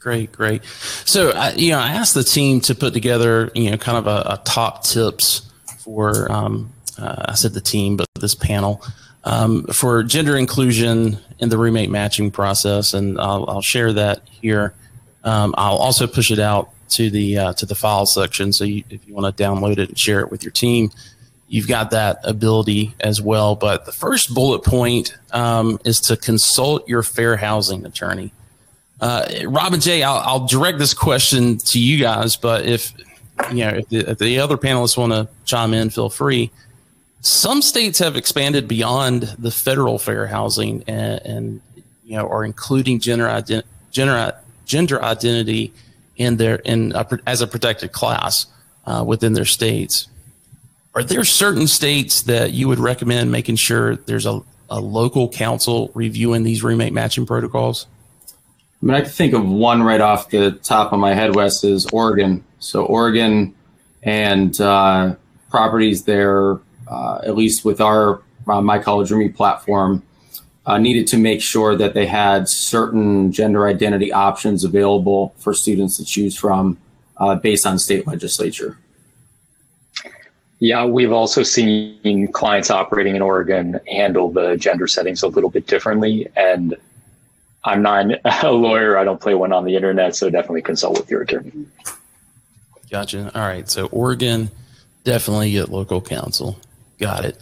Great, 0.00 0.32
great. 0.32 0.64
So, 1.04 1.30
uh, 1.30 1.52
you 1.54 1.70
know, 1.70 1.78
I 1.78 1.90
asked 1.90 2.14
the 2.14 2.24
team 2.24 2.60
to 2.62 2.74
put 2.74 2.92
together, 2.92 3.52
you 3.54 3.70
know, 3.70 3.76
kind 3.76 3.98
of 3.98 4.08
a, 4.08 4.32
a 4.32 4.42
top 4.44 4.82
tips 4.82 5.48
for 5.78 6.30
um, 6.30 6.72
uh, 6.98 7.26
I 7.28 7.34
said 7.34 7.52
the 7.52 7.60
team, 7.60 7.96
but 7.96 8.08
this 8.20 8.34
panel 8.34 8.82
um, 9.22 9.62
for 9.66 10.02
gender 10.02 10.36
inclusion 10.36 11.18
in 11.38 11.50
the 11.50 11.58
roommate 11.58 11.90
matching 11.90 12.32
process, 12.32 12.94
and 12.94 13.20
I'll, 13.20 13.48
I'll 13.48 13.62
share 13.62 13.92
that 13.92 14.22
here. 14.28 14.74
Um, 15.22 15.54
I'll 15.56 15.76
also 15.76 16.08
push 16.08 16.32
it 16.32 16.40
out 16.40 16.70
to 16.90 17.10
the 17.10 17.38
uh, 17.38 17.52
to 17.54 17.66
the 17.66 17.74
file 17.74 18.06
section, 18.06 18.52
so 18.52 18.64
you, 18.64 18.84
if 18.90 19.06
you 19.06 19.14
want 19.14 19.36
to 19.36 19.42
download 19.42 19.78
it 19.78 19.88
and 19.88 19.98
share 19.98 20.20
it 20.20 20.30
with 20.30 20.42
your 20.42 20.52
team, 20.52 20.90
you've 21.48 21.68
got 21.68 21.90
that 21.90 22.18
ability 22.24 22.94
as 23.00 23.20
well. 23.20 23.54
But 23.54 23.86
the 23.86 23.92
first 23.92 24.34
bullet 24.34 24.64
point 24.64 25.16
um, 25.32 25.78
is 25.84 26.00
to 26.02 26.16
consult 26.16 26.88
your 26.88 27.02
fair 27.02 27.36
housing 27.36 27.84
attorney. 27.84 28.32
Uh, 29.00 29.26
Rob 29.46 29.74
and 29.74 29.82
Jay, 29.82 30.02
I'll, 30.02 30.18
I'll 30.18 30.46
direct 30.46 30.78
this 30.78 30.92
question 30.92 31.58
to 31.58 31.80
you 31.80 32.00
guys, 32.00 32.36
but 32.36 32.66
if 32.66 32.92
you 33.52 33.64
know 33.64 33.70
if 33.70 33.88
the, 33.88 34.10
if 34.10 34.18
the 34.18 34.40
other 34.40 34.56
panelists 34.56 34.96
want 34.96 35.12
to 35.12 35.28
chime 35.44 35.74
in, 35.74 35.90
feel 35.90 36.10
free 36.10 36.50
some 37.20 37.62
states 37.62 37.98
have 37.98 38.16
expanded 38.16 38.68
beyond 38.68 39.22
the 39.38 39.50
federal 39.50 39.98
fair 39.98 40.26
housing 40.26 40.84
and, 40.86 41.20
and 41.24 41.60
you 42.04 42.16
know 42.16 42.28
are 42.28 42.44
including 42.44 43.00
gender 43.00 43.26
ident- 43.26 43.64
gender 43.90 44.34
gender 44.64 45.02
identity 45.02 45.72
in 46.18 46.36
their 46.36 46.56
in 46.56 46.92
a, 46.94 47.06
as 47.26 47.40
a 47.40 47.46
protected 47.46 47.92
class 47.92 48.46
uh, 48.84 49.02
within 49.06 49.32
their 49.32 49.44
states. 49.44 50.08
Are 50.94 51.02
there 51.02 51.24
certain 51.24 51.66
states 51.66 52.22
that 52.22 52.52
you 52.52 52.68
would 52.68 52.78
recommend 52.78 53.30
making 53.30 53.56
sure 53.56 53.96
there's 53.96 54.26
a, 54.26 54.40
a 54.68 54.80
local 54.80 55.28
counsel 55.28 55.90
reviewing 55.94 56.42
these 56.42 56.62
roommate 56.62 56.92
matching 56.92 57.24
protocols? 57.24 57.86
I 58.82 58.86
mean, 58.86 58.94
I 58.94 59.00
can 59.00 59.10
think 59.10 59.32
of 59.32 59.48
one 59.48 59.82
right 59.82 60.00
off 60.00 60.30
the 60.30 60.52
top 60.52 60.92
of 60.92 60.98
my 60.98 61.14
head, 61.14 61.34
Wes, 61.34 61.64
is 61.64 61.86
Oregon. 61.86 62.44
So 62.58 62.84
Oregon 62.84 63.54
and 64.02 64.60
uh, 64.60 65.14
properties 65.50 66.04
there 66.04 66.60
uh, 66.90 67.20
at 67.24 67.36
least 67.36 67.64
with 67.64 67.80
our 67.80 68.22
uh, 68.46 68.60
My 68.60 68.78
College 68.78 69.10
Roomie 69.10 69.34
platform, 69.34 70.02
uh, 70.68 70.76
needed 70.76 71.06
to 71.06 71.16
make 71.16 71.40
sure 71.40 71.74
that 71.74 71.94
they 71.94 72.06
had 72.06 72.46
certain 72.46 73.32
gender 73.32 73.66
identity 73.66 74.12
options 74.12 74.64
available 74.64 75.34
for 75.38 75.54
students 75.54 75.96
to 75.96 76.04
choose 76.04 76.36
from 76.36 76.76
uh, 77.16 77.34
based 77.34 77.66
on 77.66 77.78
state 77.78 78.06
legislature. 78.06 78.76
Yeah, 80.60 80.84
we've 80.84 81.12
also 81.12 81.42
seen 81.42 82.28
clients 82.32 82.70
operating 82.70 83.16
in 83.16 83.22
Oregon 83.22 83.80
handle 83.88 84.30
the 84.30 84.56
gender 84.56 84.86
settings 84.86 85.22
a 85.22 85.28
little 85.28 85.48
bit 85.48 85.66
differently. 85.66 86.28
And 86.36 86.76
I'm 87.64 87.80
not 87.80 88.06
a 88.42 88.50
lawyer, 88.50 88.98
I 88.98 89.04
don't 89.04 89.20
play 89.20 89.34
one 89.34 89.54
on 89.54 89.64
the 89.64 89.74
internet, 89.74 90.16
so 90.16 90.28
definitely 90.28 90.62
consult 90.62 90.98
with 90.98 91.10
your 91.10 91.22
attorney. 91.22 91.52
Gotcha. 92.90 93.30
All 93.34 93.46
right. 93.46 93.70
So, 93.70 93.86
Oregon, 93.86 94.50
definitely 95.04 95.52
get 95.52 95.70
local 95.70 96.02
counsel. 96.02 96.58
Got 96.98 97.24
it. 97.24 97.40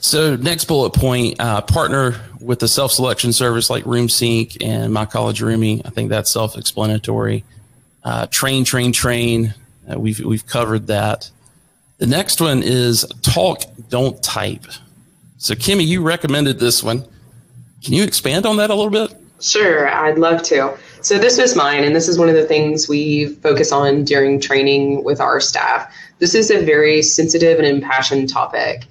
So 0.00 0.36
next 0.36 0.66
bullet 0.66 0.90
point, 0.90 1.40
uh, 1.40 1.62
partner 1.62 2.20
with 2.40 2.62
a 2.62 2.68
self-selection 2.68 3.32
service 3.32 3.70
like 3.70 3.84
RoomSync 3.84 4.58
and 4.62 4.92
My 4.92 5.06
College 5.06 5.40
Roomie. 5.40 5.80
I 5.84 5.90
think 5.90 6.10
that's 6.10 6.30
self-explanatory. 6.30 7.44
Uh, 8.04 8.26
train, 8.26 8.64
train, 8.64 8.92
train. 8.92 9.54
Uh, 9.90 9.98
we've 9.98 10.20
we've 10.20 10.46
covered 10.46 10.88
that. 10.88 11.30
The 11.96 12.06
next 12.06 12.40
one 12.40 12.62
is 12.62 13.06
talk, 13.22 13.62
don't 13.88 14.22
type. 14.22 14.66
So 15.38 15.54
Kimmy, 15.54 15.86
you 15.86 16.02
recommended 16.02 16.58
this 16.58 16.82
one. 16.82 17.04
Can 17.82 17.94
you 17.94 18.04
expand 18.04 18.44
on 18.44 18.58
that 18.58 18.70
a 18.70 18.74
little 18.74 18.90
bit? 18.90 19.16
Sure, 19.40 19.88
I'd 19.88 20.18
love 20.18 20.42
to. 20.44 20.76
So 21.00 21.18
this 21.18 21.38
was 21.38 21.56
mine, 21.56 21.84
and 21.84 21.94
this 21.94 22.08
is 22.08 22.18
one 22.18 22.28
of 22.28 22.34
the 22.34 22.44
things 22.44 22.88
we 22.88 23.28
focus 23.36 23.72
on 23.72 24.04
during 24.04 24.40
training 24.40 25.04
with 25.04 25.20
our 25.20 25.40
staff. 25.40 25.92
This 26.18 26.34
is 26.34 26.50
a 26.50 26.64
very 26.64 27.02
sensitive 27.02 27.58
and 27.58 27.66
impassioned 27.66 28.28
topic 28.28 28.84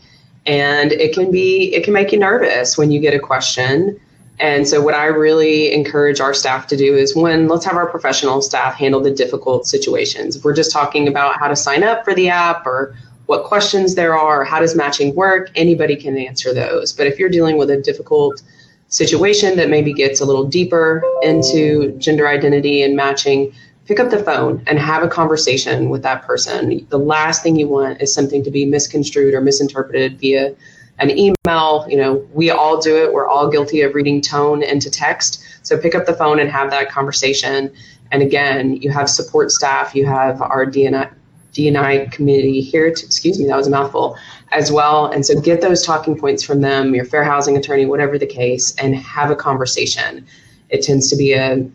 and 0.47 0.93
it 0.93 1.13
can 1.13 1.29
be 1.29 1.73
it 1.75 1.83
can 1.83 1.93
make 1.93 2.11
you 2.11 2.17
nervous 2.17 2.77
when 2.77 2.89
you 2.89 2.99
get 2.99 3.13
a 3.13 3.19
question. 3.19 3.99
And 4.39 4.67
so 4.67 4.81
what 4.81 4.93
i 4.93 5.05
really 5.05 5.73
encourage 5.73 6.19
our 6.19 6.33
staff 6.33 6.67
to 6.67 6.77
do 6.77 6.95
is 6.95 7.15
when 7.15 7.47
let's 7.47 7.65
have 7.65 7.75
our 7.75 7.89
professional 7.89 8.41
staff 8.41 8.75
handle 8.75 9.01
the 9.01 9.11
difficult 9.11 9.67
situations. 9.67 10.35
If 10.35 10.43
we're 10.43 10.55
just 10.55 10.71
talking 10.71 11.07
about 11.07 11.37
how 11.37 11.47
to 11.47 11.55
sign 11.55 11.83
up 11.83 12.03
for 12.03 12.15
the 12.15 12.29
app 12.29 12.65
or 12.65 12.95
what 13.25 13.43
questions 13.43 13.95
there 13.95 14.17
are 14.17 14.45
how 14.45 14.59
does 14.59 14.75
matching 14.75 15.13
work 15.13 15.51
anybody 15.55 15.95
can 15.95 16.17
answer 16.17 16.53
those. 16.53 16.93
But 16.93 17.07
if 17.07 17.19
you're 17.19 17.29
dealing 17.29 17.57
with 17.57 17.69
a 17.69 17.77
difficult 17.81 18.41
situation 18.89 19.57
that 19.57 19.69
maybe 19.69 19.91
gets 19.91 20.21
a 20.21 20.25
little 20.25 20.45
deeper 20.45 21.03
into 21.21 21.91
gender 21.97 22.25
identity 22.25 22.83
and 22.83 22.95
matching 22.95 23.53
pick 23.87 23.99
up 24.01 24.09
the 24.09 24.21
phone 24.21 24.61
and 24.67 24.77
have 24.77 25.01
a 25.01 25.07
conversation 25.07 25.89
with 25.89 26.03
that 26.03 26.21
person. 26.23 26.85
The 26.89 26.99
last 26.99 27.41
thing 27.41 27.55
you 27.55 27.69
want 27.69 28.01
is 28.01 28.13
something 28.13 28.43
to 28.43 28.51
be 28.51 28.65
misconstrued 28.65 29.33
or 29.33 29.41
misinterpreted 29.41 30.19
via 30.19 30.53
an 30.99 31.09
email. 31.11 31.87
You 31.89 31.97
know, 31.97 32.27
we 32.33 32.49
all 32.51 32.81
do 32.81 32.97
it. 32.97 33.13
We're 33.13 33.27
all 33.27 33.49
guilty 33.49 33.81
of 33.81 33.95
reading 33.95 34.21
tone 34.21 34.61
into 34.61 34.91
text. 34.91 35.41
So 35.63 35.77
pick 35.77 35.95
up 35.95 36.05
the 36.05 36.13
phone 36.13 36.39
and 36.39 36.49
have 36.51 36.69
that 36.71 36.89
conversation. 36.89 37.73
And 38.11 38.21
again, 38.21 38.75
you 38.75 38.91
have 38.91 39.09
support 39.09 39.51
staff, 39.51 39.95
you 39.95 40.05
have 40.05 40.41
our 40.41 40.65
DNI, 40.65 41.13
DNI 41.53 42.11
committee 42.11 42.61
here. 42.61 42.93
To, 42.93 43.05
excuse 43.05 43.39
me, 43.39 43.45
that 43.47 43.55
was 43.55 43.67
a 43.67 43.69
mouthful 43.69 44.17
as 44.51 44.71
well. 44.71 45.07
And 45.07 45.25
so 45.25 45.39
get 45.39 45.61
those 45.61 45.85
talking 45.85 46.17
points 46.17 46.43
from 46.43 46.61
them, 46.61 46.93
your 46.93 47.05
fair 47.05 47.23
housing 47.23 47.55
attorney, 47.57 47.85
whatever 47.85 48.17
the 48.17 48.27
case, 48.27 48.75
and 48.75 48.95
have 48.95 49.31
a 49.31 49.35
conversation. 49.35 50.25
It 50.69 50.83
tends 50.83 51.09
to 51.09 51.15
be 51.15 51.33
a 51.33 51.69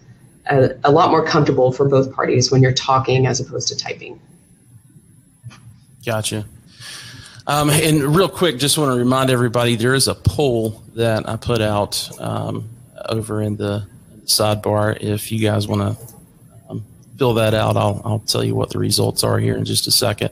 a, 0.46 0.70
a 0.84 0.90
lot 0.90 1.10
more 1.10 1.24
comfortable 1.24 1.72
for 1.72 1.88
both 1.88 2.12
parties 2.12 2.50
when 2.50 2.62
you're 2.62 2.72
talking 2.72 3.26
as 3.26 3.40
opposed 3.40 3.68
to 3.68 3.76
typing. 3.76 4.20
Gotcha. 6.04 6.44
Um, 7.46 7.70
and 7.70 8.14
real 8.14 8.28
quick, 8.28 8.58
just 8.58 8.78
want 8.78 8.92
to 8.92 8.98
remind 8.98 9.30
everybody 9.30 9.76
there 9.76 9.94
is 9.94 10.08
a 10.08 10.14
poll 10.14 10.82
that 10.94 11.28
I 11.28 11.36
put 11.36 11.60
out 11.60 12.10
um, 12.20 12.68
over 13.08 13.42
in 13.42 13.56
the 13.56 13.86
sidebar. 14.24 14.96
If 15.00 15.32
you 15.32 15.40
guys 15.40 15.66
want 15.66 15.80
to 15.98 16.04
um, 16.70 16.84
fill 17.18 17.34
that 17.34 17.54
out, 17.54 17.76
I'll, 17.76 18.00
I'll 18.04 18.18
tell 18.20 18.44
you 18.44 18.54
what 18.54 18.70
the 18.70 18.78
results 18.78 19.24
are 19.24 19.38
here 19.38 19.56
in 19.56 19.64
just 19.64 19.86
a 19.86 19.90
second. 19.90 20.30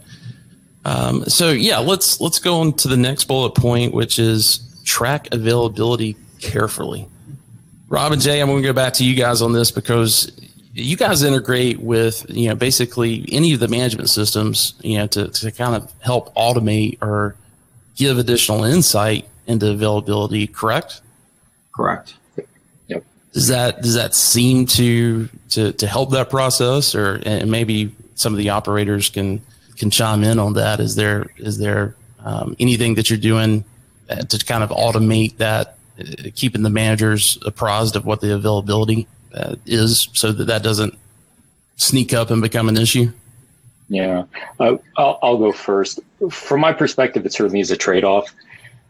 Um, 0.84 1.24
so 1.26 1.50
yeah, 1.50 1.78
let's 1.78 2.20
let's 2.20 2.38
go 2.38 2.60
on 2.60 2.72
to 2.74 2.88
the 2.88 2.96
next 2.96 3.24
bullet 3.24 3.54
point, 3.54 3.92
which 3.92 4.18
is 4.18 4.60
track 4.84 5.28
availability 5.32 6.16
carefully. 6.40 7.06
Rob 7.90 8.12
and 8.12 8.22
Jay, 8.22 8.40
I'm 8.40 8.48
going 8.48 8.62
to 8.62 8.68
go 8.68 8.72
back 8.72 8.94
to 8.94 9.04
you 9.04 9.16
guys 9.16 9.42
on 9.42 9.52
this 9.52 9.72
because 9.72 10.30
you 10.72 10.96
guys 10.96 11.24
integrate 11.24 11.80
with 11.80 12.24
you 12.28 12.48
know 12.48 12.54
basically 12.54 13.26
any 13.32 13.52
of 13.52 13.58
the 13.58 13.66
management 13.66 14.08
systems 14.08 14.74
you 14.80 14.96
know 14.96 15.08
to, 15.08 15.26
to 15.28 15.50
kind 15.50 15.74
of 15.74 15.92
help 16.00 16.32
automate 16.36 16.96
or 17.02 17.34
give 17.96 18.16
additional 18.16 18.62
insight 18.62 19.28
into 19.48 19.68
availability 19.70 20.46
correct? 20.46 21.00
Correct. 21.74 22.14
Yep. 22.86 23.04
Does 23.32 23.48
that 23.48 23.82
does 23.82 23.94
that 23.94 24.14
seem 24.14 24.66
to 24.66 25.28
to 25.50 25.72
to 25.72 25.86
help 25.88 26.12
that 26.12 26.30
process 26.30 26.94
or 26.94 27.20
and 27.26 27.50
maybe 27.50 27.92
some 28.14 28.32
of 28.32 28.38
the 28.38 28.50
operators 28.50 29.10
can 29.10 29.40
can 29.76 29.90
chime 29.90 30.22
in 30.22 30.38
on 30.38 30.52
that? 30.52 30.78
Is 30.78 30.94
there 30.94 31.26
is 31.38 31.58
there 31.58 31.96
um, 32.20 32.54
anything 32.60 32.94
that 32.94 33.10
you're 33.10 33.18
doing 33.18 33.64
uh, 34.08 34.22
to 34.22 34.44
kind 34.46 34.62
of 34.62 34.70
automate 34.70 35.38
that 35.38 35.78
keeping 36.34 36.62
the 36.62 36.70
managers 36.70 37.38
apprised 37.44 37.96
of 37.96 38.06
what 38.06 38.20
the 38.20 38.34
availability 38.34 39.06
uh, 39.34 39.56
is 39.66 40.08
so 40.14 40.32
that 40.32 40.46
that 40.46 40.62
doesn't 40.62 40.96
sneak 41.76 42.12
up 42.12 42.30
and 42.30 42.42
become 42.42 42.68
an 42.68 42.76
issue? 42.76 43.12
Yeah, 43.88 44.24
uh, 44.60 44.76
I'll, 44.96 45.18
I'll, 45.22 45.38
go 45.38 45.50
first. 45.50 45.98
From 46.30 46.60
my 46.60 46.72
perspective, 46.72 47.26
it 47.26 47.32
certainly 47.32 47.60
is 47.60 47.72
a 47.72 47.76
trade 47.76 48.04
off. 48.04 48.32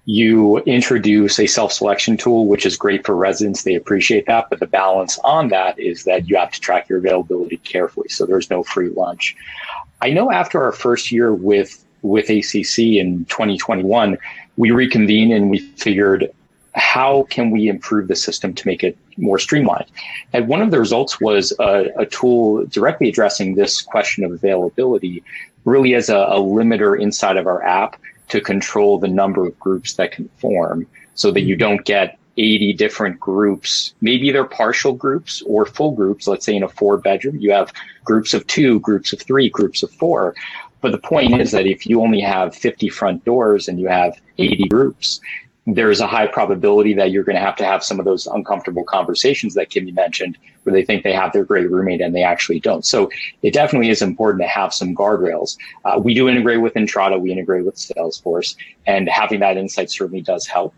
You 0.04 0.58
introduce 0.58 1.38
a 1.38 1.46
self 1.46 1.72
selection 1.72 2.18
tool, 2.18 2.46
which 2.46 2.66
is 2.66 2.76
great 2.76 3.06
for 3.06 3.16
residents. 3.16 3.62
They 3.62 3.74
appreciate 3.74 4.26
that. 4.26 4.50
But 4.50 4.61
the 4.61 4.66
balance 4.66 5.18
on 5.24 5.48
that 5.48 5.78
is 5.78 6.04
that 6.04 6.28
you 6.28 6.36
have 6.36 6.50
to 6.52 6.61
track 6.61 6.88
your 6.88 6.98
availability 6.98 7.56
carefully. 7.58 8.08
So 8.11 8.26
there's 8.26 8.50
no 8.50 8.62
free 8.62 8.90
lunch. 8.90 9.36
I 10.02 10.11
know 10.11 10.30
after 10.30 10.62
our 10.62 10.72
first 10.72 11.11
year 11.12 11.32
with, 11.32 11.82
with 12.02 12.28
ACC 12.28 12.78
in 12.78 13.24
2021, 13.26 14.18
we 14.56 14.70
reconvened 14.70 15.32
and 15.32 15.50
we 15.50 15.61
figured 15.76 16.30
how 16.74 17.24
can 17.30 17.50
we 17.50 17.68
improve 17.68 18.08
the 18.08 18.16
system 18.16 18.54
to 18.54 18.66
make 18.66 18.84
it 18.84 18.96
more 19.16 19.38
streamlined? 19.38 19.90
And 20.32 20.48
one 20.48 20.62
of 20.62 20.70
the 20.70 20.78
results 20.78 21.20
was 21.20 21.52
a, 21.58 21.90
a 21.96 22.06
tool 22.06 22.64
directly 22.66 23.08
addressing 23.08 23.54
this 23.54 23.80
question 23.80 24.24
of 24.24 24.32
availability, 24.32 25.22
really 25.64 25.94
as 25.94 26.08
a, 26.08 26.16
a 26.16 26.38
limiter 26.38 27.00
inside 27.00 27.36
of 27.36 27.46
our 27.46 27.62
app 27.62 28.00
to 28.28 28.40
control 28.40 28.98
the 28.98 29.08
number 29.08 29.46
of 29.46 29.58
groups 29.58 29.94
that 29.94 30.12
can 30.12 30.28
form 30.38 30.86
so 31.14 31.30
that 31.32 31.42
you 31.42 31.54
mm-hmm. 31.54 31.60
don't 31.60 31.84
get 31.84 32.18
80 32.36 32.72
different 32.74 33.20
groups. 33.20 33.92
Maybe 34.00 34.30
they're 34.30 34.44
partial 34.44 34.92
groups 34.92 35.42
or 35.42 35.66
full 35.66 35.92
groups. 35.92 36.26
Let's 36.26 36.46
say 36.46 36.54
in 36.54 36.62
a 36.62 36.68
four 36.68 36.96
bedroom, 36.96 37.36
you 37.36 37.50
have 37.52 37.72
groups 38.04 38.32
of 38.32 38.46
two, 38.46 38.80
groups 38.80 39.12
of 39.12 39.20
three, 39.20 39.50
groups 39.50 39.82
of 39.82 39.90
four. 39.90 40.34
But 40.80 40.92
the 40.92 40.98
point 40.98 41.38
is 41.38 41.50
that 41.50 41.66
if 41.66 41.86
you 41.86 42.00
only 42.00 42.20
have 42.20 42.54
50 42.54 42.88
front 42.88 43.24
doors 43.24 43.68
and 43.68 43.78
you 43.78 43.88
have 43.88 44.18
80 44.38 44.68
groups, 44.68 45.20
there's 45.66 46.00
a 46.00 46.06
high 46.06 46.26
probability 46.26 46.94
that 46.94 47.11
you're 47.11 47.24
going 47.24 47.36
to 47.36 47.42
have 47.42 47.56
to 47.56 47.64
have 47.64 47.84
some 47.84 47.98
of 47.98 48.04
those 48.04 48.26
uncomfortable 48.26 48.84
conversations 48.84 49.54
that 49.54 49.70
Kimmy 49.70 49.94
mentioned, 49.94 50.38
where 50.62 50.72
they 50.72 50.84
think 50.84 51.04
they 51.04 51.12
have 51.12 51.32
their 51.32 51.44
great 51.44 51.70
roommate 51.70 52.00
and 52.00 52.14
they 52.14 52.22
actually 52.22 52.61
don't. 52.61 52.84
So 52.84 53.11
it 53.42 53.52
definitely 53.52 53.90
is 53.90 54.02
important 54.02 54.42
to 54.42 54.48
have 54.48 54.72
some 54.72 54.94
guardrails. 54.94 55.56
Uh, 55.84 56.00
we 56.02 56.14
do 56.14 56.28
integrate 56.28 56.61
with 56.61 56.74
Entrata, 56.74 57.20
we 57.20 57.30
integrate 57.30 57.64
with 57.64 57.76
Salesforce, 57.76 58.56
and 58.86 59.08
having 59.08 59.40
that 59.40 59.56
insight 59.56 59.90
certainly 59.90 60.22
does 60.22 60.46
help. 60.46 60.74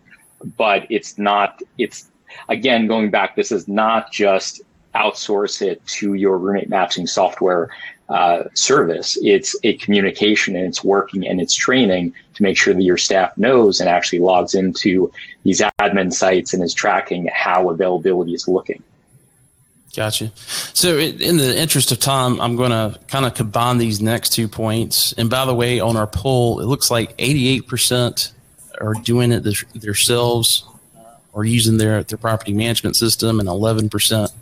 But 0.56 0.86
it's 0.90 1.18
not, 1.18 1.62
it's 1.78 2.10
again, 2.48 2.86
going 2.86 3.10
back, 3.10 3.36
this 3.36 3.52
is 3.52 3.68
not 3.68 4.10
just 4.10 4.62
outsource 4.94 5.62
it 5.62 5.84
to 5.86 6.14
your 6.14 6.38
roommate 6.38 6.68
matching 6.68 7.06
software 7.06 7.70
uh, 8.12 8.44
service. 8.54 9.16
It's 9.22 9.56
a 9.64 9.72
communication 9.78 10.54
and 10.54 10.66
it's 10.66 10.84
working 10.84 11.26
and 11.26 11.40
it's 11.40 11.54
training 11.54 12.12
to 12.34 12.42
make 12.42 12.58
sure 12.58 12.74
that 12.74 12.82
your 12.82 12.98
staff 12.98 13.36
knows 13.38 13.80
and 13.80 13.88
actually 13.88 14.18
logs 14.18 14.54
into 14.54 15.10
these 15.44 15.62
admin 15.80 16.12
sites 16.12 16.52
and 16.52 16.62
is 16.62 16.74
tracking 16.74 17.30
how 17.32 17.70
availability 17.70 18.34
is 18.34 18.46
looking. 18.46 18.82
Gotcha. 19.96 20.32
So, 20.36 20.98
in 20.98 21.36
the 21.36 21.58
interest 21.58 21.92
of 21.92 22.00
time, 22.00 22.40
I'm 22.40 22.56
going 22.56 22.70
to 22.70 22.98
kind 23.08 23.26
of 23.26 23.34
combine 23.34 23.76
these 23.78 24.00
next 24.00 24.30
two 24.30 24.48
points. 24.48 25.12
And 25.14 25.28
by 25.28 25.44
the 25.44 25.54
way, 25.54 25.80
on 25.80 25.96
our 25.96 26.06
poll, 26.06 26.60
it 26.60 26.66
looks 26.66 26.90
like 26.90 27.16
88% 27.18 28.32
are 28.80 28.94
doing 28.94 29.32
it 29.32 29.44
themselves 29.74 30.64
or 31.32 31.44
using 31.44 31.78
their, 31.78 32.02
their 32.04 32.18
property 32.18 32.52
management 32.52 32.96
system, 32.96 33.40
and 33.40 33.48
11% 33.48 34.32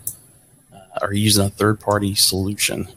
are 1.03 1.13
using 1.13 1.47
a 1.47 1.51
third 1.51 1.79
party 1.81 2.15
solution. 2.15 2.89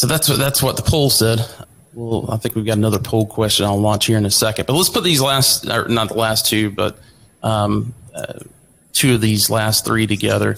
So 0.00 0.06
that's 0.06 0.30
what 0.30 0.38
that's 0.38 0.62
what 0.62 0.78
the 0.78 0.82
poll 0.82 1.10
said. 1.10 1.46
Well, 1.92 2.24
I 2.30 2.38
think 2.38 2.54
we've 2.54 2.64
got 2.64 2.78
another 2.78 2.98
poll 2.98 3.26
question 3.26 3.66
I'll 3.66 3.78
launch 3.78 4.06
here 4.06 4.16
in 4.16 4.24
a 4.24 4.30
second. 4.30 4.64
But 4.64 4.72
let's 4.72 4.88
put 4.88 5.04
these 5.04 5.20
last, 5.20 5.68
or 5.68 5.88
not 5.88 6.08
the 6.08 6.14
last 6.14 6.46
two, 6.46 6.70
but 6.70 6.98
um, 7.42 7.92
uh, 8.14 8.38
two 8.94 9.16
of 9.16 9.20
these 9.20 9.50
last 9.50 9.84
three 9.84 10.06
together. 10.06 10.56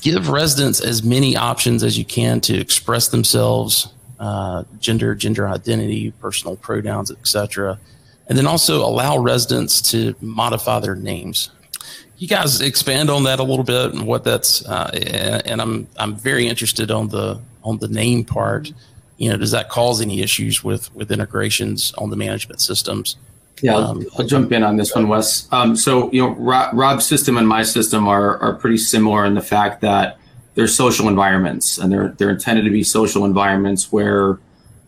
Give 0.00 0.28
residents 0.28 0.80
as 0.80 1.02
many 1.02 1.36
options 1.36 1.82
as 1.82 1.98
you 1.98 2.04
can 2.04 2.40
to 2.42 2.56
express 2.56 3.08
themselves, 3.08 3.88
uh, 4.20 4.62
gender, 4.78 5.16
gender 5.16 5.48
identity, 5.48 6.12
personal 6.20 6.54
pronouns, 6.54 7.10
etc., 7.10 7.80
and 8.28 8.38
then 8.38 8.46
also 8.46 8.86
allow 8.86 9.18
residents 9.18 9.82
to 9.90 10.14
modify 10.20 10.78
their 10.78 10.94
names. 10.94 11.50
You 12.22 12.28
guys 12.28 12.60
expand 12.60 13.10
on 13.10 13.24
that 13.24 13.40
a 13.40 13.42
little 13.42 13.64
bit 13.64 13.94
and 13.94 14.06
what 14.06 14.22
that's, 14.22 14.64
uh, 14.64 14.92
and 15.44 15.60
I'm 15.60 15.88
I'm 15.96 16.14
very 16.14 16.46
interested 16.46 16.92
on 16.92 17.08
the 17.08 17.40
on 17.64 17.78
the 17.78 17.88
name 17.88 18.24
part, 18.24 18.72
you 19.16 19.28
know, 19.28 19.36
does 19.36 19.50
that 19.50 19.68
cause 19.68 20.00
any 20.00 20.22
issues 20.22 20.62
with 20.62 20.94
with 20.94 21.10
integrations 21.10 21.92
on 21.98 22.10
the 22.10 22.16
management 22.16 22.60
systems? 22.60 23.16
Yeah, 23.60 23.74
I'll, 23.74 23.84
um, 23.86 24.06
I'll 24.16 24.24
jump 24.24 24.52
in 24.52 24.62
on 24.62 24.76
this 24.76 24.94
one, 24.94 25.08
Wes. 25.08 25.48
Um, 25.50 25.74
so 25.74 26.12
you 26.12 26.22
know, 26.22 26.28
Rob, 26.36 26.72
Rob's 26.74 27.04
system 27.04 27.36
and 27.36 27.48
my 27.48 27.64
system 27.64 28.06
are 28.06 28.38
are 28.38 28.54
pretty 28.54 28.78
similar 28.78 29.24
in 29.24 29.34
the 29.34 29.42
fact 29.42 29.80
that 29.80 30.16
they're 30.54 30.68
social 30.68 31.08
environments, 31.08 31.76
and 31.76 31.90
they're 31.90 32.10
they're 32.18 32.30
intended 32.30 32.64
to 32.66 32.70
be 32.70 32.84
social 32.84 33.24
environments 33.24 33.90
where 33.90 34.38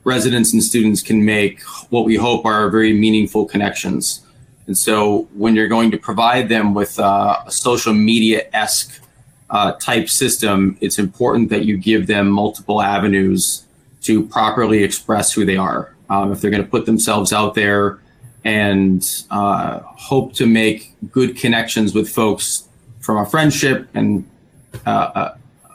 residents 0.04 0.52
and 0.52 0.62
students 0.62 1.02
can 1.02 1.24
make 1.24 1.62
what 1.90 2.04
we 2.04 2.14
hope 2.14 2.46
are 2.46 2.70
very 2.70 2.92
meaningful 2.92 3.44
connections. 3.44 4.23
And 4.66 4.76
so, 4.76 5.28
when 5.34 5.54
you're 5.54 5.68
going 5.68 5.90
to 5.90 5.98
provide 5.98 6.48
them 6.48 6.74
with 6.74 6.98
uh, 6.98 7.42
a 7.46 7.50
social 7.50 7.92
media 7.92 8.48
esque 8.52 9.00
uh, 9.50 9.72
type 9.72 10.08
system, 10.08 10.76
it's 10.80 10.98
important 10.98 11.50
that 11.50 11.64
you 11.64 11.76
give 11.76 12.06
them 12.06 12.28
multiple 12.28 12.80
avenues 12.80 13.64
to 14.02 14.26
properly 14.26 14.82
express 14.82 15.32
who 15.32 15.44
they 15.44 15.56
are. 15.56 15.94
Um, 16.10 16.32
if 16.32 16.40
they're 16.40 16.50
going 16.50 16.62
to 16.62 16.68
put 16.68 16.86
themselves 16.86 17.32
out 17.32 17.54
there 17.54 17.98
and 18.44 19.24
uh, 19.30 19.80
hope 19.80 20.34
to 20.34 20.46
make 20.46 20.94
good 21.10 21.36
connections 21.36 21.94
with 21.94 22.08
folks 22.08 22.68
from 23.00 23.18
a 23.18 23.26
friendship 23.26 23.88
and 23.94 24.28
uh, 24.86 25.30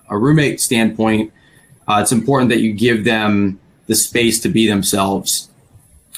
a, 0.09 0.17
roommate 0.17 0.61
standpoint, 0.61 1.31
uh, 1.87 1.99
it's 2.01 2.11
important 2.11 2.49
that 2.49 2.59
you 2.59 2.73
give 2.73 3.03
them 3.05 3.59
the 3.87 3.95
space 3.95 4.39
to 4.41 4.49
be 4.49 4.67
themselves. 4.67 5.49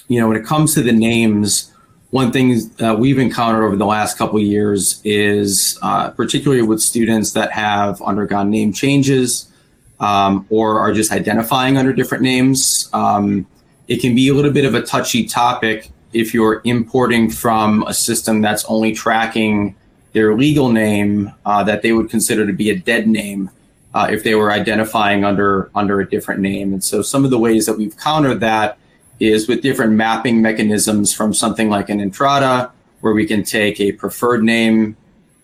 You 0.10 0.20
know, 0.20 0.28
when 0.28 0.36
it 0.36 0.46
comes 0.46 0.74
to 0.74 0.82
the 0.82 0.92
names, 0.92 1.71
one 2.12 2.32
thing 2.32 2.58
uh, 2.82 2.96
we've 2.98 3.20
encountered 3.20 3.64
over 3.64 3.76
the 3.76 3.86
last 3.86 4.18
couple 4.18 4.40
years 4.40 5.02
is 5.04 5.80
uh, 5.82 6.12
particularly 6.12 6.62
with 6.62 6.82
students 6.82 7.32
that 7.34 7.52
have 7.52 8.02
undergone 8.02 8.50
name 8.50 8.72
changes 8.72 9.52
um, 10.00 10.46
or 10.50 10.80
are 10.80 10.94
just 10.94 11.12
identifying 11.12 11.78
under 11.78 11.94
different 11.94 12.24
names 12.24 12.90
um, 12.94 13.48
it 13.88 14.00
can 14.00 14.14
be 14.14 14.28
a 14.28 14.34
little 14.34 14.52
bit 14.52 14.66
of 14.66 14.76
a 14.76 14.82
touchy 14.82 15.26
topic 15.26 15.90
if 16.14 16.34
you're 16.34 16.62
importing 16.66 17.30
from 17.30 17.84
a 17.84 17.94
system 17.94 18.42
that's 18.42 18.66
only 18.66 18.94
tracking 18.94 19.76
their 20.14 20.36
legal 20.36 20.70
name 20.70 21.32
uh, 21.46 21.64
that 21.64 21.82
they 21.82 21.94
would 21.94 22.10
consider 22.10 22.46
to 22.46 22.54
be 22.54 22.70
a 22.70 22.78
dead 22.78 23.08
name 23.08 23.50
uh, 23.94 24.08
if 24.10 24.24
they 24.24 24.36
were 24.36 24.52
identifying 24.52 25.24
under 25.24 25.70
under 25.76 26.00
a 26.02 26.10
different 26.10 26.42
name. 26.42 26.74
And 26.74 26.84
so 26.84 27.02
some 27.02 27.26
of 27.26 27.32
the 27.32 27.40
ways 27.40 27.66
that 27.66 27.78
we've 27.78 27.96
countered 27.98 28.40
that 28.42 28.78
is 29.22 29.48
with 29.48 29.62
different 29.62 29.94
mapping 29.94 30.42
mechanisms 30.42 31.14
from 31.14 31.32
something 31.32 31.70
like 31.70 31.90
an 31.90 32.00
Entrata, 32.00 32.72
where 33.02 33.14
we 33.14 33.26
can 33.26 33.44
take 33.44 33.80
a 33.80 33.92
preferred 33.92 34.44
name 34.44 34.98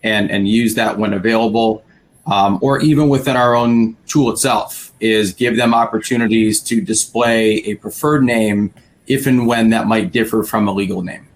and 0.03 0.31
and 0.31 0.47
use 0.47 0.75
that 0.75 0.97
when 0.97 1.13
available, 1.13 1.83
um, 2.25 2.57
or 2.61 2.79
even 2.81 3.07
within 3.07 3.35
our 3.35 3.55
own 3.55 3.95
tool 4.07 4.31
itself, 4.31 4.91
is 4.99 5.33
give 5.33 5.57
them 5.57 5.73
opportunities 5.73 6.59
to 6.61 6.81
display 6.81 7.57
a 7.65 7.75
preferred 7.75 8.23
name 8.23 8.73
if 9.05 9.27
and 9.27 9.45
when 9.47 9.69
that 9.69 9.85
might 9.85 10.11
differ 10.11 10.43
from 10.43 10.67
a 10.67 10.71
legal 10.71 11.03
name. 11.03 11.27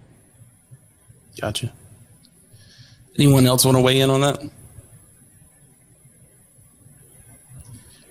Gotcha. 1.39 1.71
Anyone 3.17 3.45
else 3.45 3.65
want 3.65 3.77
to 3.77 3.81
weigh 3.81 3.99
in 3.99 4.09
on 4.09 4.21
that? 4.21 4.41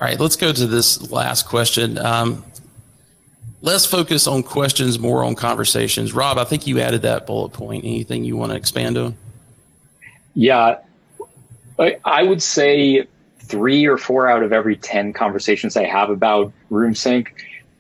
All 0.00 0.06
right, 0.06 0.18
let's 0.18 0.36
go 0.36 0.52
to 0.52 0.66
this 0.66 1.10
last 1.10 1.46
question. 1.46 1.98
Um, 1.98 2.44
less 3.62 3.86
focus 3.86 4.26
on 4.26 4.42
questions, 4.42 4.98
more 4.98 5.24
on 5.24 5.34
conversations. 5.34 6.12
Rob, 6.12 6.38
I 6.38 6.44
think 6.44 6.66
you 6.66 6.80
added 6.80 7.02
that 7.02 7.26
bullet 7.26 7.50
point. 7.52 7.84
Anything 7.84 8.24
you 8.24 8.36
want 8.36 8.52
to 8.52 8.56
expand 8.56 8.96
on? 8.96 9.16
Yeah, 10.34 10.78
I 11.78 12.22
would 12.22 12.42
say 12.42 13.06
three 13.40 13.86
or 13.86 13.98
four 13.98 14.28
out 14.28 14.42
of 14.42 14.52
every 14.52 14.76
10 14.76 15.12
conversations 15.12 15.76
I 15.76 15.84
have 15.84 16.10
about 16.10 16.52
RoomSync, 16.70 17.26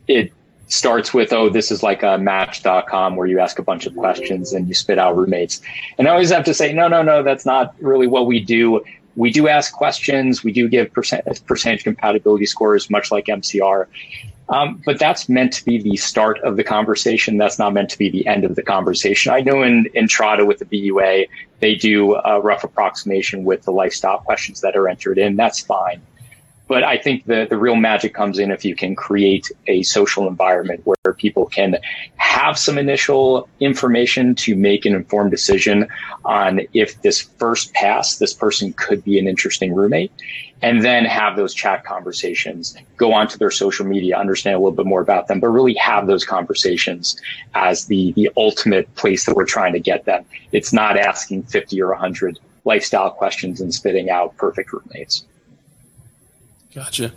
it 0.08 0.32
starts 0.66 1.14
with, 1.14 1.32
oh, 1.32 1.48
this 1.48 1.70
is 1.70 1.82
like 1.82 2.02
a 2.02 2.18
match.com 2.18 3.16
where 3.16 3.26
you 3.26 3.38
ask 3.40 3.58
a 3.58 3.62
bunch 3.62 3.86
of 3.86 3.96
questions 3.96 4.52
and 4.52 4.68
you 4.68 4.74
spit 4.74 4.98
out 4.98 5.16
roommates. 5.16 5.60
And 5.98 6.08
I 6.08 6.12
always 6.12 6.30
have 6.30 6.44
to 6.44 6.54
say, 6.54 6.72
no, 6.72 6.88
no, 6.88 7.02
no, 7.02 7.22
that's 7.22 7.46
not 7.46 7.74
really 7.80 8.06
what 8.06 8.26
we 8.26 8.40
do 8.40 8.82
we 9.16 9.30
do 9.30 9.48
ask 9.48 9.72
questions. 9.72 10.44
We 10.44 10.52
do 10.52 10.68
give 10.68 10.92
percent, 10.92 11.24
percentage 11.46 11.84
compatibility 11.84 12.46
scores, 12.46 12.90
much 12.90 13.10
like 13.10 13.26
MCR. 13.26 13.86
Um, 14.50 14.82
but 14.84 14.98
that's 14.98 15.28
meant 15.28 15.52
to 15.54 15.64
be 15.64 15.80
the 15.80 15.96
start 15.96 16.40
of 16.40 16.56
the 16.56 16.64
conversation. 16.64 17.38
That's 17.38 17.58
not 17.58 17.72
meant 17.72 17.88
to 17.90 17.98
be 17.98 18.10
the 18.10 18.26
end 18.26 18.44
of 18.44 18.56
the 18.56 18.62
conversation. 18.62 19.32
I 19.32 19.40
know 19.40 19.62
in, 19.62 19.84
Entrata 19.94 20.44
with 20.44 20.58
the 20.58 20.64
BUA, 20.64 21.26
they 21.60 21.76
do 21.76 22.16
a 22.16 22.40
rough 22.40 22.64
approximation 22.64 23.44
with 23.44 23.62
the 23.62 23.70
lifestyle 23.70 24.18
questions 24.18 24.60
that 24.62 24.76
are 24.76 24.88
entered 24.88 25.18
in. 25.18 25.36
That's 25.36 25.60
fine. 25.60 26.02
But 26.70 26.84
I 26.84 26.98
think 26.98 27.24
the, 27.24 27.48
the 27.50 27.56
real 27.56 27.74
magic 27.74 28.14
comes 28.14 28.38
in 28.38 28.52
if 28.52 28.64
you 28.64 28.76
can 28.76 28.94
create 28.94 29.50
a 29.66 29.82
social 29.82 30.28
environment 30.28 30.82
where 30.84 31.14
people 31.14 31.46
can 31.46 31.78
have 32.14 32.56
some 32.56 32.78
initial 32.78 33.48
information 33.58 34.36
to 34.36 34.54
make 34.54 34.86
an 34.86 34.94
informed 34.94 35.32
decision 35.32 35.88
on 36.24 36.60
if 36.72 37.02
this 37.02 37.22
first 37.22 37.74
pass, 37.74 38.18
this 38.18 38.32
person 38.32 38.72
could 38.74 39.02
be 39.02 39.18
an 39.18 39.26
interesting 39.26 39.74
roommate, 39.74 40.12
and 40.62 40.84
then 40.84 41.04
have 41.06 41.34
those 41.34 41.54
chat 41.54 41.82
conversations, 41.82 42.76
go 42.96 43.12
onto 43.12 43.36
their 43.36 43.50
social 43.50 43.84
media, 43.84 44.16
understand 44.16 44.54
a 44.54 44.58
little 44.60 44.70
bit 44.70 44.86
more 44.86 45.00
about 45.00 45.26
them, 45.26 45.40
but 45.40 45.48
really 45.48 45.74
have 45.74 46.06
those 46.06 46.24
conversations 46.24 47.20
as 47.52 47.86
the, 47.86 48.12
the 48.12 48.30
ultimate 48.36 48.94
place 48.94 49.26
that 49.26 49.34
we're 49.34 49.44
trying 49.44 49.72
to 49.72 49.80
get 49.80 50.04
them. 50.04 50.24
It's 50.52 50.72
not 50.72 50.96
asking 50.96 51.42
50 51.42 51.82
or 51.82 51.88
100 51.88 52.38
lifestyle 52.64 53.10
questions 53.10 53.60
and 53.60 53.74
spitting 53.74 54.08
out 54.08 54.36
perfect 54.36 54.72
roommates. 54.72 55.24
Gotcha. 56.72 57.12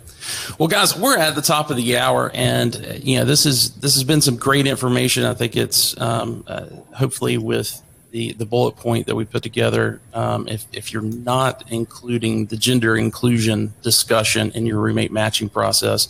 Well, 0.58 0.66
guys, 0.66 0.98
we're 0.98 1.16
at 1.16 1.36
the 1.36 1.42
top 1.42 1.70
of 1.70 1.76
the 1.76 1.96
hour, 1.96 2.28
and 2.34 2.74
uh, 2.74 2.94
you 3.00 3.18
know 3.18 3.24
this 3.24 3.46
is 3.46 3.70
this 3.76 3.94
has 3.94 4.02
been 4.02 4.20
some 4.20 4.36
great 4.36 4.66
information. 4.66 5.24
I 5.24 5.34
think 5.34 5.56
it's 5.56 5.98
um, 6.00 6.42
uh, 6.48 6.66
hopefully 6.92 7.38
with 7.38 7.80
the 8.10 8.32
the 8.32 8.46
bullet 8.46 8.72
point 8.72 9.06
that 9.06 9.14
we 9.14 9.24
put 9.24 9.44
together. 9.44 10.00
Um, 10.12 10.48
if 10.48 10.66
if 10.72 10.92
you're 10.92 11.02
not 11.02 11.70
including 11.70 12.46
the 12.46 12.56
gender 12.56 12.96
inclusion 12.96 13.72
discussion 13.82 14.50
in 14.56 14.66
your 14.66 14.80
roommate 14.80 15.12
matching 15.12 15.48
process 15.48 16.08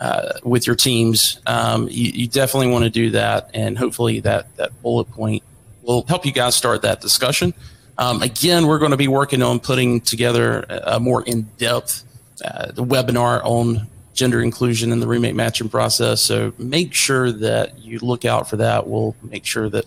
uh, 0.00 0.34
with 0.44 0.68
your 0.68 0.76
teams, 0.76 1.40
um, 1.48 1.88
you, 1.90 2.12
you 2.12 2.28
definitely 2.28 2.70
want 2.70 2.84
to 2.84 2.90
do 2.90 3.10
that, 3.10 3.50
and 3.54 3.76
hopefully 3.76 4.20
that 4.20 4.54
that 4.56 4.82
bullet 4.82 5.10
point 5.10 5.42
will 5.82 6.04
help 6.06 6.24
you 6.24 6.32
guys 6.32 6.54
start 6.54 6.82
that 6.82 7.00
discussion. 7.00 7.54
Um, 7.96 8.22
again, 8.22 8.68
we're 8.68 8.78
going 8.78 8.92
to 8.92 8.96
be 8.96 9.08
working 9.08 9.42
on 9.42 9.58
putting 9.58 10.00
together 10.00 10.64
a 10.68 11.00
more 11.00 11.24
in 11.24 11.42
depth 11.58 12.04
uh, 12.44 12.72
the 12.72 12.84
webinar 12.84 13.40
on 13.44 13.86
gender 14.18 14.42
inclusion 14.42 14.90
in 14.90 15.00
the 15.00 15.06
roommate 15.06 15.36
matching 15.36 15.68
process. 15.68 16.20
So 16.20 16.52
make 16.58 16.92
sure 16.92 17.30
that 17.30 17.78
you 17.78 18.00
look 18.00 18.24
out 18.24 18.50
for 18.50 18.56
that. 18.56 18.86
We'll 18.86 19.14
make 19.22 19.46
sure 19.46 19.68
that 19.70 19.86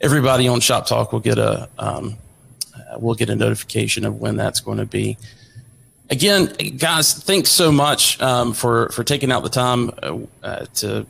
everybody 0.00 0.48
on 0.48 0.60
ShopTalk 0.60 1.12
will 1.12 1.20
get 1.20 1.38
a 1.38 1.68
um, 1.78 2.16
uh, 2.74 2.98
will 2.98 3.14
get 3.14 3.28
a 3.28 3.36
notification 3.36 4.04
of 4.04 4.20
when 4.20 4.36
that's 4.36 4.60
going 4.60 4.78
to 4.78 4.86
be. 4.86 5.18
Again, 6.10 6.46
guys, 6.76 7.14
thanks 7.14 7.50
so 7.50 7.70
much 7.70 8.20
um, 8.20 8.52
for 8.52 8.88
for 8.90 9.04
taking 9.04 9.30
out 9.30 9.42
the 9.42 9.50
time 9.50 9.90
uh, 10.02 10.18
uh 10.42 10.66
to 10.76 11.06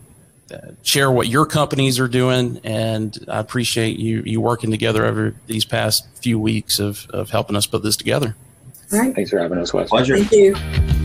uh, 0.52 0.58
share 0.82 1.10
what 1.10 1.28
your 1.28 1.46
companies 1.46 1.98
are 1.98 2.08
doing, 2.08 2.60
and 2.64 3.18
I 3.28 3.38
appreciate 3.38 3.98
you 3.98 4.22
you 4.26 4.40
working 4.40 4.70
together 4.70 5.04
over 5.04 5.34
these 5.46 5.64
past 5.64 6.06
few 6.16 6.38
weeks 6.38 6.78
of 6.78 7.06
of 7.10 7.30
helping 7.30 7.56
us 7.56 7.66
put 7.66 7.82
this 7.82 7.96
together. 7.96 8.36
All 8.94 9.00
right. 9.00 9.14
Thanks 9.14 9.30
for 9.30 9.38
having 9.38 9.58
us, 9.58 9.72
Wes. 9.74 9.88
Pleasure. 9.88 10.16
Thank 10.16 10.32
you. 10.32 11.03